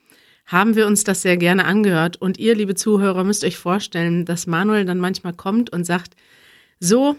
haben 0.46 0.76
wir 0.76 0.86
uns 0.86 1.04
das 1.04 1.22
sehr 1.22 1.36
gerne 1.36 1.64
angehört. 1.64 2.16
Und 2.20 2.38
ihr, 2.38 2.54
liebe 2.54 2.74
Zuhörer, 2.74 3.24
müsst 3.24 3.44
euch 3.44 3.56
vorstellen, 3.56 4.24
dass 4.24 4.46
Manuel 4.46 4.84
dann 4.84 4.98
manchmal 4.98 5.32
kommt 5.32 5.70
und 5.70 5.84
sagt, 5.84 6.14
so, 6.80 7.16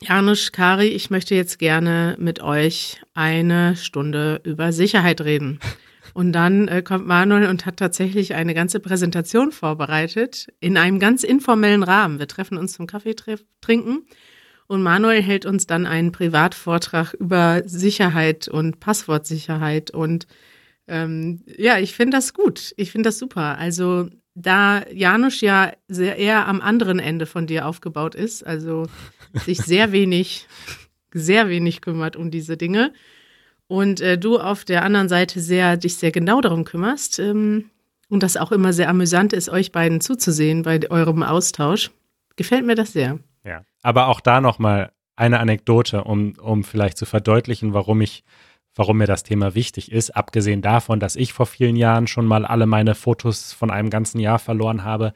Janusz, 0.00 0.52
Kari, 0.52 0.88
ich 0.88 1.10
möchte 1.10 1.34
jetzt 1.34 1.58
gerne 1.58 2.16
mit 2.18 2.40
euch 2.40 3.00
eine 3.14 3.74
Stunde 3.76 4.40
über 4.44 4.72
Sicherheit 4.72 5.20
reden. 5.20 5.58
Und 6.14 6.32
dann 6.32 6.68
äh, 6.68 6.82
kommt 6.82 7.06
Manuel 7.06 7.48
und 7.48 7.66
hat 7.66 7.76
tatsächlich 7.76 8.34
eine 8.34 8.54
ganze 8.54 8.80
Präsentation 8.80 9.52
vorbereitet 9.52 10.48
in 10.60 10.76
einem 10.76 10.98
ganz 10.98 11.22
informellen 11.22 11.82
Rahmen. 11.82 12.18
Wir 12.18 12.28
treffen 12.28 12.56
uns 12.58 12.72
zum 12.72 12.86
Kaffee 12.86 13.14
trinken 13.60 14.06
und 14.68 14.82
Manuel 14.82 15.22
hält 15.22 15.46
uns 15.46 15.66
dann 15.66 15.86
einen 15.86 16.12
Privatvortrag 16.12 17.14
über 17.14 17.62
Sicherheit 17.66 18.48
und 18.48 18.80
Passwortsicherheit 18.80 19.90
und 19.90 20.26
ähm, 20.88 21.42
ja, 21.56 21.78
ich 21.78 21.94
finde 21.94 22.16
das 22.16 22.34
gut. 22.34 22.72
Ich 22.76 22.90
finde 22.90 23.08
das 23.08 23.18
super. 23.18 23.58
Also 23.58 24.08
da 24.34 24.82
Janusz 24.90 25.40
ja 25.40 25.72
sehr 25.88 26.16
eher 26.16 26.46
am 26.46 26.60
anderen 26.60 26.98
Ende 26.98 27.26
von 27.26 27.46
dir 27.46 27.66
aufgebaut 27.66 28.14
ist, 28.14 28.46
also 28.46 28.86
sich 29.34 29.58
sehr 29.58 29.92
wenig, 29.92 30.46
sehr 31.12 31.48
wenig 31.48 31.80
kümmert 31.80 32.16
um 32.16 32.30
diese 32.30 32.56
Dinge 32.56 32.92
und 33.68 34.00
äh, 34.00 34.18
du 34.18 34.38
auf 34.38 34.64
der 34.64 34.82
anderen 34.82 35.08
Seite 35.08 35.40
sehr 35.40 35.76
dich 35.76 35.96
sehr 35.96 36.10
genau 36.10 36.40
darum 36.40 36.64
kümmerst 36.64 37.18
ähm, 37.18 37.70
und 38.08 38.22
das 38.22 38.36
auch 38.36 38.50
immer 38.50 38.72
sehr 38.72 38.88
amüsant 38.88 39.32
ist, 39.32 39.50
euch 39.50 39.70
beiden 39.70 40.00
zuzusehen 40.00 40.62
bei 40.62 40.80
eurem 40.90 41.22
Austausch, 41.22 41.90
gefällt 42.36 42.64
mir 42.64 42.74
das 42.74 42.92
sehr. 42.92 43.18
Ja. 43.44 43.62
Aber 43.82 44.08
auch 44.08 44.20
da 44.20 44.40
nochmal 44.40 44.90
eine 45.16 45.38
Anekdote, 45.38 46.04
um, 46.04 46.32
um 46.40 46.64
vielleicht 46.64 46.96
zu 46.96 47.04
verdeutlichen, 47.04 47.74
warum 47.74 48.00
ich, 48.00 48.24
warum 48.78 48.98
mir 48.98 49.08
das 49.08 49.24
Thema 49.24 49.56
wichtig 49.56 49.90
ist. 49.90 50.16
Abgesehen 50.16 50.62
davon, 50.62 51.00
dass 51.00 51.16
ich 51.16 51.32
vor 51.32 51.46
vielen 51.46 51.74
Jahren 51.74 52.06
schon 52.06 52.26
mal 52.26 52.46
alle 52.46 52.64
meine 52.64 52.94
Fotos 52.94 53.52
von 53.52 53.72
einem 53.72 53.90
ganzen 53.90 54.20
Jahr 54.20 54.38
verloren 54.38 54.84
habe. 54.84 55.12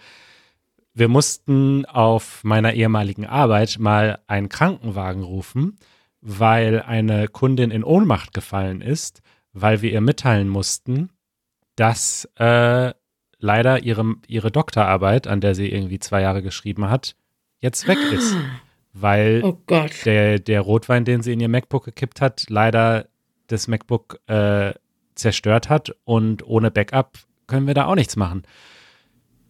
Wir 0.95 1.07
mussten 1.07 1.87
auf 1.87 2.43
meiner 2.43 2.73
ehemaligen 2.75 3.25
Arbeit 3.25 3.79
mal 3.79 4.19
einen 4.27 4.49
Krankenwagen 4.49 5.23
rufen, 5.23 5.79
weil 6.21 6.83
eine 6.83 7.29
Kundin 7.29 7.71
in 7.71 7.85
Ohnmacht 7.85 8.35
gefallen 8.35 8.81
ist, 8.81 9.23
weil 9.53 9.81
wir 9.81 9.93
ihr 9.93 10.01
mitteilen 10.01 10.49
mussten, 10.49 11.11
dass 11.77 12.29
äh, 12.41 12.93
leider 13.39 13.85
ihre, 13.85 14.17
ihre 14.27 14.51
Doktorarbeit, 14.51 15.29
an 15.29 15.41
der 15.41 15.55
sie 15.55 15.69
irgendwie 15.69 16.01
zwei 16.01 16.21
Jahre 16.23 16.43
geschrieben 16.43 16.91
hat, 16.91 17.15
jetzt 17.61 17.87
weg 17.87 17.99
ist. 18.13 18.37
Weil 18.93 19.41
Oh 19.43 19.57
der, 20.05 20.39
der 20.39 20.61
Rotwein, 20.61 21.05
den 21.05 21.23
sie 21.23 21.33
in 21.33 21.41
ihr 21.41 21.49
MacBook 21.49 21.85
gekippt 21.85 22.21
hat, 22.21 22.45
leider 22.51 23.07
das 23.47 23.69
MacBook 23.69 24.21
äh, 24.27 24.73
zerstört 25.15 25.69
hat 25.69 25.95
und 26.05 26.47
ohne 26.47 26.71
Backup 26.71 27.19
können 27.47 27.67
wir 27.67 27.75
da 27.75 27.87
auch 27.87 27.95
nichts 27.95 28.17
machen. 28.17 28.43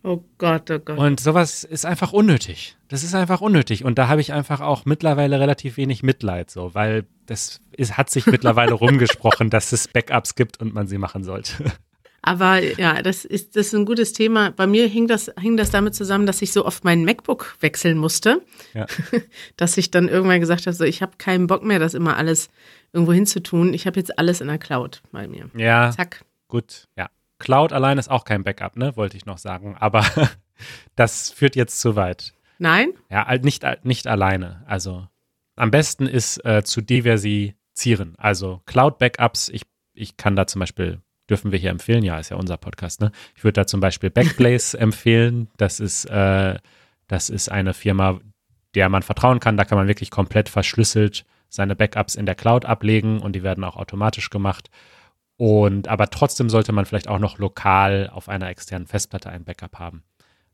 Oh 0.04 0.24
Gott, 0.38 0.68
oh 0.70 0.80
Gott. 0.80 0.98
Und 0.98 1.20
sowas 1.20 1.62
ist 1.62 1.86
einfach 1.86 2.12
unnötig. 2.12 2.76
Das 2.88 3.04
ist 3.04 3.14
einfach 3.14 3.40
unnötig. 3.40 3.84
Und 3.84 3.98
da 3.98 4.08
habe 4.08 4.20
ich 4.20 4.32
einfach 4.32 4.60
auch 4.60 4.84
mittlerweile 4.84 5.38
relativ 5.38 5.76
wenig 5.76 6.02
Mitleid, 6.02 6.50
so, 6.50 6.74
weil 6.74 7.06
das 7.26 7.60
ist, 7.76 7.96
hat 7.96 8.10
sich 8.10 8.26
mittlerweile 8.26 8.72
rumgesprochen, 8.72 9.48
dass 9.48 9.70
es 9.70 9.86
Backups 9.86 10.34
gibt 10.34 10.60
und 10.60 10.74
man 10.74 10.88
sie 10.88 10.98
machen 10.98 11.22
sollte. 11.22 11.64
Aber 12.22 12.62
ja, 12.62 13.02
das 13.02 13.24
ist, 13.24 13.56
das 13.56 13.66
ist 13.68 13.74
ein 13.74 13.84
gutes 13.84 14.12
Thema. 14.12 14.50
Bei 14.52 14.66
mir 14.66 14.86
hing 14.86 15.08
das, 15.08 15.30
hing 15.40 15.56
das 15.56 15.70
damit 15.70 15.94
zusammen, 15.94 16.24
dass 16.24 16.40
ich 16.40 16.52
so 16.52 16.64
oft 16.64 16.84
meinen 16.84 17.04
MacBook 17.04 17.56
wechseln 17.60 17.98
musste, 17.98 18.42
Ja. 18.74 18.86
dass 19.56 19.76
ich 19.76 19.90
dann 19.90 20.08
irgendwann 20.08 20.38
gesagt 20.40 20.66
habe, 20.66 20.74
so, 20.74 20.84
ich 20.84 21.02
habe 21.02 21.12
keinen 21.18 21.48
Bock 21.48 21.64
mehr, 21.64 21.80
das 21.80 21.94
immer 21.94 22.16
alles 22.16 22.48
irgendwo 22.92 23.12
hinzutun. 23.12 23.74
Ich 23.74 23.86
habe 23.86 23.98
jetzt 23.98 24.18
alles 24.18 24.40
in 24.40 24.46
der 24.48 24.58
Cloud 24.58 25.02
bei 25.10 25.26
mir. 25.26 25.50
Ja, 25.54 25.90
Zack. 25.90 26.24
gut, 26.48 26.86
ja. 26.96 27.10
Cloud 27.38 27.72
allein 27.72 27.98
ist 27.98 28.08
auch 28.08 28.24
kein 28.24 28.44
Backup, 28.44 28.76
ne, 28.76 28.96
wollte 28.96 29.16
ich 29.16 29.26
noch 29.26 29.38
sagen. 29.38 29.76
Aber 29.80 30.06
das 30.94 31.30
führt 31.30 31.56
jetzt 31.56 31.80
zu 31.80 31.96
weit. 31.96 32.34
Nein? 32.58 32.92
Ja, 33.10 33.26
nicht, 33.38 33.64
nicht 33.82 34.06
alleine. 34.06 34.62
Also 34.68 35.08
am 35.56 35.72
besten 35.72 36.06
ist 36.06 36.44
äh, 36.44 36.62
zu 36.62 36.80
diversifizieren. 36.82 38.14
Also 38.16 38.62
Cloud-Backups, 38.66 39.48
ich, 39.48 39.62
ich 39.92 40.16
kann 40.16 40.36
da 40.36 40.46
zum 40.46 40.60
Beispiel, 40.60 41.00
dürfen 41.28 41.52
wir 41.52 41.58
hier 41.58 41.70
empfehlen, 41.70 42.04
ja, 42.04 42.18
ist 42.18 42.30
ja 42.30 42.36
unser 42.36 42.56
Podcast, 42.56 43.00
ne? 43.00 43.12
Ich 43.36 43.44
würde 43.44 43.60
da 43.60 43.66
zum 43.66 43.80
Beispiel 43.80 44.10
Backblaze 44.10 44.78
empfehlen. 44.78 45.48
Das 45.56 45.80
ist, 45.80 46.04
äh, 46.06 46.58
das 47.08 47.30
ist 47.30 47.50
eine 47.50 47.74
Firma, 47.74 48.20
der 48.74 48.88
man 48.88 49.02
vertrauen 49.02 49.40
kann. 49.40 49.56
Da 49.56 49.64
kann 49.64 49.78
man 49.78 49.88
wirklich 49.88 50.10
komplett 50.10 50.48
verschlüsselt 50.48 51.24
seine 51.48 51.76
Backups 51.76 52.14
in 52.14 52.26
der 52.26 52.34
Cloud 52.34 52.64
ablegen 52.64 53.20
und 53.20 53.34
die 53.34 53.42
werden 53.42 53.64
auch 53.64 53.76
automatisch 53.76 54.30
gemacht. 54.30 54.70
Und 55.36 55.88
aber 55.88 56.08
trotzdem 56.08 56.48
sollte 56.48 56.72
man 56.72 56.86
vielleicht 56.86 57.08
auch 57.08 57.18
noch 57.18 57.38
lokal 57.38 58.10
auf 58.12 58.28
einer 58.28 58.48
externen 58.48 58.86
Festplatte 58.86 59.30
ein 59.30 59.44
Backup 59.44 59.78
haben. 59.78 60.02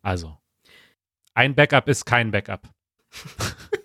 Also, 0.02 0.38
ein 1.34 1.54
Backup 1.54 1.88
ist 1.88 2.04
kein 2.04 2.30
Backup. 2.30 2.68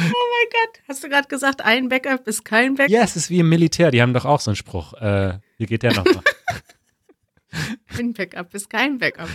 Oh 0.00 0.26
mein 0.32 0.48
Gott. 0.50 0.80
Hast 0.88 1.04
du 1.04 1.08
gerade 1.08 1.28
gesagt, 1.28 1.62
ein 1.62 1.88
Backup 1.88 2.26
ist 2.26 2.44
kein 2.44 2.74
Backup? 2.74 2.90
Ja, 2.90 3.02
es 3.02 3.16
ist 3.16 3.30
wie 3.30 3.40
im 3.40 3.48
Militär, 3.48 3.90
die 3.90 4.00
haben 4.00 4.14
doch 4.14 4.24
auch 4.24 4.40
so 4.40 4.50
einen 4.50 4.56
Spruch. 4.56 4.94
Äh, 4.94 5.38
wie 5.58 5.66
geht 5.66 5.82
der 5.82 5.94
nochmal? 5.94 6.22
Ein 7.98 8.12
Backup 8.12 8.54
ist 8.54 8.70
kein 8.70 8.98
Backup. 8.98 9.28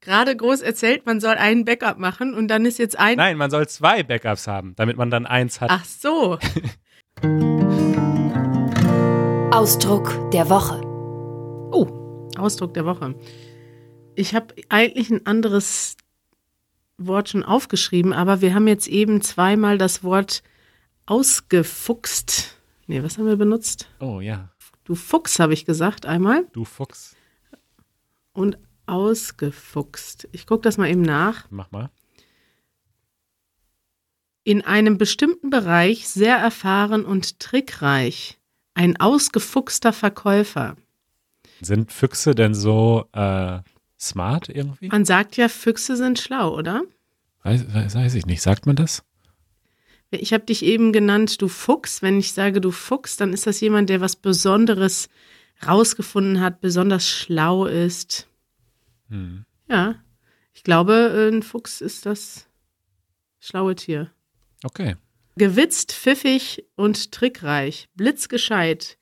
Gerade 0.00 0.34
groß 0.34 0.62
erzählt, 0.62 1.06
man 1.06 1.20
soll 1.20 1.34
einen 1.34 1.64
Backup 1.64 1.98
machen 1.98 2.32
und 2.32 2.48
dann 2.48 2.64
ist 2.64 2.78
jetzt 2.78 2.98
ein. 2.98 3.16
Nein, 3.16 3.36
man 3.36 3.50
soll 3.50 3.68
zwei 3.68 4.02
Backups 4.02 4.46
haben, 4.46 4.74
damit 4.76 4.96
man 4.96 5.10
dann 5.10 5.26
eins 5.26 5.60
hat. 5.60 5.70
Ach 5.70 5.84
so. 5.84 6.38
Ausdruck 9.50 10.30
der 10.30 10.48
Woche. 10.48 10.80
Oh, 11.72 12.28
Ausdruck 12.38 12.74
der 12.74 12.86
Woche. 12.86 13.16
Ich 14.14 14.34
habe 14.34 14.54
eigentlich 14.68 15.10
ein 15.10 15.26
anderes 15.26 15.96
Wort 16.98 17.30
schon 17.30 17.44
aufgeschrieben, 17.44 18.12
aber 18.12 18.40
wir 18.40 18.54
haben 18.54 18.68
jetzt 18.68 18.88
eben 18.88 19.22
zweimal 19.22 19.78
das 19.78 20.02
Wort 20.04 20.42
ausgefuchst 21.06 22.58
Nee, 22.88 23.02
was 23.02 23.18
haben 23.18 23.26
wir 23.26 23.36
benutzt? 23.36 23.86
Oh 24.00 24.20
ja, 24.20 24.48
Du 24.84 24.94
Fuchs, 24.94 25.38
habe 25.38 25.52
ich 25.52 25.66
gesagt 25.66 26.06
einmal. 26.06 26.46
du 26.54 26.64
Fuchs. 26.64 27.14
Und 28.32 28.56
ausgefuchst. 28.86 30.26
Ich 30.32 30.46
gucke 30.46 30.62
das 30.62 30.78
mal 30.78 30.88
eben 30.88 31.02
nach. 31.02 31.44
Mach 31.50 31.70
mal. 31.70 31.90
In 34.44 34.62
einem 34.62 34.96
bestimmten 34.96 35.50
Bereich 35.50 36.08
sehr 36.08 36.36
erfahren 36.38 37.04
und 37.04 37.38
trickreich. 37.38 38.38
Ein 38.72 38.98
ausgefuchster 38.98 39.92
Verkäufer. 39.92 40.76
Sind 41.60 41.92
Füchse 41.92 42.34
denn 42.34 42.54
so 42.54 43.04
äh, 43.12 43.60
smart 43.98 44.48
irgendwie? 44.48 44.88
Man 44.88 45.04
sagt 45.04 45.36
ja, 45.36 45.48
Füchse 45.48 45.96
sind 45.96 46.18
schlau, 46.18 46.56
oder? 46.56 46.82
Weiß, 47.42 47.94
weiß, 47.94 48.14
ich 48.14 48.26
nicht. 48.26 48.42
Sagt 48.42 48.66
man 48.66 48.76
das? 48.76 49.04
Ich 50.10 50.32
habe 50.32 50.44
dich 50.44 50.64
eben 50.64 50.92
genannt, 50.92 51.40
du 51.42 51.48
Fuchs. 51.48 52.02
Wenn 52.02 52.18
ich 52.18 52.32
sage, 52.32 52.60
du 52.60 52.70
Fuchs, 52.70 53.16
dann 53.16 53.32
ist 53.32 53.46
das 53.46 53.60
jemand, 53.60 53.90
der 53.90 54.00
was 54.00 54.16
Besonderes 54.16 55.08
rausgefunden 55.66 56.40
hat, 56.40 56.60
besonders 56.60 57.06
schlau 57.08 57.66
ist. 57.66 58.26
Hm. 59.08 59.44
Ja, 59.68 59.96
ich 60.54 60.62
glaube, 60.62 61.30
ein 61.32 61.42
Fuchs 61.42 61.80
ist 61.80 62.06
das 62.06 62.46
schlaue 63.38 63.74
Tier. 63.74 64.10
Okay. 64.64 64.96
Gewitzt, 65.36 65.92
pfiffig 65.92 66.64
und 66.74 67.12
trickreich, 67.12 67.88
blitzgescheit, 67.94 68.98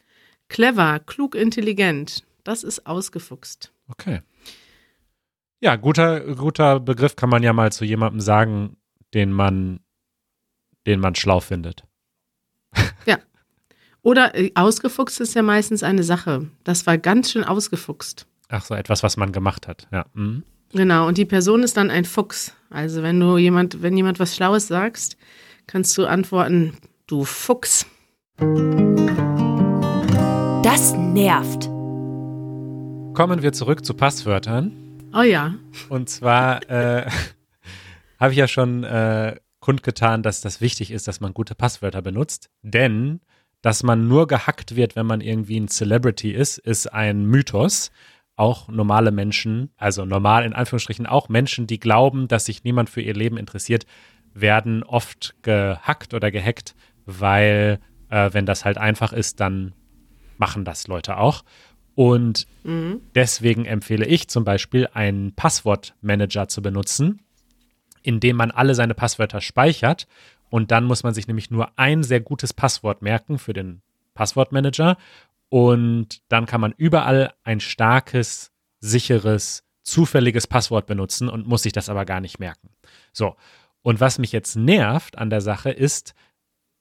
clever, 0.48 1.00
klug, 1.00 1.34
intelligent. 1.34 2.24
Das 2.44 2.62
ist 2.62 2.86
ausgefuchst. 2.86 3.72
Okay. 3.88 4.20
Ja, 5.60 5.76
guter, 5.76 6.20
guter 6.34 6.80
Begriff 6.80 7.16
kann 7.16 7.30
man 7.30 7.42
ja 7.42 7.52
mal 7.52 7.72
zu 7.72 7.84
jemandem 7.84 8.20
sagen, 8.20 8.76
den 9.14 9.32
man, 9.32 9.80
den 10.86 11.00
man 11.00 11.14
schlau 11.14 11.40
findet. 11.40 11.84
Oder 14.06 14.36
äh, 14.36 14.52
ausgefuchst 14.54 15.20
ist 15.20 15.34
ja 15.34 15.42
meistens 15.42 15.82
eine 15.82 16.04
Sache. 16.04 16.46
Das 16.62 16.86
war 16.86 16.96
ganz 16.96 17.32
schön 17.32 17.42
ausgefuchst. 17.42 18.28
Ach 18.48 18.64
so, 18.64 18.76
etwas, 18.76 19.02
was 19.02 19.16
man 19.16 19.32
gemacht 19.32 19.66
hat. 19.66 19.88
Ja. 19.90 20.06
Mhm. 20.14 20.44
Genau, 20.70 21.08
und 21.08 21.18
die 21.18 21.24
Person 21.24 21.64
ist 21.64 21.76
dann 21.76 21.90
ein 21.90 22.04
Fuchs. 22.04 22.52
Also 22.70 23.02
wenn 23.02 23.18
du 23.18 23.36
jemand, 23.36 23.82
wenn 23.82 23.96
jemand 23.96 24.20
was 24.20 24.36
Schlaues 24.36 24.68
sagst, 24.68 25.16
kannst 25.66 25.98
du 25.98 26.06
antworten, 26.06 26.76
du 27.08 27.24
Fuchs. 27.24 27.84
Das 30.62 30.94
nervt. 30.94 31.64
Kommen 33.16 33.42
wir 33.42 33.52
zurück 33.52 33.84
zu 33.84 33.94
Passwörtern. 33.94 34.85
Oh 35.16 35.22
ja. 35.22 35.54
Und 35.88 36.10
zwar 36.10 36.68
äh, 36.70 37.08
habe 38.20 38.32
ich 38.32 38.38
ja 38.38 38.46
schon 38.46 38.84
äh, 38.84 39.36
kundgetan, 39.60 40.22
dass 40.22 40.42
das 40.42 40.60
wichtig 40.60 40.90
ist, 40.90 41.08
dass 41.08 41.20
man 41.20 41.32
gute 41.32 41.54
Passwörter 41.54 42.02
benutzt. 42.02 42.50
Denn, 42.62 43.20
dass 43.62 43.82
man 43.82 44.08
nur 44.08 44.26
gehackt 44.26 44.76
wird, 44.76 44.94
wenn 44.94 45.06
man 45.06 45.22
irgendwie 45.22 45.58
ein 45.58 45.68
Celebrity 45.68 46.32
ist, 46.32 46.58
ist 46.58 46.92
ein 46.92 47.24
Mythos. 47.24 47.90
Auch 48.36 48.68
normale 48.68 49.10
Menschen, 49.10 49.70
also 49.78 50.04
normal 50.04 50.44
in 50.44 50.52
Anführungsstrichen 50.52 51.06
auch 51.06 51.30
Menschen, 51.30 51.66
die 51.66 51.80
glauben, 51.80 52.28
dass 52.28 52.44
sich 52.44 52.64
niemand 52.64 52.90
für 52.90 53.00
ihr 53.00 53.14
Leben 53.14 53.38
interessiert, 53.38 53.86
werden 54.34 54.82
oft 54.82 55.34
gehackt 55.40 56.12
oder 56.12 56.30
gehackt, 56.30 56.74
weil 57.06 57.80
äh, 58.10 58.28
wenn 58.34 58.44
das 58.44 58.66
halt 58.66 58.76
einfach 58.76 59.14
ist, 59.14 59.40
dann 59.40 59.72
machen 60.36 60.66
das 60.66 60.86
Leute 60.86 61.16
auch. 61.16 61.42
Und 61.96 62.46
Mhm. 62.66 63.00
Deswegen 63.14 63.64
empfehle 63.64 64.06
ich 64.06 64.28
zum 64.28 64.44
Beispiel, 64.44 64.88
einen 64.92 65.34
Passwortmanager 65.34 66.48
zu 66.48 66.62
benutzen, 66.62 67.22
in 68.02 68.18
dem 68.18 68.36
man 68.36 68.50
alle 68.50 68.74
seine 68.74 68.94
Passwörter 68.94 69.40
speichert. 69.40 70.08
Und 70.50 70.72
dann 70.72 70.84
muss 70.84 71.04
man 71.04 71.14
sich 71.14 71.28
nämlich 71.28 71.50
nur 71.50 71.78
ein 71.78 72.02
sehr 72.02 72.20
gutes 72.20 72.52
Passwort 72.52 73.02
merken 73.02 73.38
für 73.38 73.52
den 73.52 73.82
Passwortmanager. 74.14 74.96
Und 75.48 76.22
dann 76.28 76.46
kann 76.46 76.60
man 76.60 76.74
überall 76.76 77.34
ein 77.44 77.60
starkes, 77.60 78.50
sicheres, 78.80 79.62
zufälliges 79.84 80.48
Passwort 80.48 80.86
benutzen 80.86 81.28
und 81.28 81.46
muss 81.46 81.62
sich 81.62 81.72
das 81.72 81.88
aber 81.88 82.04
gar 82.04 82.20
nicht 82.20 82.40
merken. 82.40 82.70
So. 83.12 83.36
Und 83.82 84.00
was 84.00 84.18
mich 84.18 84.32
jetzt 84.32 84.56
nervt 84.56 85.16
an 85.18 85.30
der 85.30 85.40
Sache 85.40 85.70
ist, 85.70 86.14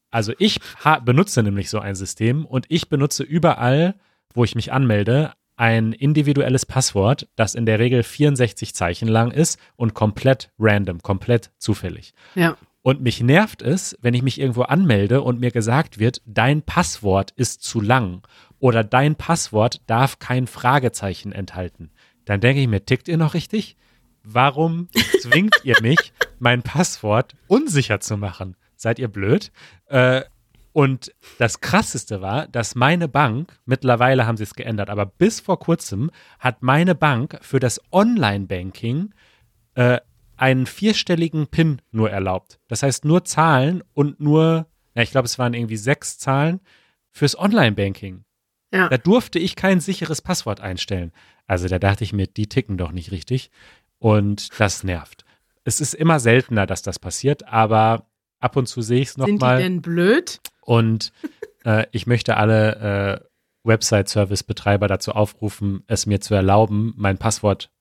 also 0.09 0.33
ich 0.39 0.59
benutze 1.03 1.43
nämlich 1.43 1.69
so 1.69 1.77
ein 1.77 1.93
System 1.93 2.45
und 2.45 2.65
ich 2.69 2.89
benutze 2.89 3.21
überall, 3.21 3.93
wo 4.35 4.43
ich 4.43 4.55
mich 4.55 4.71
anmelde, 4.71 5.33
ein 5.57 5.93
individuelles 5.93 6.65
Passwort, 6.65 7.27
das 7.35 7.55
in 7.55 7.65
der 7.65 7.79
Regel 7.79 8.03
64 8.03 8.75
Zeichen 8.75 9.07
lang 9.07 9.31
ist 9.31 9.59
und 9.75 9.93
komplett 9.93 10.51
random, 10.59 11.01
komplett 11.01 11.51
zufällig. 11.57 12.13
Ja. 12.35 12.57
Und 12.81 13.01
mich 13.01 13.21
nervt 13.21 13.61
es, 13.61 13.97
wenn 14.01 14.13
ich 14.13 14.21
mich 14.21 14.39
irgendwo 14.39 14.63
anmelde 14.63 15.21
und 15.21 15.39
mir 15.39 15.49
gesagt 15.49 15.97
wird, 15.97 16.21
dein 16.25 16.61
Passwort 16.61 17.31
ist 17.31 17.63
zu 17.63 17.81
lang 17.81 18.21
oder 18.59 18.83
dein 18.83 19.15
Passwort 19.15 19.81
darf 19.87 20.19
kein 20.19 20.45
Fragezeichen 20.45 21.31
enthalten. 21.31 21.89
Dann 22.25 22.41
denke 22.41 22.61
ich 22.61 22.67
mir, 22.67 22.85
tickt 22.85 23.07
ihr 23.07 23.17
noch 23.17 23.33
richtig? 23.33 23.75
Warum 24.23 24.89
zwingt 25.21 25.55
ihr 25.63 25.75
mich, 25.81 26.13
mein 26.37 26.61
Passwort 26.61 27.33
unsicher 27.47 28.01
zu 28.01 28.17
machen? 28.17 28.55
Seid 28.75 28.99
ihr 28.99 29.07
blöd? 29.07 29.51
Äh, 29.87 30.21
und 30.75 31.15
das 31.37 31.61
Krasseste 31.61 32.19
war, 32.19 32.49
dass 32.49 32.75
meine 32.75 33.07
Bank, 33.07 33.57
mittlerweile 33.63 34.27
haben 34.27 34.35
sie 34.35 34.43
es 34.43 34.55
geändert, 34.55 34.89
aber 34.89 35.05
bis 35.05 35.39
vor 35.39 35.57
kurzem 35.57 36.11
hat 36.37 36.63
meine 36.63 36.95
Bank 36.95 37.39
für 37.39 37.61
das 37.61 37.79
Online-Banking 37.93 39.13
äh, 39.75 40.01
einen 40.35 40.65
vierstelligen 40.65 41.47
PIN 41.47 41.81
nur 41.91 42.11
erlaubt. 42.11 42.59
Das 42.67 42.83
heißt 42.83 43.05
nur 43.05 43.23
Zahlen 43.23 43.83
und 43.93 44.19
nur, 44.19 44.67
ja, 44.95 45.01
ich 45.01 45.11
glaube, 45.11 45.27
es 45.27 45.39
waren 45.39 45.53
irgendwie 45.53 45.77
sechs 45.77 46.17
Zahlen 46.17 46.59
fürs 47.09 47.39
Online-Banking. 47.39 48.25
Ja. 48.73 48.89
Da 48.89 48.97
durfte 48.97 49.39
ich 49.39 49.55
kein 49.55 49.79
sicheres 49.79 50.21
Passwort 50.21 50.59
einstellen. 50.59 51.13
Also 51.47 51.69
da 51.69 51.79
dachte 51.79 52.03
ich 52.03 52.11
mir, 52.11 52.27
die 52.27 52.49
ticken 52.49 52.77
doch 52.77 52.91
nicht 52.91 53.11
richtig. 53.11 53.49
Und 53.97 54.49
das 54.59 54.83
nervt. 54.83 55.23
Es 55.63 55.79
ist 55.79 55.93
immer 55.93 56.19
seltener, 56.19 56.65
dass 56.65 56.81
das 56.81 56.99
passiert, 56.99 57.47
aber 57.47 58.09
ab 58.39 58.55
und 58.55 58.67
zu 58.67 58.81
sehe 58.81 59.01
ich 59.01 59.09
es 59.09 59.13
Sind 59.15 59.25
die 59.27 59.31
nochmal. 59.33 59.61
denn 59.61 59.81
blöd? 59.81 60.39
Und 60.61 61.11
äh, 61.63 61.85
ich 61.91 62.07
möchte 62.07 62.37
alle 62.37 63.21
äh, 63.23 63.25
Website-Service-Betreiber 63.67 64.87
dazu 64.87 65.11
aufrufen, 65.11 65.83
es 65.87 66.05
mir 66.05 66.21
zu 66.21 66.33
erlauben, 66.35 66.93
mein 66.97 67.17
Passwort 67.17 67.71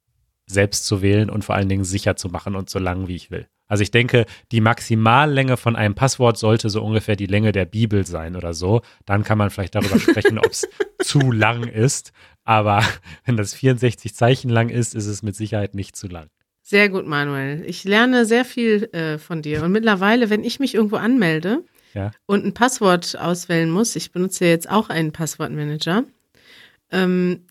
selbst 0.46 0.86
zu 0.86 1.02
wählen 1.02 1.30
und 1.30 1.44
vor 1.44 1.54
allen 1.54 1.68
Dingen 1.68 1.84
sicher 1.84 2.16
zu 2.16 2.28
machen 2.28 2.54
und 2.54 2.68
so 2.68 2.78
lang 2.78 3.08
wie 3.08 3.16
ich 3.16 3.30
will. 3.30 3.48
Also 3.66 3.82
ich 3.82 3.90
denke, 3.90 4.26
die 4.52 4.60
Maximallänge 4.60 5.56
von 5.56 5.74
einem 5.74 5.94
Passwort 5.94 6.36
sollte 6.36 6.68
so 6.68 6.82
ungefähr 6.84 7.16
die 7.16 7.26
Länge 7.26 7.52
der 7.52 7.64
Bibel 7.64 8.06
sein 8.06 8.36
oder 8.36 8.52
so. 8.52 8.82
Dann 9.06 9.24
kann 9.24 9.38
man 9.38 9.48
vielleicht 9.48 9.74
darüber 9.74 9.98
sprechen, 9.98 10.38
ob 10.38 10.50
es 10.50 10.68
zu 11.02 11.32
lang 11.32 11.64
ist. 11.64 12.12
Aber 12.44 12.82
wenn 13.24 13.38
das 13.38 13.54
64 13.54 14.14
Zeichen 14.14 14.50
lang 14.50 14.68
ist, 14.68 14.94
ist 14.94 15.06
es 15.06 15.22
mit 15.22 15.34
Sicherheit 15.34 15.74
nicht 15.74 15.96
zu 15.96 16.08
lang. 16.08 16.28
Sehr 16.66 16.88
gut, 16.88 17.06
Manuel. 17.06 17.62
Ich 17.66 17.84
lerne 17.84 18.24
sehr 18.24 18.44
viel 18.46 18.84
äh, 18.92 19.18
von 19.18 19.42
dir. 19.42 19.62
Und 19.62 19.70
mittlerweile, 19.72 20.30
wenn 20.30 20.42
ich 20.42 20.60
mich 20.60 20.74
irgendwo 20.74 20.96
anmelde 20.96 21.62
Ja. 21.92 22.10
und 22.24 22.44
ein 22.46 22.54
Passwort 22.54 23.18
auswählen 23.20 23.70
muss, 23.70 23.94
ich 23.96 24.12
benutze 24.12 24.46
jetzt 24.46 24.70
auch 24.70 24.88
einen 24.88 25.12
Passwortmanager, 25.12 26.04
ähm, 26.90 27.42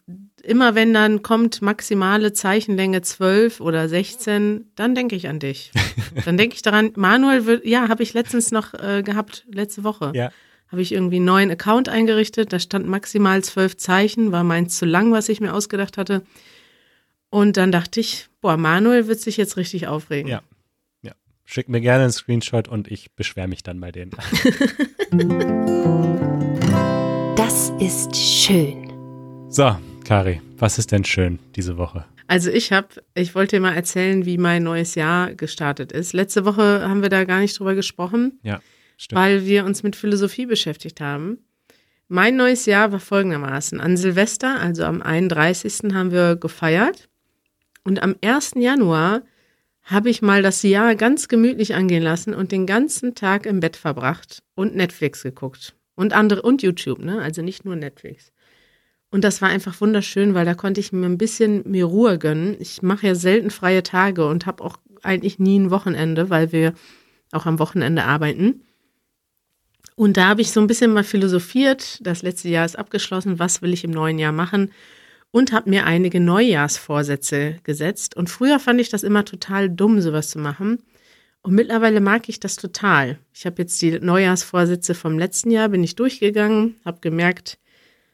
immer 0.42 0.74
wenn 0.74 0.94
dann 0.96 1.22
kommt 1.22 1.62
maximale 1.62 2.34
Zeichenlänge 2.34 3.04
12 3.04 3.62
oder 3.62 3.88
16, 3.88 4.72
dann 4.76 4.96
denke 4.96 5.16
ich 5.16 5.28
an 5.28 5.40
dich. 5.40 5.72
Dann 6.26 6.38
denke 6.38 6.56
ich 6.56 6.62
daran, 6.64 6.92
Manuel 6.96 7.46
wird, 7.46 7.66
ja, 7.66 7.90
habe 7.90 8.04
ich 8.04 8.14
letztens 8.14 8.52
noch 8.52 8.74
äh, 8.74 9.04
gehabt, 9.04 9.46
letzte 9.52 9.84
Woche. 9.84 10.12
Ja. 10.16 10.32
Habe 10.72 10.82
ich 10.82 10.92
irgendwie 10.92 11.18
einen 11.18 11.26
neuen 11.26 11.52
Account 11.52 11.88
eingerichtet, 11.88 12.52
da 12.52 12.60
stand 12.60 12.88
maximal 12.88 13.44
zwölf 13.44 13.78
Zeichen, 13.78 14.32
war 14.32 14.44
meins 14.44 14.78
zu 14.78 14.86
lang, 14.86 15.12
was 15.12 15.30
ich 15.30 15.40
mir 15.40 15.54
ausgedacht 15.54 15.98
hatte. 15.98 16.24
Und 17.34 17.58
dann 17.58 17.72
dachte 17.72 18.00
ich, 18.00 18.28
boah, 18.42 18.58
Manuel 18.58 19.08
wird 19.08 19.20
sich 19.20 19.38
jetzt 19.38 19.58
richtig 19.58 19.88
aufregen. 19.88 20.30
Ja. 20.30 20.44
Ja. 21.02 21.14
Schick 21.46 21.68
mir 21.68 21.82
gerne 21.82 22.04
einen 22.04 22.12
Screenshot 22.12 22.68
und 22.68 22.88
ich 22.92 23.12
beschwere 23.16 23.48
mich 23.48 23.64
dann 23.64 23.80
bei 23.80 23.92
denen. 23.92 24.12
Das 27.36 27.72
ist 27.80 28.16
schön. 28.16 28.92
So, 29.50 29.76
Kari, 30.06 30.42
was 30.58 30.78
ist 30.78 30.92
denn 30.92 31.04
schön 31.04 31.40
diese 31.56 31.78
Woche? 31.78 32.06
Also 32.28 32.50
ich 32.52 32.72
habe, 32.72 32.88
ich 33.16 33.34
wollte 33.36 33.56
dir 33.56 33.60
mal 33.62 33.74
erzählen, 33.74 34.26
wie 34.26 34.38
mein 34.38 34.64
neues 34.64 34.96
Jahr 34.96 35.34
gestartet 35.34 35.92
ist. 35.92 36.14
Letzte 36.14 36.46
Woche 36.46 36.88
haben 36.88 37.02
wir 37.02 37.10
da 37.10 37.24
gar 37.26 37.40
nicht 37.40 37.58
drüber 37.60 37.74
gesprochen, 37.76 38.40
Ja, 38.44 38.62
stimmt. 38.98 39.20
weil 39.20 39.46
wir 39.46 39.66
uns 39.66 39.82
mit 39.84 39.96
Philosophie 39.96 40.46
beschäftigt 40.46 41.02
haben. 41.02 41.40
Mein 42.08 42.36
neues 42.36 42.66
Jahr 42.68 42.92
war 42.92 43.00
folgendermaßen. 43.00 43.82
An 43.82 43.98
Silvester, 43.98 44.60
also 44.60 44.84
am 44.86 45.02
31. 45.02 45.94
haben 45.94 46.12
wir 46.12 46.36
gefeiert. 46.36 47.10
Und 47.84 48.02
am 48.02 48.16
1. 48.22 48.54
Januar 48.56 49.24
habe 49.84 50.10
ich 50.10 50.22
mal 50.22 50.42
das 50.42 50.64
Jahr 50.64 50.96
ganz 50.96 51.28
gemütlich 51.28 51.76
angehen 51.76 52.04
lassen 52.04 52.34
und 52.34 52.52
den 52.52 52.66
ganzen 52.66 53.16
Tag 53.16 53.46
im 53.46 53.60
Bett 53.60 53.76
verbracht 53.76 54.42
und 54.56 54.76
Netflix 54.76 55.24
geguckt. 55.24 55.76
Und 55.96 56.14
andere, 56.14 56.42
und 56.42 56.64
YouTube, 56.64 57.00
ne? 57.00 57.22
Also 57.22 57.42
nicht 57.42 57.66
nur 57.66 57.76
Netflix. 57.76 58.32
Und 59.12 59.24
das 59.24 59.42
war 59.42 59.50
einfach 59.50 59.80
wunderschön, 59.80 60.34
weil 60.34 60.46
da 60.46 60.56
konnte 60.56 60.80
ich 60.80 60.92
mir 60.92 61.06
ein 61.06 61.20
bisschen 61.20 61.70
mir 61.70 61.86
Ruhe 61.86 62.18
gönnen. 62.18 62.56
Ich 62.60 62.82
mache 62.82 63.08
ja 63.08 63.16
selten 63.16 63.52
freie 63.52 63.84
Tage 63.84 64.28
und 64.28 64.48
habe 64.48 64.64
auch 64.64 64.78
eigentlich 65.04 65.38
nie 65.38 65.60
ein 65.60 65.70
Wochenende, 65.70 66.30
weil 66.30 66.52
wir 66.52 66.74
auch 67.32 67.46
am 67.46 67.60
Wochenende 67.60 68.06
arbeiten. 68.06 68.64
Und 69.96 70.18
da 70.18 70.30
habe 70.30 70.42
ich 70.42 70.52
so 70.52 70.60
ein 70.60 70.68
bisschen 70.68 70.94
mal 70.94 71.04
philosophiert. 71.04 72.00
Das 72.02 72.24
letzte 72.24 72.50
Jahr 72.50 72.66
ist 72.66 72.78
abgeschlossen. 72.80 73.38
Was 73.38 73.62
will 73.62 73.74
ich 73.74 73.84
im 73.84 73.92
neuen 73.92 74.18
Jahr 74.18 74.32
machen? 74.32 74.72
Und 75.34 75.52
habe 75.52 75.68
mir 75.72 75.88
einige 75.88 76.20
Neujahrsvorsätze 76.20 77.58
gesetzt. 77.64 78.16
Und 78.16 78.30
früher 78.30 78.60
fand 78.60 78.80
ich 78.80 78.90
das 78.90 79.02
immer 79.02 79.26
total 79.26 79.68
dumm, 79.68 80.00
sowas 80.00 80.30
zu 80.30 80.38
machen. 80.38 80.84
Und 81.42 81.56
mittlerweile 81.56 82.02
mag 82.02 82.30
ich 82.30 82.40
das 82.40 82.56
total. 82.56 83.18
Ich 83.34 83.48
habe 83.48 83.64
jetzt 83.64 83.82
die 83.82 84.00
Neujahrsvorsätze 84.00 84.94
vom 84.94 85.18
letzten 85.18 85.50
Jahr, 85.50 85.70
bin 85.70 85.84
ich 85.84 85.96
durchgegangen, 85.96 86.76
habe 86.86 87.00
gemerkt, 87.02 87.58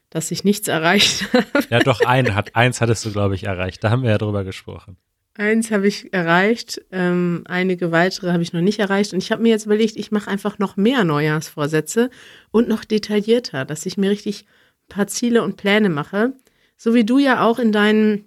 dass 0.09 0.31
ich 0.31 0.45
nichts 0.45 0.69
erreicht 0.69 1.27
habe. 1.33 1.65
Ja, 1.69 1.79
doch, 1.79 1.99
ein, 1.99 2.35
hat, 2.35 2.55
eins 2.55 2.79
hattest 2.79 3.05
du, 3.05 3.11
glaube 3.11 3.35
ich, 3.35 3.43
erreicht. 3.43 3.83
Da 3.83 3.89
haben 3.89 4.03
wir 4.03 4.11
ja 4.11 4.17
drüber 4.17 4.45
gesprochen. 4.45 4.95
Eins 5.35 5.71
habe 5.71 5.87
ich 5.87 6.13
erreicht, 6.13 6.81
ähm, 6.91 7.43
einige 7.47 7.91
weitere 7.91 8.31
habe 8.31 8.43
ich 8.43 8.53
noch 8.53 8.61
nicht 8.61 8.79
erreicht. 8.79 9.13
Und 9.13 9.21
ich 9.21 9.31
habe 9.33 9.43
mir 9.43 9.49
jetzt 9.49 9.65
überlegt, 9.65 9.97
ich 9.97 10.11
mache 10.11 10.31
einfach 10.31 10.57
noch 10.57 10.77
mehr 10.77 11.03
Neujahrsvorsätze 11.03 12.09
und 12.51 12.69
noch 12.69 12.85
detaillierter, 12.85 13.65
dass 13.65 13.85
ich 13.85 13.97
mir 13.97 14.09
richtig 14.09 14.45
ein 14.45 14.95
paar 14.95 15.07
Ziele 15.07 15.43
und 15.43 15.57
Pläne 15.57 15.89
mache. 15.89 16.33
So 16.81 16.93
wie 16.93 17.03
du 17.03 17.19
ja 17.19 17.45
auch 17.45 17.59
in 17.59 17.73
deinen 17.73 18.23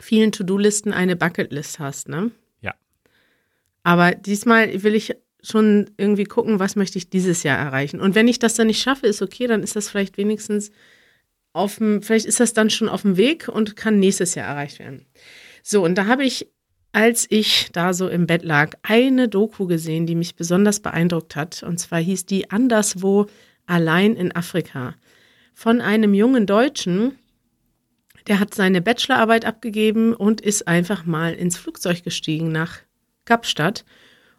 vielen 0.00 0.30
To-Do-Listen 0.30 0.92
eine 0.92 1.16
Bucketlist 1.16 1.80
hast, 1.80 2.08
ne? 2.08 2.30
Ja. 2.60 2.74
Aber 3.82 4.12
diesmal 4.12 4.84
will 4.84 4.94
ich 4.94 5.16
schon 5.42 5.90
irgendwie 5.96 6.22
gucken, 6.22 6.60
was 6.60 6.76
möchte 6.76 6.96
ich 6.96 7.10
dieses 7.10 7.42
Jahr 7.42 7.58
erreichen. 7.58 7.98
Und 7.98 8.14
wenn 8.14 8.28
ich 8.28 8.38
das 8.38 8.54
dann 8.54 8.68
nicht 8.68 8.80
schaffe, 8.80 9.08
ist 9.08 9.20
okay, 9.20 9.48
dann 9.48 9.64
ist 9.64 9.74
das 9.74 9.90
vielleicht 9.90 10.16
wenigstens 10.16 10.70
auf 11.52 11.78
dem, 11.78 12.02
vielleicht 12.02 12.24
ist 12.24 12.38
das 12.38 12.52
dann 12.52 12.70
schon 12.70 12.88
auf 12.88 13.02
dem 13.02 13.16
Weg 13.16 13.48
und 13.48 13.74
kann 13.74 13.98
nächstes 13.98 14.36
Jahr 14.36 14.46
erreicht 14.46 14.78
werden. 14.78 15.04
So, 15.64 15.84
und 15.84 15.96
da 15.96 16.06
habe 16.06 16.24
ich, 16.24 16.46
als 16.92 17.26
ich 17.30 17.70
da 17.72 17.94
so 17.94 18.08
im 18.08 18.28
Bett 18.28 18.44
lag, 18.44 18.74
eine 18.82 19.28
Doku 19.28 19.66
gesehen, 19.66 20.06
die 20.06 20.14
mich 20.14 20.36
besonders 20.36 20.78
beeindruckt 20.78 21.34
hat. 21.34 21.64
Und 21.64 21.78
zwar 21.78 21.98
hieß 21.98 22.26
die 22.26 22.52
Anderswo 22.52 23.26
allein 23.66 24.14
in 24.14 24.30
Afrika. 24.30 24.94
Von 25.52 25.80
einem 25.80 26.14
jungen 26.14 26.46
Deutschen, 26.46 27.18
der 28.26 28.40
hat 28.40 28.54
seine 28.54 28.80
Bachelorarbeit 28.80 29.44
abgegeben 29.44 30.14
und 30.14 30.40
ist 30.40 30.68
einfach 30.68 31.04
mal 31.04 31.34
ins 31.34 31.56
Flugzeug 31.56 32.02
gestiegen 32.04 32.52
nach 32.52 32.78
Kapstadt 33.24 33.84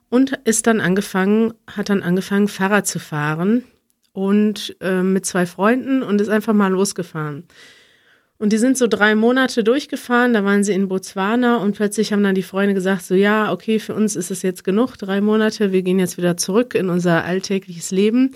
und 0.09 0.39
ist 0.43 0.67
dann 0.67 0.79
angefangen, 0.79 1.53
hat 1.67 1.89
dann 1.89 2.03
angefangen, 2.03 2.47
Fahrrad 2.47 2.87
zu 2.87 2.99
fahren 2.99 3.63
und 4.11 4.75
äh, 4.79 5.01
mit 5.01 5.25
zwei 5.25 5.45
Freunden 5.45 6.03
und 6.03 6.21
ist 6.21 6.29
einfach 6.29 6.53
mal 6.53 6.71
losgefahren. 6.71 7.47
Und 8.37 8.51
die 8.51 8.57
sind 8.57 8.77
so 8.77 8.87
drei 8.87 9.15
Monate 9.15 9.63
durchgefahren, 9.63 10.33
da 10.33 10.43
waren 10.43 10.63
sie 10.63 10.73
in 10.73 10.87
Botswana 10.87 11.57
und 11.57 11.75
plötzlich 11.75 12.11
haben 12.11 12.23
dann 12.23 12.35
die 12.35 12.43
Freunde 12.43 12.73
gesagt, 12.73 13.03
so 13.03 13.15
ja, 13.15 13.51
okay, 13.51 13.79
für 13.79 13.93
uns 13.95 14.15
ist 14.15 14.31
es 14.31 14.41
jetzt 14.41 14.63
genug, 14.63 14.97
drei 14.97 15.21
Monate, 15.21 15.71
wir 15.71 15.81
gehen 15.81 15.97
jetzt 15.99 16.17
wieder 16.17 16.35
zurück 16.35 16.75
in 16.75 16.89
unser 16.89 17.23
alltägliches 17.23 17.91
Leben. 17.91 18.35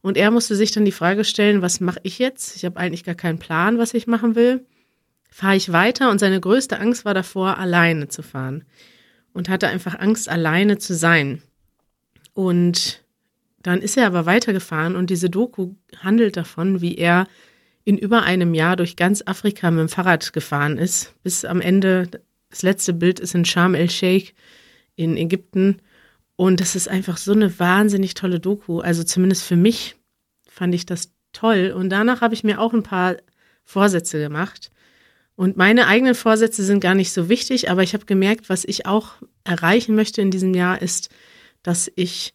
Und 0.00 0.16
er 0.16 0.30
musste 0.30 0.54
sich 0.54 0.70
dann 0.70 0.84
die 0.84 0.92
Frage 0.92 1.24
stellen, 1.24 1.60
was 1.60 1.80
mache 1.80 1.98
ich 2.04 2.18
jetzt? 2.18 2.54
Ich 2.56 2.64
habe 2.64 2.78
eigentlich 2.78 3.04
gar 3.04 3.16
keinen 3.16 3.38
Plan, 3.38 3.78
was 3.78 3.94
ich 3.94 4.06
machen 4.06 4.36
will. 4.36 4.64
Fahre 5.38 5.54
ich 5.54 5.70
weiter? 5.70 6.10
Und 6.10 6.18
seine 6.18 6.40
größte 6.40 6.80
Angst 6.80 7.04
war 7.04 7.14
davor, 7.14 7.58
alleine 7.58 8.08
zu 8.08 8.24
fahren 8.24 8.64
und 9.32 9.48
hatte 9.48 9.68
einfach 9.68 9.96
Angst, 9.96 10.28
alleine 10.28 10.78
zu 10.78 10.96
sein. 10.96 11.42
Und 12.34 13.04
dann 13.62 13.80
ist 13.80 13.96
er 13.96 14.08
aber 14.08 14.26
weitergefahren 14.26 14.96
und 14.96 15.10
diese 15.10 15.30
Doku 15.30 15.76
handelt 16.02 16.36
davon, 16.36 16.80
wie 16.80 16.96
er 16.96 17.28
in 17.84 17.96
über 17.96 18.24
einem 18.24 18.52
Jahr 18.52 18.74
durch 18.74 18.96
ganz 18.96 19.22
Afrika 19.26 19.70
mit 19.70 19.78
dem 19.78 19.88
Fahrrad 19.88 20.32
gefahren 20.32 20.76
ist, 20.76 21.14
bis 21.22 21.44
am 21.44 21.60
Ende, 21.60 22.08
das 22.50 22.62
letzte 22.62 22.92
Bild 22.92 23.20
ist 23.20 23.36
in 23.36 23.44
Sharm 23.44 23.76
el-Sheikh 23.76 24.32
in 24.96 25.16
Ägypten. 25.16 25.80
Und 26.34 26.58
das 26.58 26.74
ist 26.74 26.88
einfach 26.88 27.16
so 27.16 27.30
eine 27.30 27.60
wahnsinnig 27.60 28.14
tolle 28.14 28.40
Doku. 28.40 28.80
Also 28.80 29.04
zumindest 29.04 29.44
für 29.44 29.54
mich 29.54 29.94
fand 30.48 30.74
ich 30.74 30.84
das 30.84 31.12
toll. 31.32 31.72
Und 31.76 31.90
danach 31.90 32.22
habe 32.22 32.34
ich 32.34 32.42
mir 32.42 32.60
auch 32.60 32.74
ein 32.74 32.82
paar 32.82 33.18
Vorsätze 33.62 34.18
gemacht. 34.18 34.72
Und 35.38 35.56
meine 35.56 35.86
eigenen 35.86 36.16
Vorsätze 36.16 36.64
sind 36.64 36.80
gar 36.80 36.96
nicht 36.96 37.12
so 37.12 37.28
wichtig, 37.28 37.70
aber 37.70 37.84
ich 37.84 37.94
habe 37.94 38.06
gemerkt, 38.06 38.48
was 38.48 38.64
ich 38.64 38.86
auch 38.86 39.12
erreichen 39.44 39.94
möchte 39.94 40.20
in 40.20 40.32
diesem 40.32 40.52
Jahr, 40.52 40.82
ist, 40.82 41.10
dass 41.62 41.88
ich, 41.94 42.34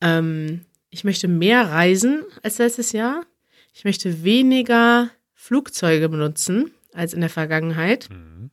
ähm, 0.00 0.64
ich 0.88 1.02
möchte 1.02 1.26
mehr 1.26 1.68
reisen 1.68 2.22
als 2.44 2.58
letztes 2.58 2.92
Jahr. 2.92 3.26
Ich 3.74 3.84
möchte 3.84 4.22
weniger 4.22 5.10
Flugzeuge 5.34 6.08
benutzen 6.08 6.70
als 6.92 7.12
in 7.12 7.22
der 7.22 7.28
Vergangenheit. 7.28 8.08
Mhm. 8.08 8.52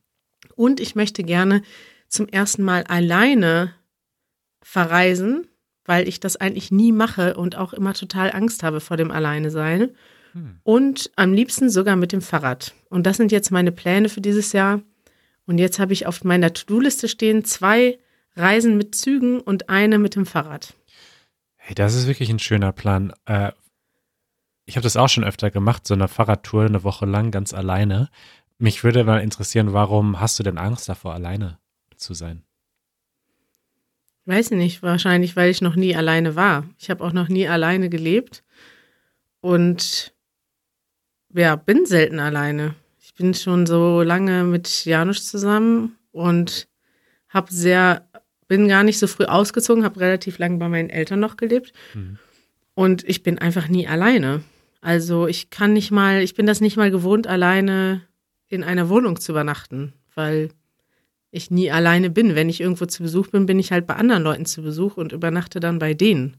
Und 0.56 0.80
ich 0.80 0.96
möchte 0.96 1.22
gerne 1.22 1.62
zum 2.08 2.26
ersten 2.26 2.64
Mal 2.64 2.82
alleine 2.88 3.72
verreisen, 4.62 5.46
weil 5.84 6.08
ich 6.08 6.18
das 6.18 6.36
eigentlich 6.36 6.72
nie 6.72 6.90
mache 6.90 7.36
und 7.36 7.54
auch 7.54 7.72
immer 7.72 7.94
total 7.94 8.32
Angst 8.32 8.64
habe 8.64 8.80
vor 8.80 8.96
dem 8.96 9.12
Alleine 9.12 9.52
sein. 9.52 9.94
Und 10.64 11.10
am 11.16 11.32
liebsten 11.32 11.70
sogar 11.70 11.96
mit 11.96 12.12
dem 12.12 12.20
Fahrrad. 12.20 12.74
Und 12.88 13.06
das 13.06 13.16
sind 13.16 13.32
jetzt 13.32 13.50
meine 13.50 13.72
Pläne 13.72 14.08
für 14.08 14.20
dieses 14.20 14.52
Jahr. 14.52 14.82
Und 15.46 15.58
jetzt 15.58 15.78
habe 15.78 15.92
ich 15.92 16.06
auf 16.06 16.24
meiner 16.24 16.52
To-Do-Liste 16.52 17.08
stehen 17.08 17.44
zwei 17.44 17.98
Reisen 18.34 18.76
mit 18.76 18.94
Zügen 18.94 19.40
und 19.40 19.68
eine 19.68 19.98
mit 19.98 20.14
dem 20.14 20.26
Fahrrad. 20.26 20.74
Hey, 21.56 21.74
das 21.74 21.94
ist 21.94 22.06
wirklich 22.06 22.30
ein 22.30 22.38
schöner 22.38 22.72
Plan. 22.72 23.12
Äh, 23.24 23.52
ich 24.66 24.76
habe 24.76 24.82
das 24.82 24.96
auch 24.96 25.08
schon 25.08 25.24
öfter 25.24 25.50
gemacht, 25.50 25.86
so 25.86 25.94
eine 25.94 26.08
Fahrradtour 26.08 26.64
eine 26.64 26.84
Woche 26.84 27.06
lang 27.06 27.30
ganz 27.30 27.54
alleine. 27.54 28.10
Mich 28.58 28.84
würde 28.84 29.04
mal 29.04 29.22
interessieren, 29.22 29.72
warum 29.72 30.20
hast 30.20 30.38
du 30.38 30.42
denn 30.42 30.58
Angst 30.58 30.88
davor, 30.88 31.14
alleine 31.14 31.58
zu 31.96 32.14
sein? 32.14 32.42
Weiß 34.24 34.50
ich 34.50 34.56
nicht, 34.56 34.82
wahrscheinlich, 34.82 35.36
weil 35.36 35.50
ich 35.50 35.62
noch 35.62 35.76
nie 35.76 35.94
alleine 35.94 36.34
war. 36.34 36.64
Ich 36.78 36.90
habe 36.90 37.04
auch 37.04 37.12
noch 37.12 37.28
nie 37.28 37.46
alleine 37.46 37.88
gelebt. 37.88 38.42
Und 39.40 40.12
ja, 41.36 41.56
bin 41.56 41.86
selten 41.86 42.18
alleine. 42.18 42.74
Ich 43.00 43.14
bin 43.14 43.34
schon 43.34 43.66
so 43.66 44.02
lange 44.02 44.44
mit 44.44 44.84
Janusz 44.84 45.26
zusammen 45.26 45.96
und 46.12 46.68
habe 47.28 47.52
sehr, 47.52 48.08
bin 48.48 48.68
gar 48.68 48.82
nicht 48.82 48.98
so 48.98 49.06
früh 49.06 49.24
ausgezogen, 49.24 49.84
habe 49.84 50.00
relativ 50.00 50.38
lange 50.38 50.58
bei 50.58 50.68
meinen 50.68 50.90
Eltern 50.90 51.20
noch 51.20 51.36
gelebt. 51.36 51.72
Mhm. 51.94 52.18
Und 52.74 53.08
ich 53.08 53.22
bin 53.22 53.38
einfach 53.38 53.68
nie 53.68 53.88
alleine. 53.88 54.42
Also 54.80 55.26
ich 55.26 55.50
kann 55.50 55.72
nicht 55.72 55.90
mal, 55.90 56.22
ich 56.22 56.34
bin 56.34 56.46
das 56.46 56.60
nicht 56.60 56.76
mal 56.76 56.90
gewohnt, 56.90 57.26
alleine 57.26 58.02
in 58.48 58.62
einer 58.62 58.88
Wohnung 58.88 59.18
zu 59.18 59.32
übernachten, 59.32 59.94
weil 60.14 60.50
ich 61.30 61.50
nie 61.50 61.70
alleine 61.70 62.10
bin. 62.10 62.34
Wenn 62.34 62.48
ich 62.48 62.60
irgendwo 62.60 62.86
zu 62.86 63.02
Besuch 63.02 63.28
bin, 63.28 63.46
bin 63.46 63.58
ich 63.58 63.72
halt 63.72 63.86
bei 63.86 63.94
anderen 63.94 64.22
Leuten 64.22 64.46
zu 64.46 64.62
Besuch 64.62 64.96
und 64.96 65.12
übernachte 65.12 65.60
dann 65.60 65.78
bei 65.78 65.94
denen. 65.94 66.36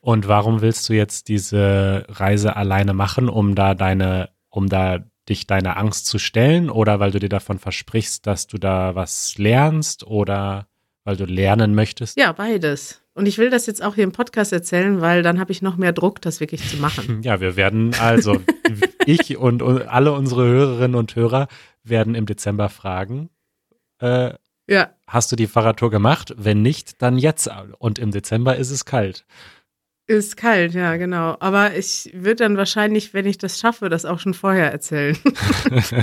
Und 0.00 0.28
warum 0.28 0.60
willst 0.60 0.88
du 0.88 0.92
jetzt 0.92 1.28
diese 1.28 2.04
Reise 2.08 2.56
alleine 2.56 2.94
machen, 2.94 3.28
um 3.28 3.54
da 3.54 3.74
deine, 3.74 4.30
um 4.50 4.68
da 4.68 5.00
dich 5.28 5.46
deiner 5.46 5.76
Angst 5.76 6.06
zu 6.06 6.18
stellen 6.18 6.70
oder 6.70 7.00
weil 7.00 7.10
du 7.10 7.18
dir 7.18 7.28
davon 7.28 7.58
versprichst, 7.58 8.26
dass 8.26 8.46
du 8.46 8.58
da 8.58 8.94
was 8.94 9.36
lernst 9.38 10.06
oder 10.06 10.68
weil 11.04 11.16
du 11.16 11.24
lernen 11.24 11.74
möchtest? 11.74 12.18
Ja, 12.18 12.32
beides. 12.32 13.02
Und 13.14 13.26
ich 13.26 13.38
will 13.38 13.50
das 13.50 13.66
jetzt 13.66 13.82
auch 13.82 13.96
hier 13.96 14.04
im 14.04 14.12
Podcast 14.12 14.52
erzählen, 14.52 15.00
weil 15.00 15.22
dann 15.22 15.40
habe 15.40 15.50
ich 15.50 15.60
noch 15.60 15.76
mehr 15.76 15.92
Druck, 15.92 16.22
das 16.22 16.38
wirklich 16.38 16.68
zu 16.68 16.76
machen. 16.76 17.20
Ja, 17.24 17.40
wir 17.40 17.56
werden 17.56 17.94
also, 17.98 18.40
ich 19.06 19.36
und, 19.36 19.60
und 19.60 19.88
alle 19.88 20.12
unsere 20.12 20.44
Hörerinnen 20.44 20.94
und 20.94 21.16
Hörer 21.16 21.48
werden 21.82 22.14
im 22.14 22.26
Dezember 22.26 22.68
fragen, 22.68 23.28
äh, 24.00 24.34
Ja, 24.68 24.90
hast 25.06 25.32
du 25.32 25.36
die 25.36 25.48
Fahrradtour 25.48 25.90
gemacht? 25.90 26.34
Wenn 26.38 26.62
nicht, 26.62 27.02
dann 27.02 27.18
jetzt. 27.18 27.50
Und 27.78 27.98
im 27.98 28.12
Dezember 28.12 28.56
ist 28.56 28.70
es 28.70 28.84
kalt. 28.84 29.24
Ist 30.08 30.36
kalt, 30.36 30.72
ja, 30.74 30.96
genau. 30.96 31.36
Aber 31.38 31.76
ich 31.76 32.10
würde 32.14 32.36
dann 32.36 32.56
wahrscheinlich, 32.56 33.14
wenn 33.14 33.26
ich 33.26 33.38
das 33.38 33.60
schaffe, 33.60 33.88
das 33.88 34.04
auch 34.04 34.18
schon 34.18 34.34
vorher 34.34 34.72
erzählen. 34.72 35.16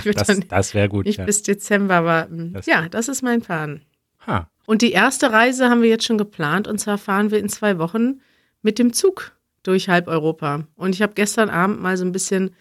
Das, 0.05 0.39
das 0.47 0.73
wäre 0.73 0.87
gut. 0.89 1.05
nicht 1.05 1.17
Ja. 1.19 1.25
bis 1.25 1.41
Dezember 1.43 2.05
warten. 2.05 2.53
Das- 2.53 2.65
ja, 2.67 2.87
das 2.87 3.07
ist 3.09 3.21
mein 3.23 3.41
Plan. 3.41 3.81
Ha. 4.27 4.49
Und 4.65 4.81
die 4.81 4.91
erste 4.91 5.31
Reise 5.31 5.69
haben 5.69 5.81
wir 5.81 5.89
jetzt 5.89 6.05
schon 6.05 6.17
geplant 6.17 6.67
und 6.67 6.79
zwar 6.79 6.97
fahren 6.97 7.29
wir 7.31 7.39
in 7.39 7.49
zwei 7.49 7.77
Wochen 7.79 8.21
mit 8.61 8.79
dem 8.79 8.93
Zug 8.93 9.33
durch 9.63 9.89
halb 9.89 10.07
Europa. 10.07 10.67
Und 10.75 10.93
ich 10.95 11.01
habe 11.01 11.13
gestern 11.15 11.49
Abend 11.49 11.81
mal 11.81 11.97
so 11.97 12.05
ein 12.05 12.11
bisschen 12.11 12.51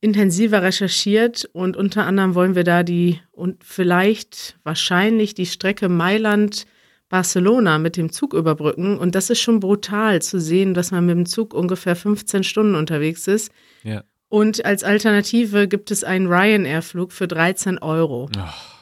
intensiver 0.00 0.62
recherchiert 0.62 1.48
und 1.52 1.76
unter 1.76 2.06
anderem 2.06 2.34
wollen 2.34 2.54
wir 2.54 2.64
da 2.64 2.82
die 2.82 3.20
und 3.32 3.62
vielleicht 3.64 4.58
wahrscheinlich 4.62 5.34
die 5.34 5.44
Strecke 5.46 5.88
Mailand 5.90 6.64
Barcelona 7.10 7.78
mit 7.78 7.98
dem 7.98 8.12
Zug 8.12 8.32
überbrücken 8.32 8.96
und 8.96 9.14
das 9.14 9.28
ist 9.28 9.40
schon 9.40 9.60
brutal 9.60 10.22
zu 10.22 10.40
sehen, 10.40 10.72
dass 10.72 10.92
man 10.92 11.04
mit 11.04 11.16
dem 11.16 11.26
Zug 11.26 11.52
ungefähr 11.52 11.96
15 11.96 12.44
Stunden 12.44 12.76
unterwegs 12.76 13.26
ist. 13.26 13.52
Ja. 13.82 14.04
Und 14.28 14.64
als 14.64 14.84
Alternative 14.84 15.66
gibt 15.66 15.90
es 15.90 16.04
einen 16.04 16.28
Ryanair-Flug 16.28 17.12
für 17.12 17.26
13 17.26 17.78
Euro. 17.78 18.30
Ach, 18.38 18.78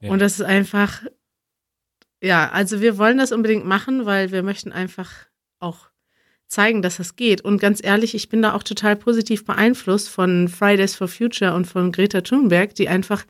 Ja. 0.00 0.10
Und 0.10 0.20
das 0.20 0.40
ist 0.40 0.46
einfach, 0.46 1.02
ja, 2.22 2.50
also 2.50 2.80
wir 2.80 2.96
wollen 2.96 3.18
das 3.18 3.32
unbedingt 3.32 3.66
machen, 3.66 4.06
weil 4.06 4.32
wir 4.32 4.42
möchten 4.42 4.72
einfach 4.72 5.10
auch 5.58 5.90
zeigen, 6.46 6.80
dass 6.80 6.96
das 6.96 7.16
geht. 7.16 7.42
Und 7.42 7.60
ganz 7.60 7.84
ehrlich, 7.84 8.14
ich 8.14 8.30
bin 8.30 8.40
da 8.40 8.54
auch 8.54 8.62
total 8.62 8.96
positiv 8.96 9.44
beeinflusst 9.44 10.08
von 10.08 10.48
Fridays 10.48 10.96
for 10.96 11.08
Future 11.08 11.54
und 11.54 11.66
von 11.66 11.92
Greta 11.92 12.22
Thunberg, 12.22 12.74
die 12.74 12.88
einfach 12.88 13.26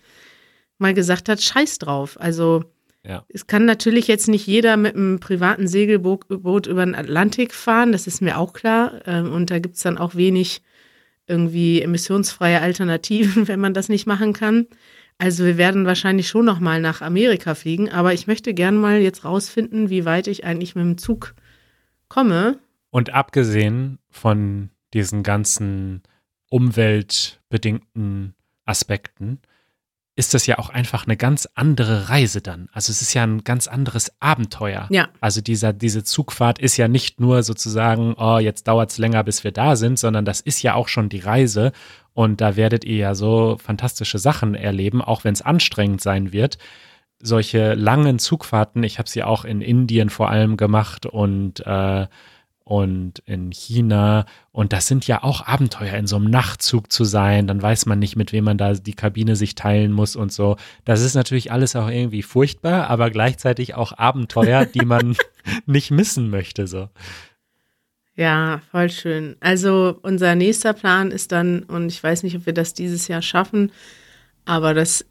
mal 0.79 0.95
gesagt 0.95 1.29
hat, 1.29 1.43
scheiß 1.43 1.79
drauf. 1.79 2.17
Also 2.21 2.65
Ja. 3.07 3.25
Es 3.29 3.47
kann 3.47 3.65
natürlich 3.65 4.09
jetzt 4.09 4.29
nicht 4.29 4.47
jeder 4.47 4.77
mit 4.77 4.95
einem 4.95 5.21
privaten 5.21 5.67
Segelboot 5.67 6.29
Boot 6.29 6.67
über 6.67 6.85
den 6.85 6.95
Atlantik 6.95 7.55
fahren, 7.55 7.93
das 7.93 8.07
ist 8.07 8.21
mir 8.21 8.39
auch 8.39 8.53
klar. 8.53 9.01
Ähm, 9.07 9.33
Und 9.33 9.51
da 9.51 9.59
gibt 9.59 9.77
es 9.77 9.83
dann 9.83 9.99
auch 9.99 10.15
wenig 10.15 10.63
irgendwie 11.27 11.81
emissionsfreie 11.81 12.61
Alternativen, 12.61 13.49
wenn 13.49 13.61
man 13.61 13.75
das 13.75 13.89
nicht 13.89 14.07
machen 14.07 14.33
kann. 14.33 14.67
Also 15.19 15.45
wir 15.45 15.59
werden 15.59 15.85
wahrscheinlich 15.85 16.29
schon 16.29 16.47
noch 16.47 16.61
mal 16.61 16.81
nach 16.81 17.03
Amerika 17.03 17.55
fliegen, 17.55 17.91
aber 17.91 18.15
ich 18.15 18.27
möchte 18.27 18.55
gern 18.55 18.77
mal 18.77 19.01
jetzt 19.01 19.25
rausfinden, 19.25 19.91
wie 19.91 20.07
weit 20.07 20.27
ich 20.27 20.45
eigentlich 20.45 20.75
mit 20.75 20.85
dem 20.85 20.99
Zug 20.99 21.35
komme. 22.09 22.59
Und 22.91 23.11
abgesehen 23.11 23.99
von 24.09 24.71
diesen 24.95 25.23
ganzen 25.23 26.03
umweltbedingten 26.49 28.35
Aspekten, 28.65 29.41
ist 30.21 30.35
das 30.35 30.47
ja 30.47 30.59
auch 30.59 30.69
einfach 30.69 31.07
eine 31.07 31.17
ganz 31.17 31.49
andere 31.55 32.11
Reise 32.11 32.43
dann. 32.43 32.69
Also 32.75 32.93
es 32.93 33.01
ist 33.01 33.15
ja 33.15 33.23
ein 33.23 33.43
ganz 33.43 33.69
anderes 33.69 34.13
Abenteuer. 34.21 34.87
Ja. 34.91 35.09
Also 35.23 35.41
dieser, 35.41 35.73
diese 35.73 36.05
Zugfahrt 36.05 36.59
ist 36.59 36.77
ja 36.77 36.89
nicht 36.89 37.21
nur 37.21 37.43
sozusagen, 37.43 38.13
oh, 38.19 38.37
jetzt 38.37 38.69
dauert 38.69 38.91
es 38.91 38.99
länger, 38.99 39.25
bis 39.25 39.45
wir 39.45 39.51
da 39.51 39.77
sind, 39.77 39.99
sondern 39.99 40.27
das 40.27 40.43
ist 40.43 40.61
ja 40.61 40.75
auch 40.75 40.89
schon 40.89 41.09
die 41.09 41.21
Reise. 41.21 41.73
Und 42.13 42.43
da 42.43 42.57
werdet 42.57 42.85
ihr 42.85 42.97
ja 42.97 43.15
so 43.15 43.57
fantastische 43.65 44.19
Sachen 44.19 44.55
erleben, 44.55 45.01
auch 45.01 45.25
wenn 45.25 45.33
es 45.33 45.41
anstrengend 45.41 46.03
sein 46.03 46.33
wird. 46.33 46.59
Solche 47.19 47.73
langen 47.73 48.19
Zugfahrten, 48.19 48.83
ich 48.83 48.99
habe 48.99 49.09
sie 49.09 49.25
auch 49.25 49.47
in 49.47 49.63
Indien 49.63 50.11
vor 50.11 50.29
allem 50.29 50.59
gemacht 50.59 51.07
und 51.07 51.61
äh, 51.67 52.07
und 52.71 53.19
in 53.27 53.51
China. 53.51 54.27
Und 54.53 54.73
das 54.73 54.87
sind 54.87 55.05
ja 55.09 55.25
auch 55.25 55.45
Abenteuer, 55.45 55.95
in 55.95 56.07
so 56.07 56.15
einem 56.15 56.31
Nachtzug 56.31 56.93
zu 56.93 57.03
sein. 57.03 57.49
Dann 57.49 57.61
weiß 57.61 57.87
man 57.87 57.99
nicht, 57.99 58.15
mit 58.15 58.33
wem 58.33 58.45
man 58.45 58.59
da 58.59 58.75
die 58.75 58.95
Kabine 58.95 59.35
sich 59.35 59.57
teilen 59.57 59.91
muss 59.91 60.15
und 60.15 60.33
so. 60.33 60.55
Das 60.85 61.01
ist 61.01 61.17
natürlich 61.17 61.51
alles 61.51 61.75
auch 61.75 61.89
irgendwie 61.89 62.23
furchtbar, 62.23 62.89
aber 62.89 63.11
gleichzeitig 63.11 63.75
auch 63.75 63.99
Abenteuer, 63.99 64.67
die 64.75 64.85
man 64.85 65.17
nicht 65.67 65.91
missen 65.91 66.31
möchte. 66.31 66.69
So. 66.69 66.89
Ja, 68.15 68.63
voll 68.71 68.89
schön. 68.89 69.35
Also 69.41 69.99
unser 70.03 70.37
nächster 70.37 70.73
Plan 70.73 71.11
ist 71.11 71.33
dann, 71.33 71.65
und 71.65 71.89
ich 71.89 72.01
weiß 72.01 72.23
nicht, 72.23 72.37
ob 72.37 72.47
wir 72.47 72.53
das 72.53 72.73
dieses 72.73 73.09
Jahr 73.09 73.23
schaffen, 73.23 73.73
aber 74.45 74.75
das 74.75 75.05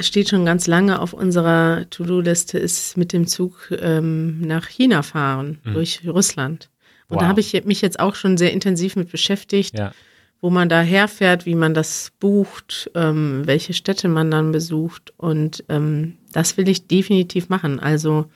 steht 0.00 0.30
schon 0.30 0.44
ganz 0.44 0.66
lange 0.66 0.98
auf 0.98 1.12
unserer 1.12 1.88
To-Do-Liste, 1.90 2.58
ist 2.58 2.96
mit 2.96 3.12
dem 3.12 3.28
Zug 3.28 3.70
ähm, 3.70 4.40
nach 4.40 4.66
China 4.66 5.04
fahren, 5.04 5.60
durch 5.62 6.00
Russland. 6.04 6.70
Und 7.14 7.20
da 7.22 7.26
Wow. 7.26 7.30
habe 7.30 7.40
ich 7.40 7.64
mich 7.64 7.80
jetzt 7.80 7.98
auch 8.00 8.14
schon 8.14 8.36
sehr 8.36 8.52
intensiv 8.52 8.96
mit 8.96 9.10
beschäftigt, 9.10 9.78
Ja. 9.78 9.92
wo 10.40 10.50
man 10.50 10.68
da 10.68 10.80
herfährt, 10.82 11.46
wie 11.46 11.54
man 11.54 11.72
das 11.74 12.12
bucht, 12.20 12.90
ähm, 12.94 13.42
welche 13.46 13.72
Städte 13.72 14.08
man 14.08 14.30
dann 14.30 14.52
besucht. 14.52 15.12
Und 15.16 15.64
ähm, 15.68 16.18
das 16.32 16.56
will 16.56 16.68
ich 16.68 16.86
definitiv 16.86 17.48
machen. 17.48 17.80
Also, 17.80 18.26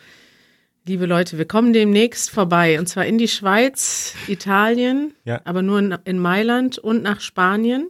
liebe 0.87 1.05
Leute, 1.07 1.37
wir 1.37 1.45
kommen 1.45 1.73
demnächst 1.75 2.31
vorbei. 2.31 2.79
Und 2.79 2.87
zwar 2.89 3.05
in 3.05 3.19
die 3.19 3.29
Schweiz, 3.29 4.15
Italien, 4.27 5.13
Ja. 5.25 5.41
aber 5.45 5.61
nur 5.63 5.79
in, 5.81 5.95
in 6.05 6.19
Mailand 6.19 6.79
und 6.79 7.03
nach 7.03 7.21
Spanien. 7.21 7.89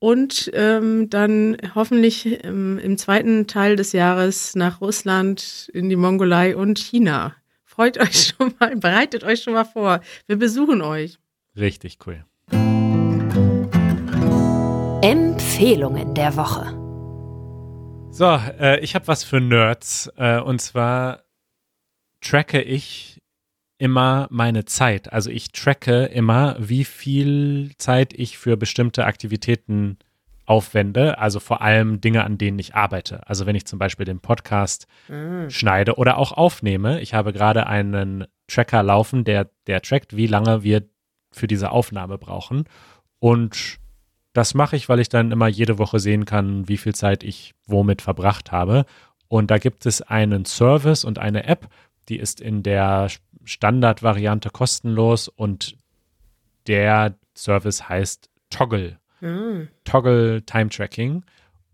Und 0.00 0.50
ähm, 0.52 1.08
dann 1.08 1.56
hoffentlich 1.74 2.44
ähm, 2.44 2.78
im 2.78 2.98
zweiten 2.98 3.46
Teil 3.46 3.74
des 3.76 3.92
Jahres 3.92 4.54
nach 4.54 4.82
Russland, 4.82 5.70
in 5.72 5.88
die 5.88 5.96
Mongolei 5.96 6.54
und 6.56 6.78
China. 6.78 7.34
Freut 7.74 7.98
euch 7.98 8.34
schon 8.38 8.54
mal, 8.60 8.76
bereitet 8.76 9.24
euch 9.24 9.42
schon 9.42 9.54
mal 9.54 9.64
vor. 9.64 10.00
Wir 10.28 10.36
besuchen 10.36 10.80
euch. 10.80 11.18
Richtig 11.56 11.98
cool. 12.06 12.24
Empfehlungen 15.02 16.14
der 16.14 16.36
Woche. 16.36 16.72
So, 18.12 18.26
äh, 18.60 18.78
ich 18.78 18.94
habe 18.94 19.08
was 19.08 19.24
für 19.24 19.40
Nerds. 19.40 20.08
Äh, 20.16 20.38
und 20.38 20.60
zwar 20.60 21.24
tracke 22.20 22.62
ich 22.62 23.20
immer 23.78 24.28
meine 24.30 24.64
Zeit. 24.66 25.12
Also 25.12 25.30
ich 25.30 25.50
tracke 25.50 26.04
immer, 26.04 26.54
wie 26.60 26.84
viel 26.84 27.72
Zeit 27.78 28.12
ich 28.12 28.38
für 28.38 28.56
bestimmte 28.56 29.04
Aktivitäten 29.04 29.98
aufwende. 30.46 31.18
Also 31.18 31.40
vor 31.40 31.62
allem 31.62 32.00
Dinge, 32.00 32.24
an 32.24 32.38
denen 32.38 32.58
ich 32.58 32.74
arbeite. 32.74 33.26
Also 33.28 33.46
wenn 33.46 33.56
ich 33.56 33.66
zum 33.66 33.78
Beispiel 33.78 34.06
den 34.06 34.20
Podcast 34.20 34.86
schneide 35.50 35.96
oder 35.96 36.18
auch 36.18 36.32
aufnehme. 36.32 37.00
Ich 37.00 37.14
habe 37.14 37.32
gerade 37.32 37.66
einen 37.66 38.26
Tracker 38.46 38.82
laufen, 38.82 39.24
der, 39.24 39.50
der 39.66 39.80
trackt, 39.80 40.16
wie 40.16 40.26
lange 40.26 40.62
wir 40.62 40.82
für 41.32 41.46
diese 41.46 41.70
Aufnahme 41.70 42.18
brauchen. 42.18 42.64
Und 43.18 43.78
das 44.32 44.54
mache 44.54 44.76
ich, 44.76 44.88
weil 44.88 45.00
ich 45.00 45.08
dann 45.08 45.32
immer 45.32 45.48
jede 45.48 45.78
Woche 45.78 45.98
sehen 45.98 46.24
kann, 46.24 46.68
wie 46.68 46.76
viel 46.76 46.94
Zeit 46.94 47.22
ich 47.22 47.54
womit 47.66 48.02
verbracht 48.02 48.52
habe. 48.52 48.84
Und 49.28 49.50
da 49.50 49.58
gibt 49.58 49.86
es 49.86 50.02
einen 50.02 50.44
Service 50.44 51.04
und 51.04 51.18
eine 51.18 51.44
App, 51.44 51.68
die 52.08 52.18
ist 52.18 52.40
in 52.40 52.62
der 52.62 53.08
Standardvariante 53.44 54.50
kostenlos 54.50 55.28
und 55.28 55.76
der 56.66 57.16
Service 57.36 57.88
heißt 57.88 58.28
Toggle. 58.50 58.98
Toggle 59.84 60.42
Time 60.44 60.68
Tracking 60.68 61.24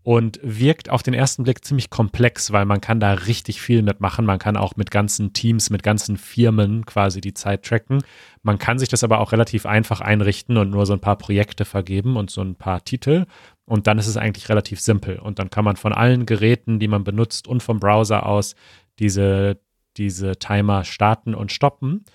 und 0.03 0.39
wirkt 0.41 0.89
auf 0.89 1.03
den 1.03 1.13
ersten 1.13 1.43
Blick 1.43 1.63
ziemlich 1.63 1.91
komplex, 1.91 2.51
weil 2.51 2.65
man 2.65 2.81
kann 2.81 2.99
da 2.99 3.13
richtig 3.13 3.61
viel 3.61 3.83
mitmachen. 3.83 4.25
Man 4.25 4.39
kann 4.39 4.57
auch 4.57 4.75
mit 4.75 4.89
ganzen 4.89 5.33
Teams, 5.33 5.69
mit 5.69 5.83
ganzen 5.83 6.17
Firmen 6.17 6.85
quasi 6.85 7.21
die 7.21 7.35
Zeit 7.35 7.63
tracken. 7.63 8.03
Man 8.41 8.57
kann 8.57 8.79
sich 8.79 8.89
das 8.89 9.03
aber 9.03 9.19
auch 9.19 9.31
relativ 9.31 9.67
einfach 9.67 10.01
einrichten 10.01 10.57
und 10.57 10.71
nur 10.71 10.87
so 10.87 10.93
ein 10.93 11.01
paar 11.01 11.17
Projekte 11.17 11.65
vergeben 11.65 12.17
und 12.17 12.31
so 12.31 12.41
ein 12.41 12.55
paar 12.55 12.83
Titel. 12.83 13.25
Und 13.65 13.85
dann 13.85 13.99
ist 13.99 14.07
es 14.07 14.17
eigentlich 14.17 14.49
relativ 14.49 14.79
simpel. 14.79 15.19
Und 15.19 15.37
dann 15.37 15.51
kann 15.51 15.65
man 15.65 15.75
von 15.75 15.93
allen 15.93 16.25
Geräten, 16.25 16.79
die 16.79 16.87
man 16.87 17.03
benutzt 17.03 17.47
und 17.47 17.61
vom 17.61 17.79
Browser 17.79 18.25
aus 18.25 18.55
diese, 18.97 19.59
diese 19.97 20.37
Timer 20.37 20.83
starten 20.83 21.35
und 21.35 21.51
stoppen. 21.51 22.05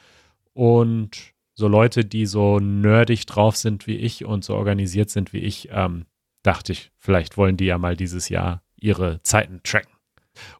Und 0.54 1.35
so 1.56 1.68
Leute, 1.68 2.04
die 2.04 2.26
so 2.26 2.60
nerdig 2.60 3.26
drauf 3.26 3.56
sind 3.56 3.86
wie 3.86 3.96
ich 3.96 4.24
und 4.24 4.44
so 4.44 4.54
organisiert 4.54 5.10
sind 5.10 5.32
wie 5.32 5.38
ich, 5.38 5.70
ähm, 5.72 6.04
dachte 6.42 6.72
ich, 6.72 6.92
vielleicht 6.98 7.36
wollen 7.36 7.56
die 7.56 7.64
ja 7.64 7.78
mal 7.78 7.96
dieses 7.96 8.28
Jahr 8.28 8.62
ihre 8.78 9.22
Zeiten 9.22 9.60
tracken. 9.64 9.92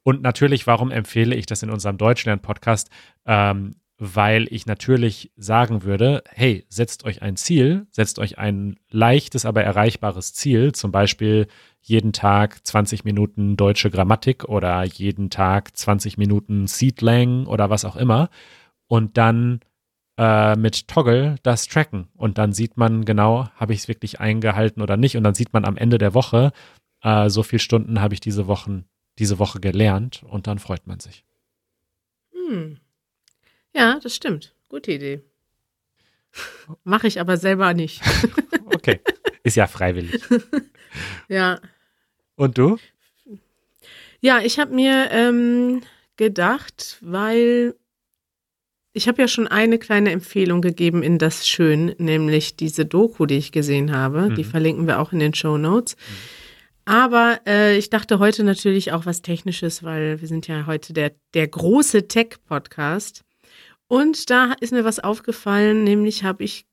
Und 0.03 0.23
natürlich, 0.23 0.67
warum 0.67 0.91
empfehle 0.91 1.37
ich 1.37 1.45
das 1.45 1.63
in 1.63 1.71
unserem 1.71 1.99
Deutschlern-Podcast? 1.99 2.89
Ähm, 3.27 3.77
weil 3.99 4.47
ich 4.51 4.67
natürlich 4.67 5.33
sagen 5.37 5.83
würde, 5.83 6.23
hey, 6.29 6.67
setzt 6.69 7.05
euch 7.05 7.23
ein 7.23 7.37
Ziel, 7.37 7.87
setzt 7.91 8.19
euch 8.19 8.39
ein 8.39 8.77
leichtes, 8.91 9.47
aber 9.47 9.63
erreichbares 9.65 10.35
Ziel, 10.35 10.73
zum 10.73 10.93
Beispiel 10.93 11.47
jeden 11.81 12.13
Tag 12.13 12.67
20 12.67 13.05
Minuten 13.05 13.57
deutsche 13.57 13.91
Grammatik 13.91 14.45
oder 14.45 14.85
jeden 14.85 15.31
Tag 15.31 15.75
20 15.77 16.19
Minuten 16.19 16.67
Seedlang 16.67 17.47
oder 17.47 17.71
was 17.71 17.85
auch 17.87 17.97
immer 17.97 18.29
und 18.87 19.17
dann 19.17 19.61
äh, 20.19 20.57
mit 20.57 20.89
Toggle 20.89 21.37
das 21.43 21.69
tracken 21.69 22.09
und 22.15 22.39
dann 22.39 22.53
sieht 22.53 22.77
man 22.77 23.05
genau, 23.05 23.49
habe 23.57 23.75
ich 23.75 23.81
es 23.81 23.89
wirklich 23.89 24.21
eingehalten 24.21 24.83
oder 24.83 24.97
nicht 24.97 25.17
und 25.17 25.25
dann 25.25 25.35
sieht 25.35 25.53
man 25.53 25.65
am 25.65 25.77
Ende 25.77 25.99
der 25.99 26.15
Woche, 26.15 26.53
äh, 27.03 27.29
so 27.29 27.43
viele 27.43 27.61
Stunden 27.61 28.01
habe 28.01 28.15
ich 28.15 28.21
diese 28.21 28.47
Wochen, 28.47 28.85
diese 29.19 29.39
Woche 29.39 29.61
gelernt 29.61 30.23
und 30.25 30.47
dann 30.47 30.59
freut 30.59 30.87
man 30.87 31.01
sich. 31.01 31.25
Hm. 32.33 32.79
Ja, 33.75 34.01
das 34.03 34.15
stimmt. 34.17 34.55
Gute 34.69 34.93
Idee. 34.93 35.23
Mache 36.85 37.07
ich 37.07 37.21
aber 37.21 37.37
selber 37.37 37.75
nicht. 37.75 38.03
Okay, 38.75 39.01
ist 39.43 39.57
ja 39.57 39.67
freiwillig. 39.69 40.21
ja. 41.29 41.61
Und 42.35 42.59
du? 42.59 42.79
Ja, 44.21 44.41
ich 44.41 44.59
habe 44.59 44.75
mir 44.75 45.09
ähm, 45.11 45.83
gedacht, 46.17 46.99
weil 47.01 47.75
ich 48.97 49.09
habe 49.09 49.21
ja 49.21 49.29
schon 49.29 49.47
eine 49.47 49.79
kleine 49.79 50.11
Empfehlung 50.11 50.63
gegeben 50.63 51.03
in 51.03 51.19
das 51.19 51.47
Schön, 51.47 51.95
nämlich 51.99 52.57
diese 52.57 52.87
Doku, 52.87 53.27
die 53.27 53.37
ich 53.37 53.53
gesehen 53.53 53.93
habe. 53.95 54.31
Die 54.35 54.43
Mhm. 54.43 54.49
verlinken 54.49 54.87
wir 54.87 54.99
auch 55.01 55.13
in 55.13 55.19
den 55.19 55.35
Show 55.35 55.59
Notes. 55.59 55.97
Aber 56.87 57.41
äh, 57.47 57.77
ich 57.77 57.91
dachte 57.91 58.19
heute 58.21 58.43
natürlich 58.43 58.93
auch 58.93 59.05
was 59.05 59.21
Technisches, 59.21 59.83
weil 59.83 60.21
wir 60.21 60.29
sind 60.29 60.47
ja 60.47 60.67
heute 60.67 60.95
der, 60.95 61.13
der 61.35 61.47
große 61.47 62.09
Tech-Podcast. 62.09 63.23
Und 63.89 64.31
da 64.31 64.55
ist 64.61 64.73
mir 64.73 64.85
was 64.85 64.99
aufgefallen, 64.99 65.85
nämlich 65.85 66.25
habe 66.25 66.45
ich 66.45 66.65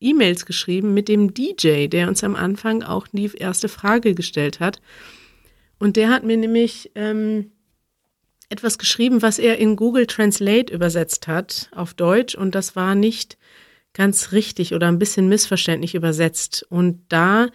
E-Mails 0.00 0.46
geschrieben 0.46 0.94
mit 0.94 1.08
dem 1.08 1.32
DJ, 1.32 1.86
der 1.86 2.08
uns 2.08 2.24
am 2.24 2.34
Anfang 2.34 2.82
auch 2.82 3.06
die 3.12 3.30
erste 3.36 3.68
Frage 3.68 4.14
gestellt 4.14 4.58
hat. 4.58 4.80
Und 5.78 5.96
der 5.96 6.08
hat 6.08 6.24
mir 6.24 6.36
nämlich 6.38 6.90
ähm, 6.94 7.52
etwas 8.48 8.78
geschrieben, 8.78 9.22
was 9.22 9.38
er 9.38 9.58
in 9.58 9.76
Google 9.76 10.06
Translate 10.06 10.72
übersetzt 10.72 11.28
hat 11.28 11.70
auf 11.74 11.94
Deutsch. 11.94 12.34
Und 12.34 12.54
das 12.54 12.76
war 12.76 12.94
nicht 12.94 13.36
ganz 13.92 14.32
richtig 14.32 14.74
oder 14.74 14.88
ein 14.88 14.98
bisschen 14.98 15.28
missverständlich 15.28 15.94
übersetzt. 15.94 16.66
Und 16.70 17.02
da 17.08 17.48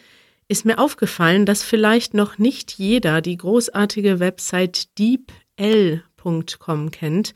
ist 0.48 0.66
mir 0.66 0.78
aufgefallen, 0.78 1.46
dass 1.46 1.64
vielleicht 1.64 2.14
noch 2.14 2.38
nicht 2.38 2.74
jeder 2.74 3.22
die 3.22 3.38
großartige 3.38 4.20
Website 4.20 4.98
deepl.com 5.00 6.91
kennt, 6.91 7.34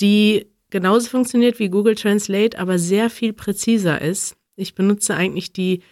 die 0.00 0.46
genauso 0.70 1.08
funktioniert 1.08 1.58
wie 1.58 1.68
Google 1.70 1.94
Translate, 1.94 2.58
aber 2.58 2.78
sehr 2.78 3.10
viel 3.10 3.32
präziser 3.32 4.00
ist. 4.00 4.36
Ich 4.56 4.74
benutze 4.74 5.14
eigentlich 5.14 5.52
die 5.52 5.82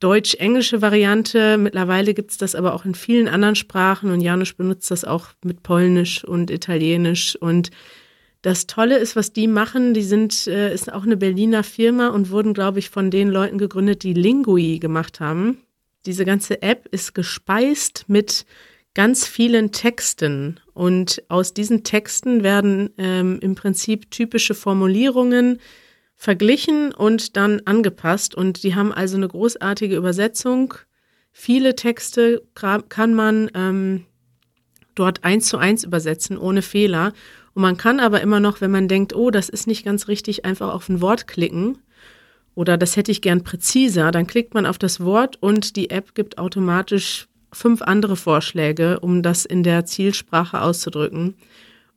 deutsch-englische 0.00 0.82
Variante. 0.82 1.58
Mittlerweile 1.58 2.14
gibt 2.14 2.30
es 2.30 2.38
das 2.38 2.54
aber 2.54 2.74
auch 2.74 2.84
in 2.84 2.94
vielen 2.94 3.28
anderen 3.28 3.54
Sprachen 3.54 4.10
und 4.10 4.20
Janusz 4.20 4.52
benutzt 4.52 4.90
das 4.90 5.04
auch 5.04 5.28
mit 5.42 5.62
Polnisch 5.62 6.24
und 6.24 6.50
Italienisch. 6.50 7.36
Und 7.36 7.70
das 8.42 8.66
Tolle 8.66 8.98
ist, 8.98 9.16
was 9.16 9.32
die 9.32 9.48
machen, 9.48 9.94
die 9.94 10.02
sind, 10.02 10.46
äh, 10.46 10.72
ist 10.72 10.92
auch 10.92 11.04
eine 11.04 11.16
Berliner 11.16 11.64
Firma 11.64 12.08
und 12.08 12.30
wurden, 12.30 12.54
glaube 12.54 12.78
ich, 12.78 12.90
von 12.90 13.10
den 13.10 13.28
Leuten 13.28 13.58
gegründet, 13.58 14.02
die 14.02 14.12
Lingui 14.12 14.78
gemacht 14.78 15.20
haben. 15.20 15.58
Diese 16.04 16.24
ganze 16.24 16.62
App 16.62 16.86
ist 16.92 17.14
gespeist 17.14 18.04
mit 18.06 18.46
ganz 18.94 19.26
vielen 19.26 19.72
Texten 19.72 20.60
und 20.72 21.22
aus 21.28 21.54
diesen 21.54 21.84
Texten 21.84 22.42
werden 22.42 22.90
ähm, 22.96 23.38
im 23.42 23.54
Prinzip 23.54 24.10
typische 24.10 24.54
Formulierungen 24.54 25.58
verglichen 26.16 26.92
und 26.92 27.36
dann 27.36 27.60
angepasst. 27.66 28.34
Und 28.34 28.62
die 28.62 28.74
haben 28.74 28.92
also 28.92 29.16
eine 29.16 29.28
großartige 29.28 29.96
Übersetzung. 29.96 30.74
Viele 31.30 31.76
Texte 31.76 32.42
kann 32.54 33.14
man 33.14 33.50
ähm, 33.54 34.06
dort 34.94 35.22
eins 35.24 35.46
zu 35.46 35.58
eins 35.58 35.84
übersetzen, 35.84 36.38
ohne 36.38 36.62
Fehler. 36.62 37.12
Und 37.54 37.62
man 37.62 37.76
kann 37.76 38.00
aber 38.00 38.22
immer 38.22 38.40
noch, 38.40 38.60
wenn 38.60 38.70
man 38.70 38.88
denkt, 38.88 39.14
oh, 39.14 39.30
das 39.30 39.48
ist 39.48 39.66
nicht 39.66 39.84
ganz 39.84 40.08
richtig, 40.08 40.44
einfach 40.44 40.72
auf 40.72 40.88
ein 40.88 41.00
Wort 41.00 41.26
klicken. 41.26 41.78
Oder 42.54 42.78
das 42.78 42.96
hätte 42.96 43.12
ich 43.12 43.20
gern 43.20 43.44
präziser. 43.44 44.10
Dann 44.10 44.26
klickt 44.26 44.54
man 44.54 44.64
auf 44.64 44.78
das 44.78 45.00
Wort 45.00 45.36
und 45.42 45.76
die 45.76 45.90
App 45.90 46.14
gibt 46.14 46.38
automatisch 46.38 47.28
fünf 47.52 47.82
andere 47.82 48.16
Vorschläge, 48.16 49.00
um 49.00 49.22
das 49.22 49.44
in 49.44 49.62
der 49.62 49.84
Zielsprache 49.84 50.60
auszudrücken. 50.62 51.36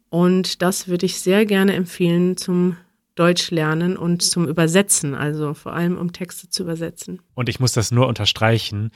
Und 0.10 0.62
das 0.62 0.88
würde 0.90 1.06
ich 1.06 1.22
sehr 1.22 1.46
gerne 1.46 1.74
empfehlen 1.74 2.36
zum 2.36 2.76
Deutsch 3.20 3.52
lernen 3.52 3.98
und 3.98 4.22
zum 4.22 4.48
Übersetzen, 4.48 5.14
also 5.14 5.54
vor 5.54 5.74
allem 5.74 5.98
um 5.98 6.14
Texte 6.14 6.50
zu 6.50 6.64
übersetzen. 6.64 7.22
Und 7.34 7.50
ich 7.50 7.60
muss 7.60 7.74
das 7.74 7.92
nur 7.92 8.08
unterstreichen, 8.08 8.92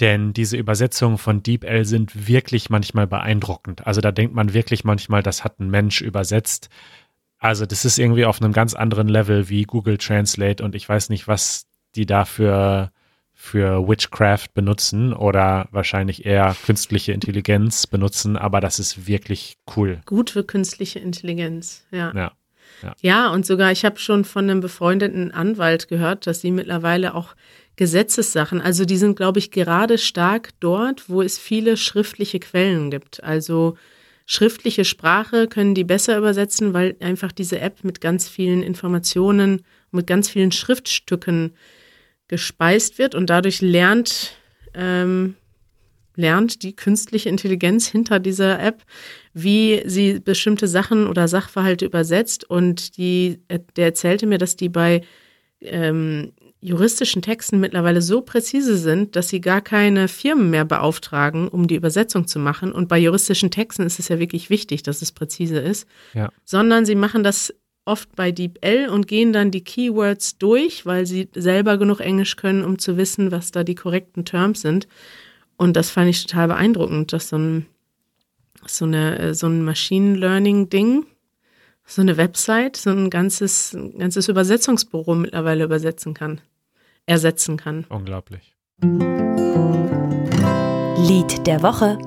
denn 0.00 0.34
diese 0.34 0.56
Übersetzungen 0.56 1.16
von 1.18 1.42
DeepL 1.42 1.84
sind 1.86 2.28
wirklich 2.28 2.68
manchmal 2.68 3.06
beeindruckend. 3.06 3.86
Also 3.86 4.02
da 4.02 4.12
denkt 4.12 4.34
man 4.34 4.52
wirklich 4.52 4.84
manchmal, 4.84 5.22
das 5.22 5.44
hat 5.44 5.60
ein 5.60 5.70
Mensch 5.70 6.02
übersetzt. 6.02 6.68
Also 7.38 7.64
das 7.64 7.84
ist 7.84 7.98
irgendwie 7.98 8.26
auf 8.26 8.42
einem 8.42 8.52
ganz 8.52 8.74
anderen 8.74 9.08
Level 9.08 9.48
wie 9.48 9.62
Google 9.62 9.98
Translate 9.98 10.62
und 10.62 10.74
ich 10.74 10.86
weiß 10.88 11.08
nicht, 11.08 11.26
was 11.26 11.66
die 11.94 12.06
da 12.06 12.24
für, 12.24 12.90
für 13.32 13.88
Witchcraft 13.88 14.48
benutzen 14.52 15.12
oder 15.12 15.68
wahrscheinlich 15.70 16.26
eher 16.26 16.56
künstliche 16.66 17.12
Intelligenz 17.12 17.86
benutzen, 17.86 18.36
aber 18.36 18.60
das 18.60 18.78
ist 18.78 19.06
wirklich 19.06 19.56
cool. 19.76 20.00
Gut 20.06 20.30
für 20.30 20.44
künstliche 20.44 20.98
Intelligenz, 20.98 21.86
ja. 21.90 22.12
Ja. 22.14 22.32
Ja. 22.84 22.94
ja, 23.00 23.30
und 23.30 23.46
sogar 23.46 23.72
ich 23.72 23.84
habe 23.84 23.98
schon 23.98 24.24
von 24.24 24.48
einem 24.48 24.60
befreundeten 24.60 25.32
Anwalt 25.32 25.88
gehört, 25.88 26.26
dass 26.26 26.40
sie 26.40 26.50
mittlerweile 26.50 27.14
auch 27.14 27.34
Gesetzessachen, 27.76 28.60
also 28.60 28.84
die 28.84 28.96
sind, 28.96 29.16
glaube 29.16 29.40
ich, 29.40 29.50
gerade 29.50 29.98
stark 29.98 30.50
dort, 30.60 31.08
wo 31.08 31.22
es 31.22 31.38
viele 31.38 31.76
schriftliche 31.76 32.38
Quellen 32.38 32.90
gibt. 32.90 33.24
Also 33.24 33.76
schriftliche 34.26 34.84
Sprache 34.84 35.48
können 35.48 35.74
die 35.74 35.82
besser 35.82 36.16
übersetzen, 36.16 36.72
weil 36.72 36.96
einfach 37.00 37.32
diese 37.32 37.60
App 37.60 37.82
mit 37.82 38.00
ganz 38.00 38.28
vielen 38.28 38.62
Informationen, 38.62 39.62
mit 39.90 40.06
ganz 40.06 40.28
vielen 40.28 40.52
Schriftstücken 40.52 41.54
gespeist 42.28 42.98
wird 42.98 43.14
und 43.14 43.28
dadurch 43.28 43.60
lernt 43.60 44.36
ähm, 44.74 45.34
lernt 46.16 46.62
die 46.62 46.76
künstliche 46.76 47.28
Intelligenz 47.28 47.86
hinter 47.86 48.20
dieser 48.20 48.60
App, 48.60 48.82
wie 49.32 49.82
sie 49.86 50.20
bestimmte 50.20 50.68
Sachen 50.68 51.06
oder 51.06 51.28
Sachverhalte 51.28 51.84
übersetzt. 51.84 52.48
Und 52.48 52.96
die, 52.96 53.40
der 53.76 53.86
erzählte 53.86 54.26
mir, 54.26 54.38
dass 54.38 54.56
die 54.56 54.68
bei 54.68 55.02
ähm, 55.60 56.32
juristischen 56.60 57.20
Texten 57.20 57.60
mittlerweile 57.60 58.00
so 58.00 58.22
präzise 58.22 58.78
sind, 58.78 59.16
dass 59.16 59.28
sie 59.28 59.42
gar 59.42 59.60
keine 59.60 60.08
Firmen 60.08 60.48
mehr 60.48 60.64
beauftragen, 60.64 61.48
um 61.48 61.68
die 61.68 61.74
Übersetzung 61.74 62.26
zu 62.26 62.38
machen. 62.38 62.72
Und 62.72 62.88
bei 62.88 62.98
juristischen 62.98 63.50
Texten 63.50 63.82
ist 63.82 63.98
es 63.98 64.08
ja 64.08 64.18
wirklich 64.18 64.48
wichtig, 64.48 64.82
dass 64.82 65.02
es 65.02 65.12
präzise 65.12 65.58
ist. 65.58 65.86
Ja. 66.14 66.30
Sondern 66.44 66.86
sie 66.86 66.94
machen 66.94 67.22
das 67.22 67.52
oft 67.84 68.16
bei 68.16 68.32
DeepL 68.32 68.88
und 68.88 69.06
gehen 69.06 69.32
dann 69.34 69.50
die 69.50 69.62
Keywords 69.62 70.38
durch, 70.38 70.86
weil 70.86 71.04
sie 71.04 71.28
selber 71.34 71.76
genug 71.76 72.00
Englisch 72.00 72.36
können, 72.36 72.64
um 72.64 72.78
zu 72.78 72.96
wissen, 72.96 73.30
was 73.30 73.50
da 73.50 73.62
die 73.62 73.74
korrekten 73.74 74.24
Terms 74.24 74.62
sind. 74.62 74.88
Und 75.56 75.76
das 75.76 75.90
fand 75.90 76.08
ich 76.08 76.26
total 76.26 76.48
beeindruckend, 76.48 77.12
dass 77.12 77.28
so 77.28 77.38
ein, 77.38 77.66
so 78.66 78.84
eine, 78.84 79.18
äh, 79.18 79.34
so 79.34 79.46
ein 79.46 79.64
Machine 79.64 80.16
Learning 80.16 80.68
Ding, 80.68 81.06
so 81.84 82.02
eine 82.02 82.16
Website, 82.16 82.76
so 82.76 82.90
ein 82.90 83.10
ganzes, 83.10 83.72
ein 83.72 83.98
ganzes 83.98 84.28
Übersetzungsbüro 84.28 85.14
mittlerweile 85.14 85.64
übersetzen 85.64 86.14
kann, 86.14 86.40
ersetzen 87.06 87.56
kann. 87.56 87.84
Unglaublich. 87.88 88.54
Lied 90.96 91.46
der 91.46 91.62
Woche. 91.62 91.98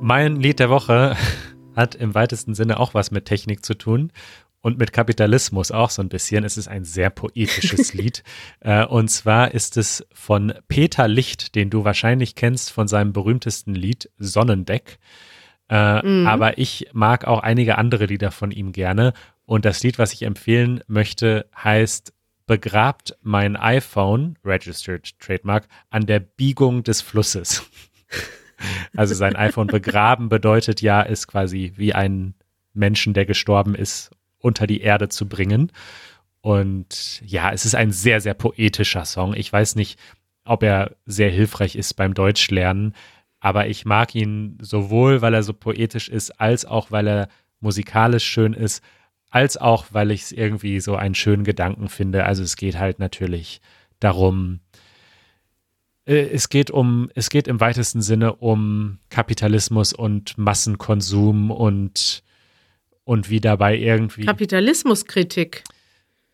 Mein 0.00 0.36
Lied 0.36 0.58
der 0.58 0.70
Woche 0.70 1.16
hat 1.76 1.94
im 1.94 2.14
weitesten 2.14 2.54
Sinne 2.54 2.78
auch 2.78 2.94
was 2.94 3.10
mit 3.10 3.24
Technik 3.24 3.64
zu 3.64 3.74
tun 3.74 4.12
und 4.64 4.78
mit 4.78 4.94
Kapitalismus 4.94 5.70
auch 5.70 5.90
so 5.90 6.00
ein 6.00 6.08
bisschen. 6.08 6.42
Es 6.42 6.56
ist 6.56 6.68
ein 6.68 6.84
sehr 6.84 7.10
poetisches 7.10 7.92
Lied. 7.92 8.22
Äh, 8.60 8.86
und 8.86 9.08
zwar 9.08 9.52
ist 9.52 9.76
es 9.76 10.06
von 10.14 10.54
Peter 10.68 11.06
Licht, 11.06 11.54
den 11.54 11.68
du 11.68 11.84
wahrscheinlich 11.84 12.34
kennst 12.34 12.72
von 12.72 12.88
seinem 12.88 13.12
berühmtesten 13.12 13.74
Lied 13.74 14.10
Sonnendeck. 14.16 14.98
Äh, 15.68 16.06
mhm. 16.06 16.26
Aber 16.26 16.56
ich 16.56 16.88
mag 16.94 17.26
auch 17.26 17.40
einige 17.40 17.76
andere 17.76 18.06
Lieder 18.06 18.30
von 18.30 18.50
ihm 18.52 18.72
gerne. 18.72 19.12
Und 19.44 19.66
das 19.66 19.82
Lied, 19.82 19.98
was 19.98 20.14
ich 20.14 20.22
empfehlen 20.22 20.80
möchte, 20.86 21.46
heißt 21.54 22.14
Begrabt 22.46 23.18
mein 23.20 23.56
iPhone, 23.56 24.38
Registered 24.46 25.18
Trademark, 25.20 25.68
an 25.90 26.06
der 26.06 26.20
Biegung 26.20 26.84
des 26.84 27.02
Flusses. 27.02 27.70
also 28.96 29.14
sein 29.14 29.36
iPhone 29.36 29.66
begraben 29.66 30.30
bedeutet 30.30 30.80
ja, 30.80 31.02
ist 31.02 31.26
quasi 31.26 31.74
wie 31.76 31.92
ein 31.92 32.34
Menschen, 32.72 33.12
der 33.12 33.26
gestorben 33.26 33.74
ist 33.74 34.10
unter 34.44 34.66
die 34.66 34.82
Erde 34.82 35.08
zu 35.08 35.26
bringen. 35.26 35.72
Und 36.42 37.22
ja, 37.24 37.50
es 37.50 37.64
ist 37.64 37.74
ein 37.74 37.90
sehr, 37.90 38.20
sehr 38.20 38.34
poetischer 38.34 39.06
Song. 39.06 39.34
Ich 39.34 39.50
weiß 39.50 39.76
nicht, 39.76 39.98
ob 40.44 40.62
er 40.62 40.96
sehr 41.06 41.30
hilfreich 41.30 41.74
ist 41.74 41.94
beim 41.94 42.12
Deutschlernen, 42.12 42.94
aber 43.40 43.66
ich 43.68 43.86
mag 43.86 44.14
ihn 44.14 44.58
sowohl, 44.60 45.22
weil 45.22 45.32
er 45.32 45.42
so 45.42 45.54
poetisch 45.54 46.10
ist, 46.10 46.38
als 46.38 46.66
auch, 46.66 46.90
weil 46.90 47.08
er 47.08 47.28
musikalisch 47.60 48.24
schön 48.24 48.52
ist, 48.52 48.82
als 49.30 49.56
auch, 49.56 49.86
weil 49.92 50.10
ich 50.10 50.22
es 50.22 50.32
irgendwie 50.32 50.80
so 50.80 50.96
einen 50.96 51.14
schönen 51.14 51.44
Gedanken 51.44 51.88
finde. 51.88 52.26
Also 52.26 52.42
es 52.42 52.56
geht 52.56 52.78
halt 52.78 52.98
natürlich 52.98 53.62
darum, 54.00 54.60
äh, 56.04 56.28
es 56.28 56.50
geht 56.50 56.70
um, 56.70 57.08
es 57.14 57.30
geht 57.30 57.48
im 57.48 57.60
weitesten 57.60 58.02
Sinne 58.02 58.34
um 58.34 58.98
Kapitalismus 59.08 59.94
und 59.94 60.36
Massenkonsum 60.36 61.50
und 61.50 62.23
und 63.04 63.30
wie 63.30 63.40
dabei 63.40 63.76
irgendwie. 63.76 64.24
Kapitalismuskritik. 64.24 65.64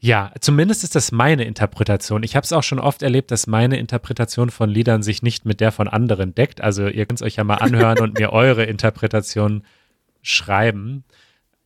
Ja, 0.02 0.32
zumindest 0.40 0.82
ist 0.82 0.94
das 0.94 1.12
meine 1.12 1.44
Interpretation. 1.44 2.22
Ich 2.22 2.34
habe 2.34 2.44
es 2.44 2.54
auch 2.54 2.62
schon 2.62 2.78
oft 2.78 3.02
erlebt, 3.02 3.30
dass 3.30 3.46
meine 3.46 3.78
Interpretation 3.78 4.50
von 4.50 4.70
Liedern 4.70 5.02
sich 5.02 5.22
nicht 5.22 5.44
mit 5.44 5.60
der 5.60 5.72
von 5.72 5.88
anderen 5.88 6.34
deckt. 6.34 6.62
Also 6.62 6.86
ihr 6.86 7.04
könnt 7.04 7.20
es 7.20 7.26
euch 7.26 7.36
ja 7.36 7.44
mal 7.44 7.56
anhören 7.56 7.98
und 7.98 8.18
mir 8.18 8.32
eure 8.32 8.64
Interpretation 8.64 9.62
schreiben. 10.22 11.04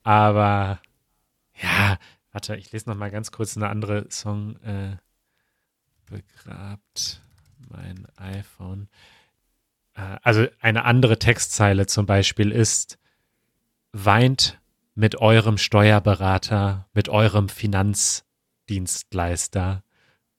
Aber 0.03 0.81
ja, 1.63 1.99
warte, 2.33 2.57
ich 2.57 2.73
lese 2.73 2.89
noch 2.89 2.97
mal 2.97 3.13
ganz 3.13 3.31
kurz 3.31 3.57
eine 3.57 3.69
andere 3.69 4.07
Song. 4.11 4.57
Äh, 4.63 4.97
begrabt 6.07 7.23
mein 7.71 8.07
iPhone. 8.17 8.89
Äh, 9.95 10.17
also 10.23 10.47
eine 10.61 10.85
andere 10.85 11.21
Textzeile 11.21 11.87
zum 11.87 12.07
Beispiel 12.07 12.51
ist, 12.51 12.99
weint 13.93 14.59
mit 14.95 15.17
eurem 15.17 15.59
Steuerberater, 15.59 16.87
mit 16.93 17.09
eurem 17.09 17.49
Finanzdienstleister. 17.49 19.83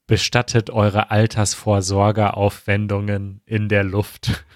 Bestattet 0.06 0.70
eure 0.70 1.10
Altersvorsorgeaufwendungen 1.10 3.42
in 3.44 3.68
der 3.68 3.84
Luft. 3.84 4.44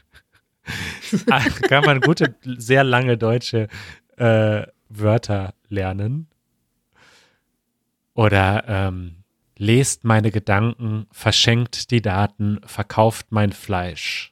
Ah, 1.29 1.49
kann 1.49 1.85
man 1.85 2.01
gute, 2.01 2.37
sehr 2.45 2.85
lange 2.85 3.19
deutsche 3.19 3.67
äh, 4.19 4.63
Wörter 4.89 5.55
lernen. 5.69 6.29
Oder 8.15 8.69
ähm, 8.69 9.25
lest 9.57 10.05
meine 10.05 10.31
Gedanken, 10.31 11.09
verschenkt 11.11 11.91
die 11.91 12.03
Daten, 12.03 12.61
verkauft 12.65 13.33
mein 13.33 13.51
Fleisch 13.51 14.30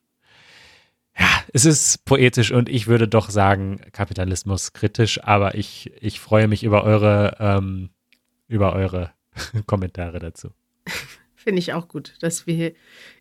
ja, 1.18 1.26
es 1.52 1.64
ist 1.64 2.04
poetisch 2.04 2.52
und 2.52 2.68
ich 2.68 2.86
würde 2.86 3.08
doch 3.08 3.30
sagen, 3.30 3.80
Kapitalismus 3.92 4.72
kritisch, 4.72 5.22
aber 5.24 5.54
ich, 5.54 5.92
ich 6.00 6.20
freue 6.20 6.48
mich 6.48 6.62
über 6.62 6.84
eure, 6.84 7.36
ähm, 7.40 7.90
über 8.46 8.72
eure 8.74 9.12
Kommentare 9.66 10.18
dazu. 10.18 10.50
Finde 11.34 11.60
ich 11.60 11.72
auch 11.72 11.88
gut, 11.88 12.14
dass 12.20 12.46
wir 12.46 12.74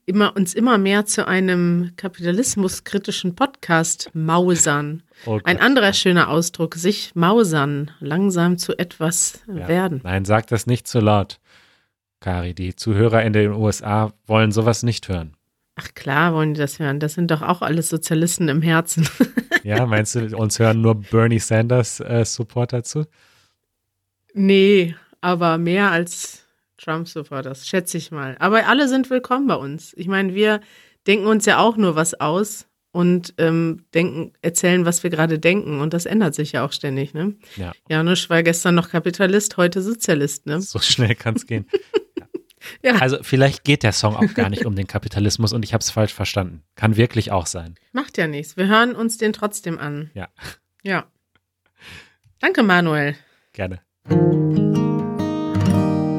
immer, 0.06 0.36
uns 0.36 0.54
immer 0.54 0.78
mehr 0.78 1.06
zu 1.06 1.28
einem 1.28 1.92
kapitalismuskritischen 1.96 3.36
Podcast 3.36 4.10
mausern. 4.14 5.04
Oh 5.26 5.40
Ein 5.44 5.60
anderer 5.60 5.94
schöner 5.94 6.30
Ausdruck, 6.30 6.76
sich 6.76 7.16
mausern, 7.16 7.92
langsam 8.00 8.58
zu 8.58 8.78
etwas 8.78 9.44
ja. 9.48 9.68
werden. 9.68 10.02
Nein, 10.04 10.26
sag 10.26 10.48
das 10.48 10.66
nicht 10.66 10.88
zu 10.88 11.00
laut. 11.00 11.40
Kari. 12.20 12.54
Die 12.54 12.76
Zuhörer 12.76 13.24
in 13.24 13.34
den 13.34 13.52
USA 13.52 14.12
wollen 14.26 14.52
sowas 14.52 14.84
nicht 14.84 15.08
hören. 15.08 15.37
Ach 15.80 15.94
klar, 15.94 16.34
wollen 16.34 16.56
die 16.56 16.60
das 16.60 16.80
hören. 16.80 17.00
Das 17.00 17.14
sind 17.14 17.30
doch 17.30 17.44
auch 17.44 17.62
alles 17.62 17.90
Sozialisten 17.90 18.50
im 18.50 18.62
Herzen. 18.62 19.08
Ja, 19.64 19.86
meinst 19.86 20.16
du, 20.16 20.38
uns 20.38 20.60
hören 20.60 20.80
nur 20.80 20.96
Bernie 20.96 21.40
Sanders 21.40 22.00
äh, 22.00 22.24
Supporter 22.24 22.84
zu? 22.84 23.06
nee, 24.34 24.96
aber 25.20 25.58
mehr 25.58 25.92
als 25.92 26.46
Trump-Supporters, 26.78 27.68
schätze 27.68 27.98
ich 27.98 28.12
mal. 28.12 28.38
Aber 28.40 28.66
alle 28.68 28.88
sind 28.88 29.10
willkommen 29.10 29.48
bei 29.48 29.56
uns. 29.56 29.94
Ich 29.98 30.08
meine, 30.08 30.34
wir 30.36 30.62
denken 31.06 31.26
uns 31.26 31.46
ja 31.46 31.58
auch 31.58 31.76
nur 31.76 31.96
was 31.96 32.14
aus 32.14 32.68
und 32.92 33.34
ähm, 33.40 33.84
denken, 33.94 34.32
erzählen, 34.42 34.86
was 34.86 35.04
wir 35.04 35.10
gerade 35.10 35.38
denken. 35.38 35.82
Und 35.82 35.94
das 35.94 36.06
ändert 36.06 36.36
sich 36.36 36.54
ja 36.54 36.66
auch 36.66 36.72
ständig, 36.72 37.14
ne? 37.14 37.36
Ja. 37.58 37.74
Janusz 37.90 38.30
war 38.30 38.44
gestern 38.44 38.76
noch 38.76 38.90
Kapitalist, 38.90 39.58
heute 39.58 39.82
Sozialist, 39.82 40.46
ne? 40.46 40.62
So 40.62 40.80
schnell 40.80 41.16
kann 41.16 41.36
es 41.36 41.46
gehen. 41.46 41.66
Ja. 42.84 42.96
Also 42.96 43.18
vielleicht 43.22 43.64
geht 43.64 43.84
der 43.84 43.92
Song 43.92 44.16
auch 44.16 44.34
gar 44.34 44.50
nicht 44.50 44.66
um 44.66 44.76
den 44.76 44.88
Kapitalismus 44.88 45.54
und 45.54 45.64
ich 45.64 45.74
habe 45.74 45.82
es 45.82 45.90
falsch 45.92 46.14
verstanden. 46.14 46.64
Kann 46.76 46.98
wirklich 46.98 47.32
auch 47.32 47.46
sein. 47.46 47.76
Macht 47.92 48.18
ja 48.18 48.28
nichts. 48.28 48.58
Wir 48.58 48.68
hören 48.68 48.96
uns 48.96 49.18
den 49.18 49.34
trotzdem 49.34 49.78
an. 49.80 50.12
Ja, 50.14 50.28
Ja. 50.84 51.06
Danke, 52.40 52.64
Manuel. 52.64 53.16
gerne. 53.54 53.82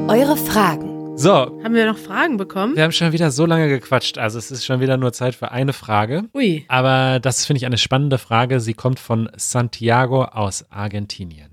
Eure 0.09 0.35
Fragen. 0.37 1.17
So, 1.17 1.31
Haben 1.63 1.73
wir 1.73 1.85
noch 1.85 1.97
Fragen 1.97 2.37
bekommen? 2.37 2.75
wir 2.75 2.83
haben 2.83 2.91
schon 2.93 3.11
wieder 3.11 3.29
so 3.29 3.45
lange 3.45 3.67
gequatscht. 3.67 4.17
Also 4.17 4.37
es 4.39 4.51
ist 4.51 4.65
schon 4.65 4.79
wieder 4.79 4.97
nur 4.97 5.11
Zeit 5.13 5.35
für 5.35 5.51
eine 5.51 5.73
Frage. 5.73 6.23
Ui. 6.33 6.65
Aber 6.69 7.19
das 7.19 7.45
finde 7.45 7.57
ich 7.57 7.65
eine 7.65 7.77
spannende 7.77 8.17
Frage. 8.17 8.59
Sie 8.61 8.73
kommt 8.73 8.99
von 8.99 9.29
Santiago 9.35 10.23
aus 10.23 10.65
Argentinien. 10.71 11.48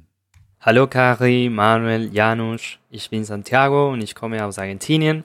Hallo 0.66 0.88
Kari, 0.88 1.48
Manuel, 1.48 2.12
Janusz, 2.12 2.78
ich 2.90 3.08
bin 3.08 3.24
Santiago 3.24 3.92
und 3.92 4.00
ich 4.00 4.16
komme 4.16 4.44
aus 4.44 4.58
Argentinien. 4.58 5.22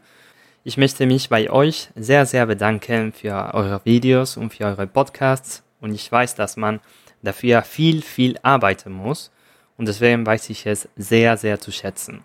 Ich 0.63 0.77
möchte 0.77 1.07
mich 1.07 1.29
bei 1.29 1.49
euch 1.49 1.89
sehr, 1.95 2.27
sehr 2.27 2.45
bedanken 2.45 3.11
für 3.11 3.55
eure 3.55 3.81
Videos 3.83 4.37
und 4.37 4.53
für 4.53 4.65
eure 4.65 4.85
Podcasts 4.85 5.63
und 5.79 5.95
ich 5.95 6.11
weiß, 6.11 6.35
dass 6.35 6.57
man 6.57 6.79
dafür 7.23 7.63
viel, 7.63 8.03
viel 8.03 8.37
arbeiten 8.43 8.91
muss 8.91 9.31
und 9.77 9.87
deswegen 9.87 10.27
weiß 10.27 10.47
ich 10.51 10.67
es 10.67 10.87
sehr, 10.95 11.35
sehr 11.37 11.59
zu 11.59 11.71
schätzen. 11.71 12.23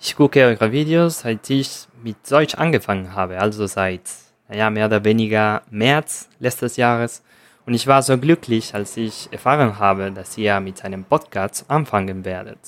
Ich 0.00 0.16
gucke 0.16 0.42
eure 0.42 0.72
Videos, 0.72 1.20
seit 1.20 1.50
ich 1.50 1.88
mit 2.02 2.16
Deutsch 2.30 2.54
angefangen 2.54 3.14
habe, 3.14 3.38
also 3.38 3.66
seit, 3.66 4.00
naja, 4.48 4.70
mehr 4.70 4.86
oder 4.86 5.04
weniger 5.04 5.60
März 5.70 6.30
letztes 6.38 6.78
Jahres. 6.78 7.22
Und 7.70 7.76
ich 7.76 7.86
war 7.86 8.02
so 8.02 8.18
glücklich, 8.18 8.74
als 8.74 8.96
ich 8.96 9.28
erfahren 9.30 9.78
habe, 9.78 10.10
dass 10.10 10.36
ihr 10.36 10.58
mit 10.58 10.84
einem 10.84 11.04
Podcast 11.04 11.66
anfangen 11.68 12.24
werdet. 12.24 12.58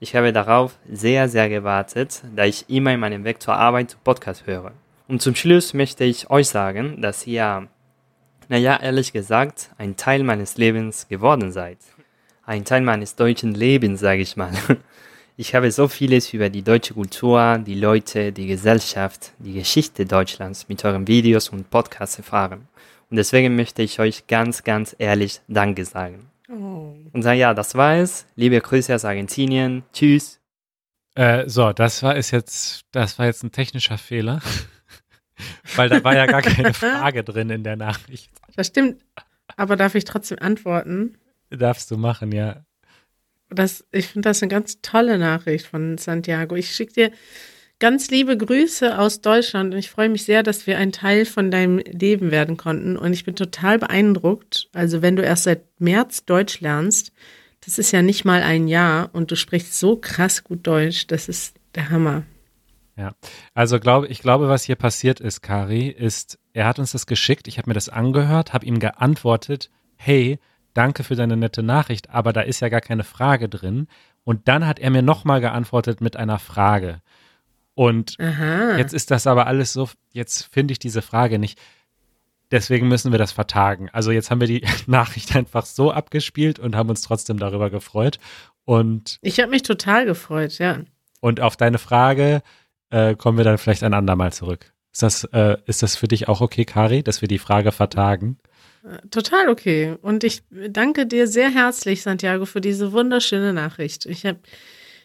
Ich 0.00 0.14
habe 0.14 0.34
darauf 0.34 0.76
sehr, 0.86 1.30
sehr 1.30 1.48
gewartet, 1.48 2.20
da 2.36 2.44
ich 2.44 2.68
immer 2.68 2.92
in 2.92 3.00
meinem 3.00 3.24
Weg 3.24 3.40
zur 3.40 3.54
Arbeit 3.54 3.96
Podcast 4.04 4.46
höre. 4.46 4.72
Und 5.08 5.22
zum 5.22 5.34
Schluss 5.34 5.72
möchte 5.72 6.04
ich 6.04 6.28
euch 6.28 6.50
sagen, 6.50 7.00
dass 7.00 7.26
ihr, 7.26 7.68
naja, 8.50 8.78
ehrlich 8.82 9.14
gesagt, 9.14 9.70
ein 9.78 9.96
Teil 9.96 10.22
meines 10.24 10.58
Lebens 10.58 11.08
geworden 11.08 11.50
seid. 11.50 11.78
Ein 12.44 12.66
Teil 12.66 12.82
meines 12.82 13.16
deutschen 13.16 13.54
Lebens, 13.54 14.00
sage 14.00 14.20
ich 14.20 14.36
mal. 14.36 14.52
Ich 15.36 15.52
habe 15.56 15.72
so 15.72 15.88
vieles 15.88 16.32
über 16.32 16.48
die 16.48 16.62
deutsche 16.62 16.94
Kultur, 16.94 17.58
die 17.58 17.74
Leute, 17.74 18.30
die 18.30 18.46
Gesellschaft, 18.46 19.32
die 19.38 19.54
Geschichte 19.54 20.06
Deutschlands 20.06 20.68
mit 20.68 20.84
euren 20.84 21.08
Videos 21.08 21.48
und 21.48 21.70
Podcasts 21.70 22.18
erfahren. 22.18 22.68
Und 23.14 23.18
deswegen 23.18 23.54
möchte 23.54 23.80
ich 23.80 24.00
euch 24.00 24.26
ganz, 24.26 24.64
ganz 24.64 24.96
ehrlich 24.98 25.40
Danke 25.46 25.84
sagen. 25.84 26.32
Oh. 26.48 26.96
Und 27.12 27.22
naja, 27.22 27.54
das 27.54 27.76
war 27.76 27.94
es. 27.94 28.26
Liebe 28.34 28.60
Grüße 28.60 28.92
aus 28.92 29.04
Argentinien. 29.04 29.84
Tschüss. 29.92 30.40
Äh, 31.14 31.48
so, 31.48 31.72
das 31.72 32.02
war 32.02 32.16
ist 32.16 32.32
jetzt, 32.32 32.82
das 32.90 33.16
war 33.20 33.26
jetzt 33.26 33.44
ein 33.44 33.52
technischer 33.52 33.98
Fehler. 33.98 34.42
Weil 35.76 35.90
da 35.90 36.02
war 36.02 36.16
ja 36.16 36.26
gar 36.26 36.42
keine 36.42 36.74
Frage 36.74 37.22
drin 37.22 37.50
in 37.50 37.62
der 37.62 37.76
Nachricht. 37.76 38.32
Das 38.56 38.66
stimmt. 38.66 39.00
Aber 39.56 39.76
darf 39.76 39.94
ich 39.94 40.02
trotzdem 40.02 40.40
antworten? 40.40 41.16
Darfst 41.50 41.92
du 41.92 41.96
machen, 41.96 42.32
ja. 42.32 42.64
Das, 43.48 43.86
ich 43.92 44.08
finde 44.08 44.28
das 44.28 44.42
eine 44.42 44.50
ganz 44.50 44.80
tolle 44.82 45.18
Nachricht 45.18 45.68
von 45.68 45.98
Santiago. 45.98 46.56
Ich 46.56 46.74
schicke 46.74 46.92
dir 46.92 47.12
ganz 47.78 48.10
liebe 48.10 48.36
Grüße 48.36 48.98
aus 48.98 49.20
Deutschland 49.20 49.72
und 49.72 49.78
ich 49.78 49.90
freue 49.90 50.08
mich 50.08 50.24
sehr, 50.24 50.42
dass 50.42 50.66
wir 50.66 50.78
ein 50.78 50.92
Teil 50.92 51.24
von 51.26 51.50
deinem 51.50 51.78
Leben 51.78 52.30
werden 52.30 52.56
konnten. 52.56 52.96
Und 52.96 53.12
ich 53.12 53.24
bin 53.24 53.36
total 53.36 53.78
beeindruckt. 53.78 54.68
Also, 54.72 55.02
wenn 55.02 55.16
du 55.16 55.22
erst 55.22 55.44
seit 55.44 55.62
März 55.80 56.24
Deutsch 56.24 56.60
lernst, 56.60 57.12
das 57.64 57.78
ist 57.78 57.92
ja 57.92 58.02
nicht 58.02 58.24
mal 58.24 58.42
ein 58.42 58.68
Jahr 58.68 59.10
und 59.12 59.30
du 59.30 59.36
sprichst 59.36 59.78
so 59.78 59.96
krass 59.96 60.44
gut 60.44 60.66
Deutsch, 60.66 61.06
das 61.06 61.28
ist 61.28 61.56
der 61.74 61.90
Hammer. 61.90 62.24
Ja, 62.96 63.12
also 63.54 63.80
glaube 63.80 64.06
ich 64.06 64.20
glaube, 64.20 64.48
was 64.48 64.62
hier 64.62 64.76
passiert 64.76 65.18
ist, 65.18 65.40
Kari, 65.40 65.88
ist, 65.88 66.38
er 66.52 66.66
hat 66.66 66.78
uns 66.78 66.92
das 66.92 67.06
geschickt, 67.06 67.48
ich 67.48 67.58
habe 67.58 67.70
mir 67.70 67.74
das 67.74 67.88
angehört, 67.88 68.52
habe 68.52 68.66
ihm 68.66 68.78
geantwortet, 68.78 69.70
hey, 69.96 70.38
danke 70.74 71.02
für 71.02 71.16
deine 71.16 71.36
nette 71.36 71.62
Nachricht, 71.62 72.10
aber 72.10 72.32
da 72.32 72.42
ist 72.42 72.60
ja 72.60 72.68
gar 72.68 72.80
keine 72.80 73.04
Frage 73.04 73.48
drin. 73.48 73.88
Und 74.22 74.48
dann 74.48 74.66
hat 74.66 74.78
er 74.78 74.90
mir 74.90 75.02
nochmal 75.02 75.40
geantwortet 75.40 76.00
mit 76.00 76.16
einer 76.16 76.38
Frage. 76.38 77.00
Und 77.74 78.16
Aha. 78.20 78.76
jetzt 78.76 78.94
ist 78.94 79.10
das 79.10 79.26
aber 79.26 79.46
alles 79.46 79.72
so, 79.72 79.88
jetzt 80.12 80.48
finde 80.52 80.72
ich 80.72 80.78
diese 80.78 81.02
Frage 81.02 81.38
nicht. 81.38 81.60
Deswegen 82.50 82.88
müssen 82.88 83.10
wir 83.10 83.18
das 83.18 83.32
vertagen. 83.32 83.88
Also 83.92 84.12
jetzt 84.12 84.30
haben 84.30 84.40
wir 84.40 84.46
die 84.46 84.64
Nachricht 84.86 85.34
einfach 85.34 85.66
so 85.66 85.90
abgespielt 85.90 86.58
und 86.58 86.76
haben 86.76 86.88
uns 86.88 87.02
trotzdem 87.02 87.38
darüber 87.38 87.70
gefreut. 87.70 88.18
Und, 88.64 89.18
Ich 89.22 89.40
habe 89.40 89.50
mich 89.50 89.62
total 89.62 90.06
gefreut, 90.06 90.58
ja. 90.58 90.80
und 91.20 91.40
auf 91.40 91.56
deine 91.56 91.78
Frage 91.78 92.42
äh, 92.90 93.14
kommen 93.14 93.36
wir 93.36 93.44
dann 93.44 93.58
vielleicht 93.58 93.82
ein 93.82 93.92
andermal 93.92 94.32
zurück. 94.32 94.72
Ist 94.92 95.02
das, 95.02 95.24
äh, 95.32 95.56
ist 95.66 95.82
das 95.82 95.96
für 95.96 96.06
dich 96.06 96.28
auch 96.28 96.40
okay, 96.40 96.64
Kari, 96.64 97.02
dass 97.02 97.20
wir 97.20 97.28
die 97.28 97.38
Frage 97.38 97.72
vertagen? 97.72 98.38
Total 99.10 99.48
okay. 99.48 99.96
Und 100.02 100.24
ich 100.24 100.42
danke 100.50 101.06
dir 101.06 101.26
sehr 101.26 101.50
herzlich, 101.50 102.02
Santiago, 102.02 102.44
für 102.44 102.60
diese 102.60 102.92
wunderschöne 102.92 103.52
Nachricht. 103.52 104.06
Ich 104.06 104.24
habe 104.26 104.38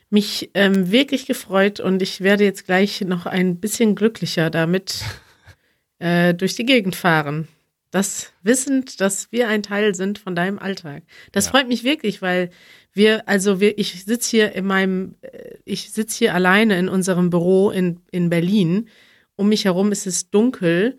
mich 0.09 0.49
ähm, 0.53 0.91
wirklich 0.91 1.25
gefreut 1.25 1.79
und 1.79 2.01
ich 2.01 2.21
werde 2.21 2.43
jetzt 2.43 2.65
gleich 2.65 3.01
noch 3.01 3.25
ein 3.25 3.59
bisschen 3.59 3.95
glücklicher 3.95 4.49
damit 4.49 5.01
äh, 5.99 6.33
durch 6.33 6.55
die 6.55 6.65
Gegend 6.65 6.95
fahren. 6.95 7.47
Das 7.91 8.31
wissend, 8.43 9.01
dass 9.01 9.31
wir 9.31 9.47
ein 9.47 9.63
Teil 9.63 9.95
sind 9.95 10.19
von 10.19 10.35
deinem 10.35 10.59
Alltag. 10.59 11.03
Das 11.31 11.45
Ja. 11.45 11.51
freut 11.51 11.67
mich 11.67 11.83
wirklich, 11.83 12.21
weil 12.21 12.51
wir, 12.93 13.27
also 13.27 13.59
wir, 13.59 13.77
ich 13.79 14.03
sitze 14.05 14.29
hier 14.29 14.51
in 14.53 14.65
meinem, 14.65 15.15
äh, 15.21 15.55
ich 15.65 15.91
sitze 15.91 16.17
hier 16.17 16.33
alleine 16.35 16.77
in 16.77 16.89
unserem 16.89 17.29
Büro 17.29 17.71
in, 17.71 17.99
in 18.11 18.29
Berlin. 18.29 18.89
Um 19.35 19.49
mich 19.49 19.65
herum 19.65 19.91
ist 19.91 20.05
es 20.05 20.29
dunkel 20.29 20.97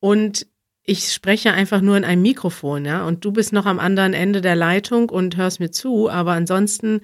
und 0.00 0.46
ich 0.82 1.12
spreche 1.12 1.52
einfach 1.52 1.82
nur 1.82 1.96
in 1.98 2.04
einem 2.04 2.22
Mikrofon, 2.22 2.86
ja, 2.86 3.06
und 3.06 3.22
du 3.24 3.30
bist 3.30 3.52
noch 3.52 3.66
am 3.66 3.78
anderen 3.78 4.14
Ende 4.14 4.40
der 4.40 4.56
Leitung 4.56 5.10
und 5.10 5.36
hörst 5.36 5.60
mir 5.60 5.70
zu, 5.70 6.08
aber 6.08 6.32
ansonsten 6.32 7.02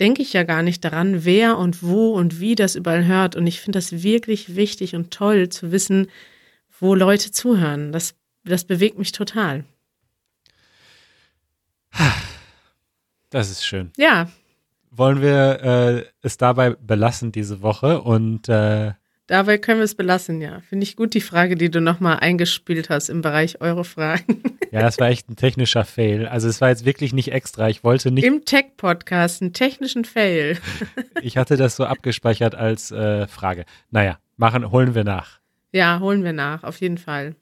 denke 0.00 0.22
ich 0.22 0.32
ja 0.32 0.42
gar 0.44 0.62
nicht 0.62 0.84
daran, 0.84 1.24
wer 1.24 1.58
und 1.58 1.82
wo 1.82 2.12
und 2.12 2.40
wie 2.40 2.54
das 2.54 2.76
überall 2.76 3.06
hört. 3.06 3.36
Und 3.36 3.46
ich 3.46 3.60
finde 3.60 3.78
das 3.78 4.02
wirklich 4.02 4.56
wichtig 4.56 4.94
und 4.94 5.10
toll 5.10 5.48
zu 5.48 5.72
wissen, 5.72 6.08
wo 6.78 6.94
Leute 6.94 7.30
zuhören. 7.30 7.92
Das, 7.92 8.14
das 8.44 8.64
bewegt 8.64 8.98
mich 8.98 9.12
total. 9.12 9.64
Das 13.30 13.50
ist 13.50 13.66
schön. 13.66 13.90
Ja, 13.96 14.30
Wollen 14.90 15.20
wir 15.20 15.60
äh, 15.62 16.04
es 16.22 16.38
dabei 16.38 16.70
belassen 16.70 17.30
diese 17.30 17.62
Woche 17.62 18.00
und 18.00 18.48
äh, 18.48 18.94
dabei 19.28 19.58
können 19.58 19.78
wir 19.78 19.84
es 19.84 19.94
belassen, 19.94 20.40
ja. 20.40 20.60
Finde 20.62 20.82
ich 20.82 20.96
gut, 20.96 21.14
die 21.14 21.20
Frage, 21.20 21.54
die 21.54 21.70
du 21.70 21.80
nochmal 21.80 22.18
eingespielt 22.18 22.90
hast 22.90 23.08
im 23.08 23.22
Bereich 23.22 23.60
Eure 23.60 23.84
Fragen. 23.84 24.42
ja, 24.72 24.80
das 24.80 24.98
war 24.98 25.08
echt 25.08 25.30
ein 25.30 25.36
technischer 25.36 25.84
Fail. 25.84 26.26
Also 26.26 26.48
es 26.48 26.60
war 26.60 26.70
jetzt 26.70 26.84
wirklich 26.84 27.12
nicht 27.12 27.30
extra. 27.30 27.68
Ich 27.68 27.84
wollte 27.84 28.10
nicht, 28.10 28.24
Im 28.24 28.44
Tech-Podcast, 28.44 29.40
einen 29.42 29.52
technischen 29.52 30.04
Fail. 30.04 30.58
ich 31.22 31.36
hatte 31.36 31.56
das 31.56 31.76
so 31.76 31.84
abgespeichert 31.84 32.56
als 32.56 32.90
äh, 32.90 33.28
Frage. 33.28 33.64
Naja, 33.90 34.18
machen, 34.36 34.72
holen 34.72 34.94
wir 34.94 35.04
nach. 35.04 35.38
Ja, 35.70 36.00
holen 36.00 36.24
wir 36.24 36.32
nach, 36.32 36.64
auf 36.64 36.80
jeden 36.80 36.98
Fall. 36.98 37.36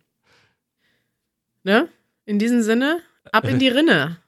Ne? 1.62 1.88
In 2.26 2.38
diesem 2.38 2.62
Sinne, 2.62 3.00
ab 3.32 3.44
in 3.44 3.58
die 3.58 3.68
Rinne. 3.70 4.18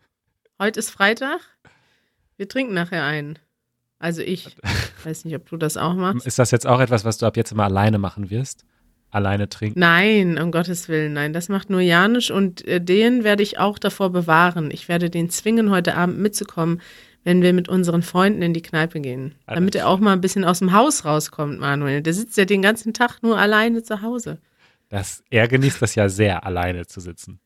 Heute 0.58 0.78
ist 0.78 0.90
Freitag. 0.90 1.40
Wir 2.36 2.48
trinken 2.48 2.74
nachher 2.74 3.04
ein. 3.04 3.38
Also 3.98 4.22
ich. 4.22 4.56
Weiß 5.04 5.24
nicht, 5.24 5.34
ob 5.36 5.48
du 5.48 5.56
das 5.56 5.76
auch 5.76 5.94
machst. 5.94 6.26
Ist 6.26 6.38
das 6.38 6.50
jetzt 6.50 6.66
auch 6.66 6.80
etwas, 6.80 7.04
was 7.04 7.18
du 7.18 7.26
ab 7.26 7.36
jetzt 7.36 7.52
immer 7.52 7.64
alleine 7.64 7.98
machen 7.98 8.30
wirst? 8.30 8.64
Alleine 9.10 9.48
trinken? 9.48 9.80
Nein, 9.80 10.38
um 10.38 10.50
Gottes 10.50 10.88
Willen, 10.88 11.14
nein. 11.14 11.32
Das 11.32 11.48
macht 11.48 11.70
nur 11.70 11.80
Janisch 11.80 12.30
und 12.30 12.66
äh, 12.66 12.80
den 12.80 13.24
werde 13.24 13.42
ich 13.42 13.58
auch 13.58 13.78
davor 13.78 14.10
bewahren. 14.10 14.70
Ich 14.70 14.88
werde 14.88 15.08
den 15.08 15.30
zwingen, 15.30 15.70
heute 15.70 15.94
Abend 15.94 16.18
mitzukommen, 16.18 16.82
wenn 17.24 17.40
wir 17.40 17.54
mit 17.54 17.68
unseren 17.68 18.02
Freunden 18.02 18.42
in 18.42 18.52
die 18.52 18.62
Kneipe 18.62 19.00
gehen. 19.00 19.34
Damit 19.46 19.74
er 19.74 19.88
auch 19.88 19.98
mal 19.98 20.12
ein 20.12 20.20
bisschen 20.20 20.44
aus 20.44 20.58
dem 20.58 20.72
Haus 20.72 21.06
rauskommt, 21.06 21.58
Manuel. 21.58 22.02
Der 22.02 22.12
sitzt 22.12 22.36
ja 22.36 22.44
den 22.44 22.60
ganzen 22.60 22.92
Tag 22.92 23.22
nur 23.22 23.38
alleine 23.38 23.82
zu 23.82 24.02
Hause. 24.02 24.38
Das, 24.90 25.22
er 25.30 25.48
genießt 25.48 25.80
das 25.80 25.94
ja 25.94 26.08
sehr, 26.08 26.44
alleine 26.44 26.86
zu 26.86 27.00
sitzen. 27.00 27.40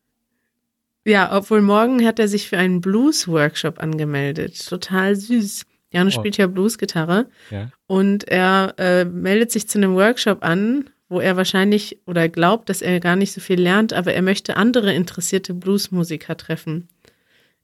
Ja, 1.05 1.35
obwohl 1.35 1.61
morgen 1.61 2.05
hat 2.05 2.19
er 2.19 2.29
sich 2.29 2.47
für 2.47 2.57
einen 2.57 2.79
Blues-Workshop 2.79 3.79
angemeldet. 3.79 4.67
Total 4.67 5.15
süß. 5.15 5.65
Janusz 5.93 6.15
Oh. 6.17 6.19
spielt 6.19 6.37
ja 6.37 6.47
Bluesgitarre 6.47 7.27
Ja. 7.51 7.71
und 7.87 8.27
er 8.27 8.73
äh, 8.77 9.05
meldet 9.05 9.51
sich 9.51 9.67
zu 9.69 9.77
einem 9.77 9.95
Workshop 9.95 10.43
an, 10.43 10.89
wo 11.09 11.19
er 11.19 11.37
wahrscheinlich 11.37 11.99
oder 12.07 12.27
glaubt, 12.27 12.69
dass 12.69 12.81
er 12.81 12.99
gar 12.99 13.15
nicht 13.15 13.31
so 13.31 13.39
viel 13.39 13.61
lernt, 13.61 13.93
aber 13.93 14.13
er 14.13 14.21
möchte 14.21 14.57
andere 14.57 14.93
interessierte 14.93 15.53
Bluesmusiker 15.53 16.35
treffen 16.35 16.89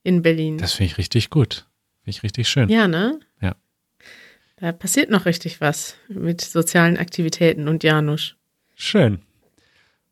in 0.02 0.22
Berlin. 0.22 0.56
Das 0.58 0.72
finde 0.74 0.92
ich 0.92 0.98
richtig 0.98 1.30
gut. 1.30 1.66
Finde 2.04 2.10
ich 2.16 2.22
richtig 2.22 2.48
schön. 2.48 2.68
ja, 2.68 2.88
ne? 2.88 3.18
Ja. 3.40 3.54
Da 4.56 4.72
passiert 4.72 5.10
noch 5.10 5.26
richtig 5.26 5.60
was 5.60 5.96
mit 6.08 6.40
sozialen 6.42 6.96
Aktivitäten 6.96 7.66
und 7.66 7.82
Janusz. 7.82 8.36
Schön. 8.74 9.20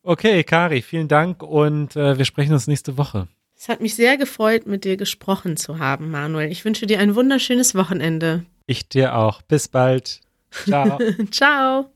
Okay, 0.03 0.43
Kari, 0.43 0.81
vielen 0.81 1.07
Dank 1.07 1.43
und 1.43 1.95
äh, 1.95 2.17
wir 2.17 2.25
sprechen 2.25 2.53
uns 2.53 2.67
nächste 2.67 2.97
Woche. 2.97 3.27
Es 3.61 3.67
hat 3.67 3.81
mich 3.81 3.93
sehr 3.95 4.15
gefreut, 4.15 4.67
mit 4.67 4.85
dir 4.85 4.95
gesprochen 4.95 5.57
zu 5.57 5.79
haben, 5.79 6.11
Manuel. 6.11 6.49
Ich 6.49 6.63
wünsche 6.63 6.87
dir 6.87 6.99
ein 6.99 7.13
wunderschönes 7.13 7.75
Wochenende. 7.75 8.45
Ich 8.67 8.87
dir 8.87 9.15
auch. 9.17 9.41
Bis 9.41 9.67
bald. 9.67 10.21
Ciao. 10.65 10.97
Ciao. 11.31 11.91